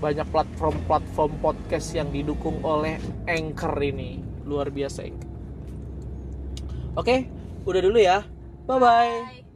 Banyak 0.00 0.26
platform-platform 0.32 1.32
podcast 1.44 1.92
yang 1.92 2.08
didukung 2.08 2.64
oleh 2.64 2.96
Anchor 3.28 3.76
ini 3.84 4.24
luar 4.48 4.72
biasa. 4.72 5.06
Oke, 6.96 7.28
udah 7.68 7.80
dulu 7.84 7.98
ya. 8.00 8.24
Bye. 8.66 8.80
Bye. 8.80 9.49